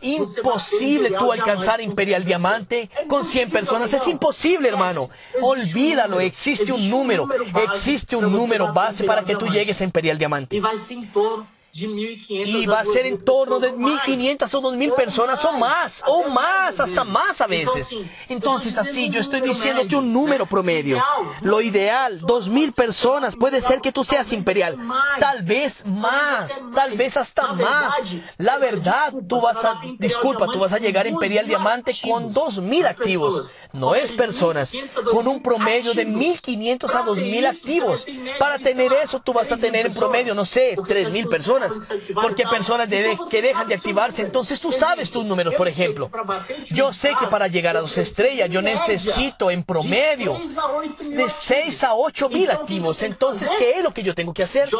Imposible 0.00 1.12
tú 1.12 1.32
alcanzar 1.32 1.80
Imperial 1.80 2.24
Diamante 2.24 2.90
con 3.08 3.24
100 3.24 3.50
personas. 3.50 3.92
Es 3.92 4.06
imposible, 4.06 4.68
hermano. 4.68 5.08
Olvídalo. 5.60 6.20
Existe 6.20 6.72
un 6.72 6.90
número. 6.90 7.28
Existe 7.70 8.16
un 8.16 8.32
número 8.32 8.72
base 8.72 9.04
para 9.04 9.22
que 9.24 9.36
tú 9.36 9.46
llegues 9.46 9.80
a 9.80 9.84
Imperial 9.84 10.18
Diamante. 10.18 10.60
Vai 11.72 11.84
ser 11.84 11.86
torno 12.00 12.00
de 12.00 12.42
1.500 12.42 12.62
y 12.62 12.66
va 12.66 12.80
a 12.80 12.84
ser 12.84 13.06
en 13.06 13.24
torno 13.24 13.60
de 13.60 13.72
1.500 13.72 14.54
o 14.54 14.62
2.000 14.72 14.94
personas 14.94 15.44
o 15.44 15.52
más, 15.52 16.02
o 16.06 16.28
más, 16.28 16.80
hasta 16.80 17.04
más 17.04 17.40
a 17.40 17.46
veces. 17.46 17.94
Entonces 18.28 18.76
así 18.76 19.08
yo 19.08 19.20
estoy 19.20 19.40
diciéndote 19.40 19.94
un 19.94 20.12
número 20.12 20.46
promedio. 20.46 21.02
Lo 21.42 21.60
ideal, 21.60 22.20
2.000 22.20 22.74
personas, 22.74 23.36
puede 23.36 23.62
ser 23.62 23.80
que 23.80 23.92
tú 23.92 24.02
seas 24.02 24.32
imperial. 24.32 24.78
Tal 25.20 25.42
vez 25.42 25.86
más, 25.86 26.64
tal 26.74 26.96
vez 26.96 27.16
hasta 27.16 27.52
más. 27.52 27.94
La 28.38 28.58
verdad, 28.58 29.12
tú 29.28 29.40
vas 29.40 29.64
a, 29.64 29.80
disculpa, 29.98 30.46
tú 30.46 30.58
vas 30.58 30.72
a 30.72 30.78
llegar 30.78 31.06
a 31.06 31.08
imperial 31.08 31.46
diamante 31.46 31.94
con 32.02 32.34
2.000 32.34 32.86
activos. 32.86 33.54
No 33.72 33.94
es 33.94 34.10
personas, 34.10 34.72
con 35.12 35.28
un 35.28 35.40
promedio 35.40 35.94
de 35.94 36.06
1.500 36.06 36.94
a 36.94 37.04
2.000 37.04 37.46
activos. 37.46 38.06
Para 38.40 38.58
tener 38.58 38.92
eso, 38.92 39.20
tú 39.20 39.32
vas 39.32 39.52
a 39.52 39.56
tener 39.56 39.86
en 39.86 39.94
promedio, 39.94 40.34
no 40.34 40.44
sé, 40.44 40.76
3.000 40.76 41.28
personas 41.28 41.59
porque 42.14 42.44
personas 42.44 42.88
que 42.88 43.42
dejan 43.42 43.68
de 43.68 43.74
activarse. 43.74 44.22
Entonces 44.22 44.60
tú 44.60 44.72
sabes 44.72 45.10
tus 45.10 45.24
números, 45.24 45.54
por 45.54 45.68
ejemplo. 45.68 46.10
Yo 46.68 46.92
sé 46.92 47.14
que 47.18 47.26
para 47.26 47.48
llegar 47.48 47.76
a 47.76 47.80
dos 47.80 47.96
estrellas 47.98 48.50
yo 48.50 48.62
necesito 48.62 49.50
en 49.50 49.64
promedio 49.64 50.38
de 51.10 51.28
6 51.28 51.84
a 51.84 51.94
8 51.94 52.28
mil 52.28 52.50
activos. 52.50 53.02
Entonces, 53.02 53.50
¿qué 53.58 53.78
es 53.78 53.82
lo 53.82 53.92
que 53.92 54.02
yo 54.02 54.14
tengo 54.14 54.32
que 54.32 54.42
hacer? 54.42 54.70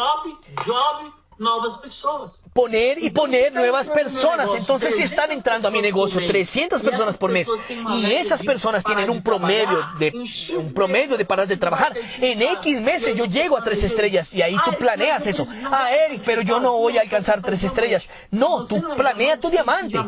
Poner 2.53 3.03
y 3.03 3.11
poner 3.11 3.53
nuevas 3.53 3.89
personas. 3.89 4.51
Entonces, 4.57 4.97
si 4.97 5.03
están 5.03 5.31
entrando 5.31 5.69
a 5.69 5.71
mi 5.71 5.81
negocio 5.81 6.27
300 6.27 6.83
personas 6.83 7.17
por 7.17 7.31
mes 7.31 7.49
y 7.97 8.13
esas 8.13 8.43
personas 8.43 8.85
tienen 8.85 9.09
un 9.09 9.23
promedio 9.23 9.87
de 9.99 10.13
un 10.57 10.73
promedio 10.73 11.17
de 11.17 11.25
parar 11.25 11.47
de 11.47 11.57
trabajar, 11.57 11.97
en 12.21 12.43
X 12.43 12.81
meses 12.81 13.15
yo 13.17 13.25
llego 13.25 13.57
a 13.57 13.63
tres 13.63 13.85
estrellas 13.85 14.35
y 14.35 14.43
ahí 14.43 14.57
tú 14.65 14.73
planeas 14.79 15.27
eso. 15.27 15.47
Ah, 15.71 15.91
Eric, 15.95 16.23
pero 16.25 16.43
yo 16.43 16.61
no 16.61 16.73
voy 16.73 16.99
a 16.99 17.03
alcanzar 17.03 17.41
tres 17.43 17.63
estrellas. 17.63 18.09
No, 18.31 18.67
tú 18.67 18.83
planea 18.97 19.39
tu 19.39 19.51
diamante. 19.51 19.99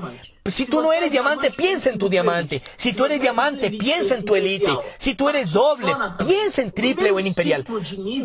Si 0.44 0.66
tú 0.66 0.82
no 0.82 0.92
eres 0.92 1.12
diamante, 1.12 1.52
piensa 1.52 1.90
en 1.90 1.98
tu 1.98 2.08
diamante. 2.08 2.62
Si 2.76 2.92
tú 2.92 3.04
eres 3.04 3.20
diamante, 3.20 3.70
piensa 3.70 4.16
en 4.16 4.24
tu 4.24 4.34
elite. 4.34 4.76
Si 4.98 5.14
tú 5.14 5.28
eres 5.28 5.52
doble, 5.52 5.94
piensa 6.18 6.62
en 6.62 6.72
triple 6.72 7.12
o 7.12 7.20
en 7.20 7.28
imperial. 7.28 7.64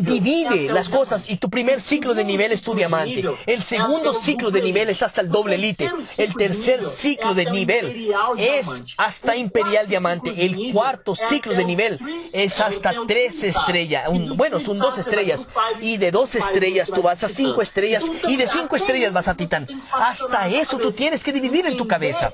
Divide 0.00 0.72
las 0.72 0.88
cosas 0.88 1.30
y 1.30 1.36
tu 1.36 1.48
primer 1.48 1.80
ciclo 1.80 2.14
de 2.14 2.24
nivel 2.24 2.50
es 2.50 2.62
tu 2.62 2.74
diamante. 2.74 3.22
El 3.46 3.62
segundo 3.62 4.07
ciclo 4.12 4.50
de 4.50 4.62
nivel 4.62 4.88
es 4.90 5.02
hasta 5.02 5.20
el 5.20 5.28
doble 5.28 5.56
elite. 5.56 5.90
El 6.16 6.34
tercer 6.34 6.82
ciclo 6.82 7.34
de 7.34 7.50
nivel 7.50 8.12
es 8.36 8.84
hasta 8.96 9.36
imperial 9.36 9.88
diamante. 9.88 10.32
El 10.36 10.72
cuarto 10.72 11.14
ciclo 11.14 11.54
de 11.54 11.64
nivel 11.64 11.98
es 12.32 12.60
hasta 12.60 12.92
tres 13.06 13.42
estrellas. 13.42 14.08
Bueno, 14.36 14.60
son 14.60 14.78
dos 14.78 14.98
estrellas. 14.98 15.48
Y 15.80 15.96
de 15.96 16.10
dos 16.10 16.34
estrellas 16.34 16.90
tú 16.94 17.02
vas 17.02 17.24
a 17.24 17.28
cinco 17.28 17.62
estrellas 17.62 18.04
y 18.26 18.36
de 18.36 18.46
cinco 18.46 18.76
estrellas 18.76 19.12
vas 19.12 19.28
a 19.28 19.34
titán. 19.34 19.66
Hasta 19.92 20.48
eso 20.48 20.78
tú 20.78 20.92
tienes 20.92 21.24
que 21.24 21.32
dividir 21.32 21.66
en 21.66 21.76
tu 21.76 21.86
cabeza. 21.86 22.32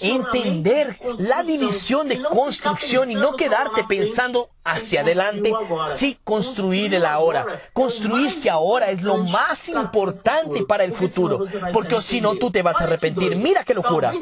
Entender 0.00 0.98
la 1.18 1.42
división 1.42 2.08
de 2.08 2.22
construcción 2.22 3.10
y 3.10 3.14
no 3.14 3.34
quedarte 3.34 3.84
pensando 3.84 4.50
hacia 4.64 5.02
adelante, 5.02 5.52
sí 5.88 6.18
construir 6.24 6.94
el 6.94 7.04
ahora. 7.04 7.60
Construirse 7.72 8.48
ahora 8.48 8.90
es 8.90 9.02
lo 9.02 9.18
más 9.18 9.68
importante 9.68 10.64
para 10.64 10.83
el 10.84 10.92
futuro, 10.92 11.40
porque 11.72 12.00
si 12.00 12.20
no 12.20 12.36
tú 12.36 12.50
te 12.50 12.62
vas 12.62 12.80
a 12.80 12.84
arrepentir. 12.84 13.36
Mira 13.36 13.64
qué 13.64 13.74
locura. 13.74 14.12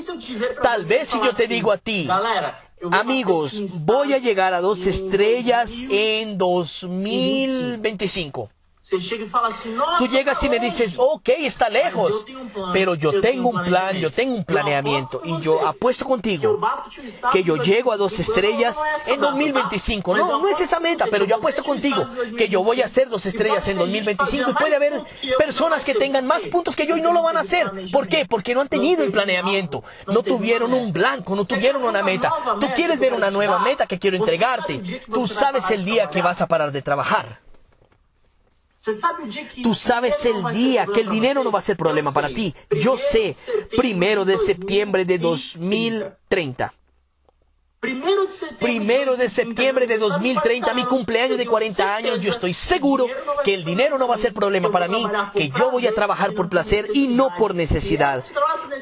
Tal 0.62 0.84
vez 0.84 1.08
si 1.08 1.18
yo 1.18 1.32
te 1.32 1.46
digo 1.46 1.72
a 1.72 1.76
ti, 1.76 2.08
amigos, 2.90 3.84
voy 3.84 4.14
a 4.14 4.18
llegar 4.18 4.54
a 4.54 4.60
dos 4.60 4.86
estrellas 4.86 5.84
en 5.90 6.38
2025. 6.38 8.50
Você 8.92 9.00
chega 9.00 9.24
e 9.24 9.28
fala 9.28 9.48
assim, 9.48 9.74
nossa, 9.74 9.96
Tú 9.96 10.06
llegas 10.06 10.42
y 10.42 10.50
me 10.50 10.58
dices, 10.58 10.98
ok, 10.98 11.30
está 11.38 11.70
lejos, 11.70 12.26
pero 12.74 12.94
yo 12.94 13.22
tengo 13.22 13.48
un 13.48 13.64
plan, 13.64 13.96
yo 13.96 14.12
tengo 14.12 14.34
un 14.34 14.44
planeamiento 14.44 15.22
y 15.24 15.40
yo 15.40 15.66
apuesto 15.66 16.04
contigo 16.04 16.60
que 17.32 17.42
yo 17.42 17.56
llego 17.56 17.90
a 17.90 17.96
dos 17.96 18.18
estrellas 18.18 18.78
en 19.06 19.18
2025. 19.18 20.14
No, 20.14 20.38
no 20.42 20.46
es 20.46 20.60
esa 20.60 20.78
meta, 20.78 21.06
pero 21.10 21.24
yo 21.24 21.36
apuesto 21.36 21.64
contigo 21.64 22.06
que 22.36 22.50
yo 22.50 22.62
voy 22.62 22.82
a 22.82 22.84
hacer 22.84 23.08
dos 23.08 23.24
estrellas 23.24 23.66
en 23.68 23.78
2025 23.78 24.50
y 24.50 24.54
puede 24.54 24.76
haber 24.76 25.02
personas 25.38 25.86
que 25.86 25.94
tengan 25.94 26.26
más 26.26 26.42
puntos 26.42 26.76
que 26.76 26.86
yo 26.86 26.94
y 26.98 27.00
no 27.00 27.14
lo 27.14 27.22
van 27.22 27.38
a 27.38 27.40
hacer. 27.40 27.70
¿Por 27.90 28.08
qué? 28.08 28.26
Porque 28.26 28.54
no 28.54 28.60
han 28.60 28.68
tenido 28.68 29.04
el 29.04 29.10
planeamiento, 29.10 29.82
no 30.06 30.22
tuvieron 30.22 30.74
un 30.74 30.92
blanco, 30.92 31.34
no 31.34 31.46
tuvieron 31.46 31.82
una 31.82 32.02
meta. 32.02 32.30
Tú 32.60 32.66
quieres 32.74 32.98
ver 32.98 33.14
una 33.14 33.30
nueva 33.30 33.58
meta 33.60 33.86
que 33.86 33.98
quiero 33.98 34.18
entregarte. 34.18 35.00
Tú 35.10 35.26
sabes 35.26 35.70
el 35.70 35.82
día 35.82 36.10
que 36.10 36.20
vas 36.20 36.42
a 36.42 36.46
parar 36.46 36.72
de 36.72 36.82
trabajar. 36.82 37.40
Tú 39.62 39.74
sabes 39.74 40.24
el 40.24 40.52
día 40.52 40.86
que 40.92 41.02
el 41.02 41.10
dinero 41.10 41.44
no 41.44 41.52
va 41.52 41.60
a 41.60 41.62
ser 41.62 41.76
problema 41.76 42.10
para 42.12 42.28
ti. 42.28 42.54
Yo 42.70 42.96
sé, 42.96 43.36
primero 43.76 44.24
de 44.24 44.38
septiembre 44.38 45.04
de 45.04 45.18
2030. 45.18 46.74
Primero 48.60 49.16
de 49.16 49.28
septiembre 49.28 49.88
de 49.88 49.98
2030, 49.98 50.72
mi 50.72 50.84
cumpleaños 50.84 51.36
de 51.36 51.48
40 51.48 51.96
años, 51.96 52.20
yo 52.20 52.30
estoy 52.30 52.54
seguro 52.54 53.08
que 53.42 53.54
el 53.54 53.64
dinero 53.64 53.98
no 53.98 54.06
va 54.06 54.14
a 54.14 54.18
ser 54.18 54.32
problema 54.32 54.70
para 54.70 54.86
mí, 54.86 55.04
que 55.34 55.48
yo 55.48 55.68
voy 55.68 55.88
a 55.88 55.92
trabajar 55.92 56.32
por 56.32 56.48
placer 56.48 56.86
y 56.94 57.08
no 57.08 57.34
por 57.36 57.56
necesidad. 57.56 58.22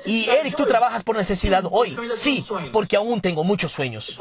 Y 0.04 0.28
Eric, 0.28 0.54
tú 0.54 0.66
trabajas 0.66 1.02
por 1.02 1.16
necesidad 1.16 1.64
hoy, 1.70 1.96
sí, 2.14 2.44
porque 2.74 2.94
aún 2.96 3.22
tengo 3.22 3.42
muchos 3.42 3.72
sueños. 3.72 4.18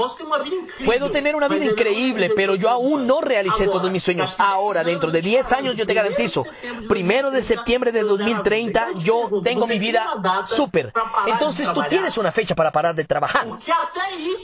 Puedo 0.85 1.11
tener 1.11 1.35
una 1.35 1.49
vida 1.49 1.65
increíble, 1.65 2.31
pero 2.33 2.55
yo 2.55 2.69
aún 2.69 3.05
no 3.05 3.19
realicé 3.19 3.65
todos 3.67 3.91
mis 3.91 4.01
sueños. 4.01 4.37
Ahora, 4.37 4.85
dentro 4.85 5.11
de 5.11 5.21
10 5.21 5.51
años, 5.51 5.75
yo 5.75 5.85
te 5.85 5.93
garantizo, 5.93 6.45
primero 6.87 7.31
de 7.31 7.43
septiembre 7.43 7.91
de 7.91 8.03
2030, 8.03 8.93
yo 8.99 9.29
tengo 9.43 9.67
mi 9.67 9.77
vida 9.77 10.45
súper. 10.45 10.93
Entonces 11.27 11.73
tú 11.73 11.83
tienes 11.89 12.17
una 12.17 12.31
fecha 12.31 12.55
para 12.55 12.71
parar 12.71 12.95
de 12.95 13.03
trabajar. 13.03 13.45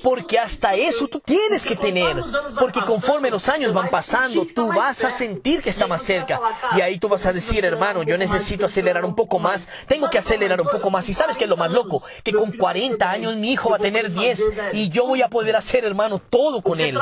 Porque 0.03 0.24
hasta 0.39 0.75
eso 0.75 1.07
tú 1.07 1.19
tienes 1.19 1.65
que 1.65 1.75
tener. 1.75 2.21
Porque 2.59 2.81
conforme 2.81 3.29
los 3.29 3.47
años 3.49 3.73
van 3.73 3.89
pasando, 3.89 4.45
tú 4.45 4.67
vas 4.67 5.03
a 5.03 5.11
sentir 5.11 5.61
que 5.61 5.69
está 5.69 5.87
más 5.87 6.01
cerca. 6.01 6.39
Y 6.75 6.81
ahí 6.81 6.99
tú 6.99 7.07
vas 7.07 7.25
a 7.25 7.33
decir, 7.33 7.63
hermano, 7.65 8.03
yo 8.03 8.17
necesito 8.17 8.65
acelerar 8.65 9.05
un 9.05 9.15
poco 9.15 9.39
más. 9.39 9.69
Tengo 9.87 10.09
que 10.09 10.17
acelerar 10.17 10.59
un 10.59 10.67
poco 10.67 10.89
más. 10.89 11.07
Y 11.09 11.13
sabes 11.13 11.37
que 11.37 11.45
es 11.45 11.49
lo 11.49 11.57
más 11.57 11.71
loco, 11.71 12.03
que 12.23 12.33
con 12.33 12.51
40 12.51 13.09
años 13.09 13.35
mi 13.35 13.51
hijo 13.51 13.69
va 13.69 13.77
a 13.77 13.79
tener 13.79 14.11
10 14.11 14.43
y 14.73 14.89
yo 14.89 15.05
voy 15.05 15.21
a 15.21 15.29
poder 15.29 15.55
hacer, 15.55 15.85
hermano, 15.85 16.19
todo 16.19 16.61
con 16.61 16.79
él. 16.79 16.97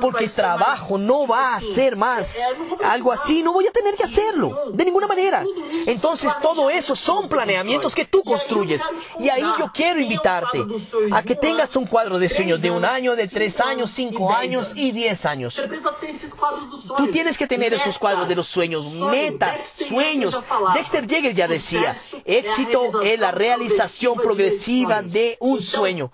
Porque 0.00 0.28
trabajo 0.28 0.98
no 0.98 1.26
va 1.26 1.54
a 1.54 1.60
ser 1.60 1.96
más. 1.96 2.40
Algo 2.82 3.12
así, 3.12 3.42
no 3.42 3.52
voy 3.52 3.66
a 3.66 3.72
tener 3.72 3.94
que 3.94 4.04
hacerlo. 4.04 4.72
De 4.72 4.84
ninguna 4.84 5.06
manera. 5.06 5.44
Entonces 5.86 6.32
todo 6.40 6.70
eso 6.70 6.96
son 6.96 7.28
planeamientos 7.28 7.94
que 7.94 8.04
tú 8.04 8.22
construyes. 8.22 8.82
Y 9.18 9.28
ahí 9.28 9.44
yo 9.58 9.70
quiero 9.72 10.00
invitarte 10.00 10.64
a 11.12 11.22
que 11.22 11.34
tengas 11.34 11.76
un 11.76 11.86
cuadro 11.86 12.18
de 12.18 12.28
sueños 12.28 12.60
de 12.64 12.70
un 12.70 12.84
año, 12.84 13.14
de 13.14 13.28
tres 13.28 13.60
años, 13.60 13.90
cinco 13.90 14.32
años 14.32 14.72
y 14.74 14.90
diez 14.90 15.26
años. 15.26 15.60
Tú 16.96 17.10
tienes 17.10 17.36
que 17.36 17.46
tener 17.46 17.74
esos 17.74 17.98
cuadros 17.98 18.26
de 18.26 18.34
los 18.34 18.46
sueños, 18.46 18.90
metas, 18.94 19.60
sueños. 19.86 20.42
Dexter 20.72 21.06
Yeager 21.06 21.34
ya 21.34 21.46
decía, 21.46 21.94
éxito 22.24 23.02
es 23.02 23.20
la 23.20 23.32
realización 23.32 24.16
progresiva 24.16 25.02
de 25.02 25.36
un 25.40 25.60
sueño. 25.60 26.10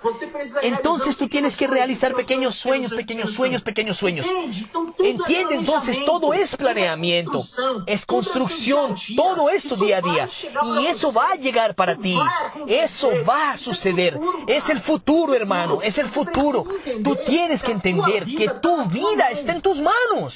Entonces 0.62 1.16
tú 1.16 1.28
tienes 1.28 1.56
que 1.56 1.68
realizar 1.68 2.14
pequeños 2.14 2.56
sueños, 2.56 2.92
pequeños 2.92 3.30
sueños, 3.30 3.62
pequeños 3.62 3.96
sueños. 3.96 4.26
Entiende 4.98 5.54
entonces, 5.54 6.04
todo 6.04 6.34
es 6.34 6.56
planeamiento, 6.56 7.44
es 7.86 8.04
construcción, 8.04 8.96
todo 9.16 9.50
esto 9.50 9.76
día 9.76 9.98
a 9.98 10.00
día. 10.00 10.28
Y 10.80 10.86
eso 10.86 11.12
va 11.12 11.30
a 11.30 11.36
llegar 11.36 11.76
para 11.76 11.94
ti, 11.94 12.18
eso 12.66 13.12
va 13.28 13.52
a 13.52 13.56
suceder. 13.56 14.18
Es 14.48 14.68
el 14.68 14.80
futuro, 14.80 15.32
hermano, 15.34 15.78
es 15.80 15.98
el 15.98 16.08
futuro. 16.08 16.39
Tú 17.04 17.16
tienes 17.26 17.62
que 17.62 17.72
entender 17.72 18.24
que 18.24 18.48
tu 18.60 18.84
vida 18.86 19.28
está 19.30 19.52
en 19.52 19.60
tus 19.62 19.80
manos. 19.80 20.34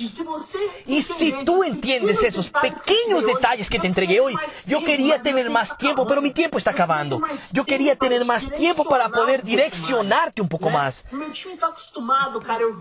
Y 0.86 1.02
si 1.02 1.32
tú 1.44 1.62
entiendes 1.64 2.22
esos 2.22 2.48
pequeños 2.50 3.24
detalles 3.26 3.68
que 3.70 3.78
te 3.78 3.86
entregué 3.86 4.20
hoy, 4.20 4.34
yo 4.66 4.84
quería 4.84 5.22
tener 5.22 5.50
más 5.50 5.76
tiempo, 5.78 6.06
pero 6.06 6.20
mi 6.22 6.30
tiempo 6.30 6.58
está 6.58 6.70
acabando. 6.72 7.20
Yo 7.52 7.64
quería 7.64 7.96
tener 7.96 8.24
más 8.24 8.50
tiempo 8.50 8.84
para 8.84 9.08
poder 9.08 9.42
direccionarte 9.42 10.42
un 10.42 10.48
poco 10.48 10.70
más. 10.70 11.04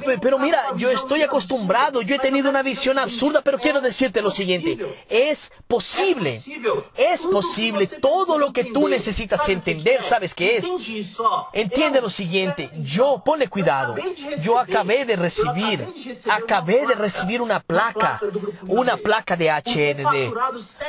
Pe- 0.06 0.18
Pero 0.20 0.38
mira, 0.40 0.64
yo 0.76 0.90
estoy 0.90 1.22
acostumbrado, 1.22 2.02
yo 2.02 2.16
he 2.16 2.20
tenido 2.20 2.50
una 2.50 2.62
visión 2.64 2.98
absurda, 3.00 3.42
pero 3.42 3.58
quiero 3.60 3.82
decirte 3.82 4.22
lo 4.22 4.32
siguiente, 4.32 4.78
es 5.10 5.52
posible, 5.68 6.40
es 6.96 7.26
posible, 7.26 7.88
todo 7.88 8.38
lo 8.38 8.52
que 8.54 8.66
tú 8.66 8.88
necesitas 8.88 9.48
entender, 9.50 10.02
¿sabes 10.04 10.34
qué 10.34 10.58
es? 10.58 10.66
Entiende 11.54 12.02
lo 12.02 12.10
siguiente, 12.10 12.70
yo, 12.82 13.13
ponle 13.22 13.48
cuidado, 13.50 13.96
yo 14.42 14.58
acabé 14.58 15.06
de 15.06 15.16
recibir, 15.16 15.86
acabé 16.30 16.88
de 16.88 16.96
recibir 16.96 17.42
una 17.42 17.60
placa, 17.60 18.22
una 18.68 18.98
placa 18.98 19.36
de 19.36 19.50
HND, 19.50 20.34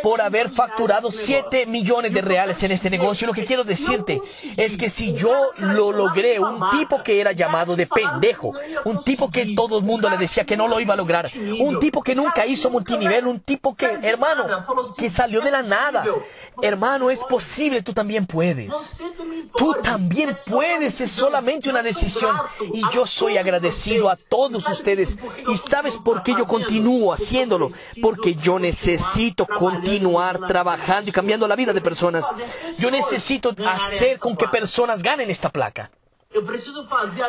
por 0.02 0.20
haber 0.20 0.48
facturado 0.50 1.10
7 1.10 1.66
millones 1.66 2.12
de 2.12 2.22
reales 2.22 2.62
en 2.62 2.70
este 2.70 2.90
negocio. 2.90 3.26
Lo 3.26 3.32
que 3.32 3.44
quiero 3.44 3.64
decirte 3.64 4.20
es 4.56 4.76
que 4.76 4.88
si 4.88 5.14
yo 5.14 5.50
lo 5.56 5.92
logré, 5.92 6.38
un 6.38 6.60
tipo 6.70 7.02
que 7.02 7.20
era 7.20 7.32
llamado 7.32 7.74
de 7.76 7.86
pendejo, 7.86 8.52
un 8.84 9.02
tipo 9.02 9.30
que 9.30 9.54
todo 9.54 9.78
el 9.78 9.84
mundo 9.84 10.08
le 10.08 10.16
decía 10.16 10.44
que 10.44 10.56
no 10.56 10.68
lo 10.68 10.80
iba 10.80 10.94
a 10.94 10.96
lograr, 10.96 11.30
un 11.60 11.78
tipo 11.80 12.02
que 12.02 12.14
nunca 12.14 12.46
hizo 12.46 12.70
multinivel, 12.70 13.26
un 13.26 13.40
tipo 13.40 13.74
que, 13.74 13.86
hermano, 14.02 14.46
que 14.96 15.10
salió 15.10 15.40
de 15.40 15.50
la 15.50 15.62
nada. 15.62 16.04
Hermano, 16.62 17.10
es 17.10 17.24
posible, 17.24 17.82
tú 17.82 17.92
también 17.92 18.26
puedes. 18.26 19.02
Tú 19.56 19.74
también 19.82 20.30
puedes, 20.46 21.00
es 21.00 21.10
solamente 21.10 21.68
una 21.68 21.82
decisión. 21.82 22.13
Y 22.72 22.82
yo 22.92 23.06
soy 23.06 23.38
agradecido 23.38 24.10
a 24.10 24.16
todos 24.16 24.68
ustedes. 24.68 25.18
¿Y 25.48 25.56
sabes 25.56 25.96
por 25.96 26.22
qué 26.22 26.32
yo 26.32 26.46
continúo 26.46 27.12
haciéndolo? 27.12 27.68
Porque 28.02 28.34
yo 28.34 28.58
necesito 28.58 29.46
continuar 29.46 30.46
trabajando 30.46 31.10
y 31.10 31.12
cambiando 31.12 31.48
la 31.48 31.56
vida 31.56 31.72
de 31.72 31.80
personas. 31.80 32.26
Yo 32.78 32.90
necesito 32.90 33.54
hacer 33.66 34.18
con 34.18 34.36
que 34.36 34.48
personas 34.48 35.02
ganen 35.02 35.30
esta 35.30 35.50
placa. 35.50 35.90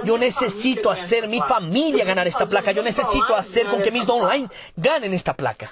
Yo 0.04 0.18
necesito 0.18 0.90
hacer 0.90 1.28
mi 1.28 1.40
familia 1.42 2.04
ganar 2.04 2.28
esta 2.28 2.48
placa. 2.48 2.72
Yo 2.72 2.82
necesito 2.82 3.36
hacer 3.36 3.68
con 3.68 3.82
que 3.82 3.92
mis 3.92 4.08
online 4.10 4.50
ganen 4.76 5.14
esta 5.14 5.36
placa. 5.36 5.72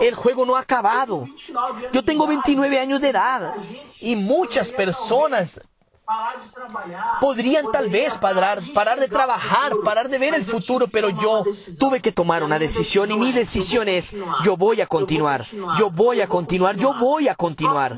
El 0.00 0.14
juego 0.14 0.44
no 0.44 0.56
ha 0.56 0.60
acabado. 0.60 1.20
29 1.20 1.78
anos 1.78 1.92
Yo 1.92 2.04
tengo 2.04 2.26
de 2.26 2.34
idade. 2.34 2.44
29 2.44 2.78
años 2.80 3.00
de 3.00 3.08
edad 3.08 3.54
y 4.00 4.16
muchas 4.16 4.72
personas. 4.72 5.60
Podrían 7.20 7.70
tal 7.72 7.88
vez 7.88 8.16
parar, 8.18 8.60
parar 8.74 8.98
de 8.98 9.08
trabajar, 9.08 9.72
parar 9.84 10.08
de 10.08 10.18
ver 10.18 10.34
el 10.34 10.44
futuro, 10.44 10.88
pero 10.88 11.10
yo 11.10 11.44
tuve 11.78 12.00
que 12.00 12.12
tomar 12.12 12.42
una 12.42 12.58
decisión 12.58 13.10
y 13.10 13.16
mi 13.16 13.32
decisión 13.32 13.88
es, 13.88 14.12
yo 14.44 14.56
voy 14.56 14.80
a 14.80 14.86
continuar, 14.86 15.46
yo 15.78 15.90
voy 15.90 16.20
a 16.20 16.26
continuar, 16.26 16.76
yo 16.76 16.94
voy 16.94 17.28
a 17.28 17.34
continuar. 17.34 17.96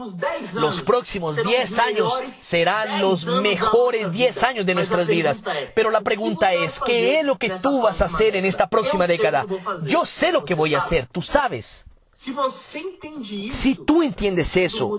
Los 0.55 0.83
próximos 0.83 1.37
10 1.43 1.79
años 1.79 2.13
serán 2.31 3.01
los 3.01 3.25
mejores 3.27 4.13
10 4.13 4.43
años 4.43 4.67
de 4.67 4.75
nuestras 4.75 5.07
vidas. 5.07 5.43
Pero 5.75 5.91
la 5.91 6.03
pregunta 6.03 6.53
es, 6.53 6.81
¿qué 6.81 7.21
es 7.21 7.25
lo 7.25 7.39
que 7.39 7.51
tú 7.51 7.83
vas 7.83 8.03
a 8.03 8.07
hacer 8.07 8.37
en 8.37 8.45
esta 8.45 8.69
próxima 8.69 9.07
década? 9.07 9.47
Yo 9.87 10.05
sé 10.05 10.33
lo 10.33 10.45
que 10.45 10.55
voy 10.55 10.75
a 10.75 10.79
hacer, 10.79 11.07
tú 11.07 11.23
sabes. 11.23 11.87
Si 12.15 13.75
tú 13.75 14.03
entiendes 14.03 14.57
eso, 14.57 14.99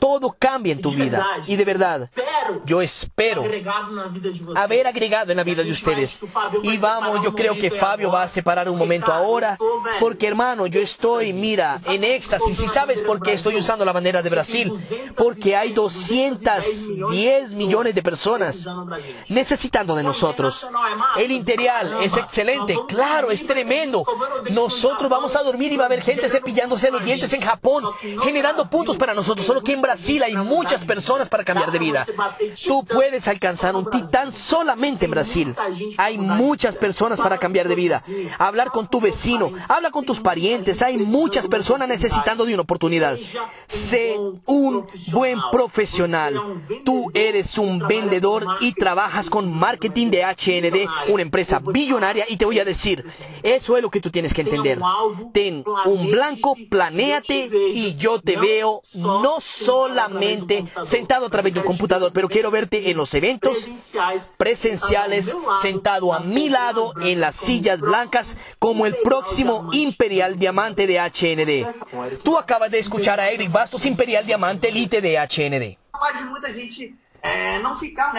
todo 0.00 0.34
cambia 0.36 0.72
en 0.72 0.82
tu 0.82 0.90
vida. 0.90 1.24
Y 1.46 1.54
de 1.54 1.64
verdad, 1.64 2.02
espero 2.02 2.62
yo 2.64 2.82
espero 2.82 3.42
agregado 3.42 3.94
na 3.94 4.08
vida 4.08 4.30
de 4.32 4.40
vocês. 4.40 4.56
haber 4.56 4.86
agregado 4.86 5.30
en 5.30 5.36
la 5.36 5.44
vida 5.44 5.62
de 5.62 5.70
ustedes. 5.70 6.18
Y 6.64 6.76
vamos, 6.78 7.22
yo 7.22 7.34
creo 7.34 7.54
que 7.54 7.70
Fabio 7.70 8.10
va 8.10 8.22
a 8.22 8.28
separar 8.28 8.68
un 8.68 8.76
momento 8.76 9.12
ahora, 9.12 9.56
porque 10.00 10.26
hermano, 10.26 10.66
yo 10.66 10.80
estoy, 10.80 11.32
mira, 11.32 11.76
en 11.86 12.02
éxtasis. 12.02 12.60
¿Y 12.60 12.68
sabes 12.68 13.00
por 13.02 13.20
qué 13.22 13.32
estoy 13.32 13.56
usando 13.56 13.84
la 13.84 13.92
bandera 13.92 14.22
de 14.22 14.30
Brasil? 14.30 14.72
Porque 15.16 15.54
hay 15.54 15.72
210 15.72 17.52
millones 17.52 17.94
de 17.94 18.02
personas 18.02 18.66
necesitando 19.28 19.94
de 19.94 20.02
nosotros. 20.02 20.66
El 21.16 21.30
Interial 21.30 22.02
es 22.02 22.16
excelente, 22.16 22.76
claro, 22.88 23.30
es 23.30 23.46
tremendo. 23.46 24.04
Nosotros 24.50 25.08
vamos 25.08 25.36
a 25.36 25.42
dormir 25.44 25.72
y 25.72 25.76
va 25.76 25.84
a 25.84 25.86
haber 25.86 26.02
gente 26.02 26.28
cepillándose 26.56 26.90
los 26.90 27.04
dientes 27.04 27.32
en 27.34 27.42
Japón, 27.42 27.84
generando 28.22 28.66
puntos 28.66 28.96
para 28.96 29.12
nosotros. 29.12 29.46
Solo 29.46 29.62
que 29.62 29.72
en 29.72 29.82
Brasil 29.82 30.22
hay 30.22 30.34
muchas 30.36 30.84
personas 30.84 31.28
para 31.28 31.44
cambiar 31.44 31.70
de 31.70 31.78
vida. 31.78 32.06
Tú 32.66 32.84
puedes 32.84 33.28
alcanzar 33.28 33.76
un 33.76 33.90
titán 33.90 34.32
solamente 34.32 35.04
en 35.04 35.10
Brasil. 35.10 35.54
Hay 35.98 36.16
muchas 36.16 36.74
personas 36.74 37.20
para 37.20 37.36
cambiar 37.36 37.68
de 37.68 37.74
vida. 37.74 38.02
Hablar 38.38 38.70
con 38.70 38.88
tu 38.88 39.00
vecino, 39.00 39.52
habla 39.68 39.90
con 39.90 40.06
tus 40.06 40.20
parientes. 40.20 40.80
Hay 40.80 40.96
muchas 40.96 41.46
personas 41.46 41.88
necesitando 41.88 42.46
de 42.46 42.54
una 42.54 42.62
oportunidad. 42.62 43.18
Sé 43.66 44.16
un 44.46 44.86
buen 45.12 45.38
profesional. 45.52 46.40
Tú 46.84 47.10
eres 47.12 47.58
un 47.58 47.80
vendedor 47.80 48.46
y 48.60 48.72
trabajas 48.72 49.28
con 49.28 49.52
marketing 49.52 50.08
de 50.08 50.24
HND, 50.24 51.10
una 51.10 51.22
empresa 51.22 51.58
billonaria. 51.58 52.24
Y 52.28 52.38
te 52.38 52.46
voy 52.46 52.58
a 52.60 52.64
decir, 52.64 53.04
eso 53.42 53.76
es 53.76 53.82
lo 53.82 53.90
que 53.90 54.00
tú 54.00 54.10
tienes 54.10 54.32
que 54.32 54.40
entender. 54.40 54.80
Ten 55.34 55.62
un 55.84 56.10
blanco, 56.10 56.45
planéate 56.70 57.50
y 57.72 57.96
yo 57.96 58.20
te 58.20 58.36
veo 58.36 58.82
no 58.94 59.40
solamente 59.40 60.64
sentado 60.84 61.26
a 61.26 61.30
través 61.30 61.54
de 61.54 61.60
un 61.60 61.66
computador, 61.66 62.12
pero 62.12 62.28
quiero 62.28 62.50
verte 62.50 62.90
en 62.90 62.96
los 62.96 63.12
eventos 63.14 63.68
presenciales, 64.36 65.36
sentado 65.60 66.12
a 66.12 66.20
mi 66.20 66.48
lado 66.48 66.92
en 67.00 67.20
las 67.20 67.34
sillas 67.34 67.80
blancas, 67.80 68.36
como 68.58 68.86
el 68.86 68.96
próximo 69.02 69.70
Imperial 69.72 70.38
Diamante 70.38 70.86
de 70.86 70.98
HND. 71.00 72.22
Tú 72.22 72.38
acabas 72.38 72.70
de 72.70 72.78
escuchar 72.78 73.20
a 73.20 73.30
Eric 73.30 73.50
Bastos, 73.50 73.86
Imperial 73.86 74.26
Diamante 74.26 74.68
Elite 74.68 75.00
de 75.00 75.16
HND. 75.18 75.78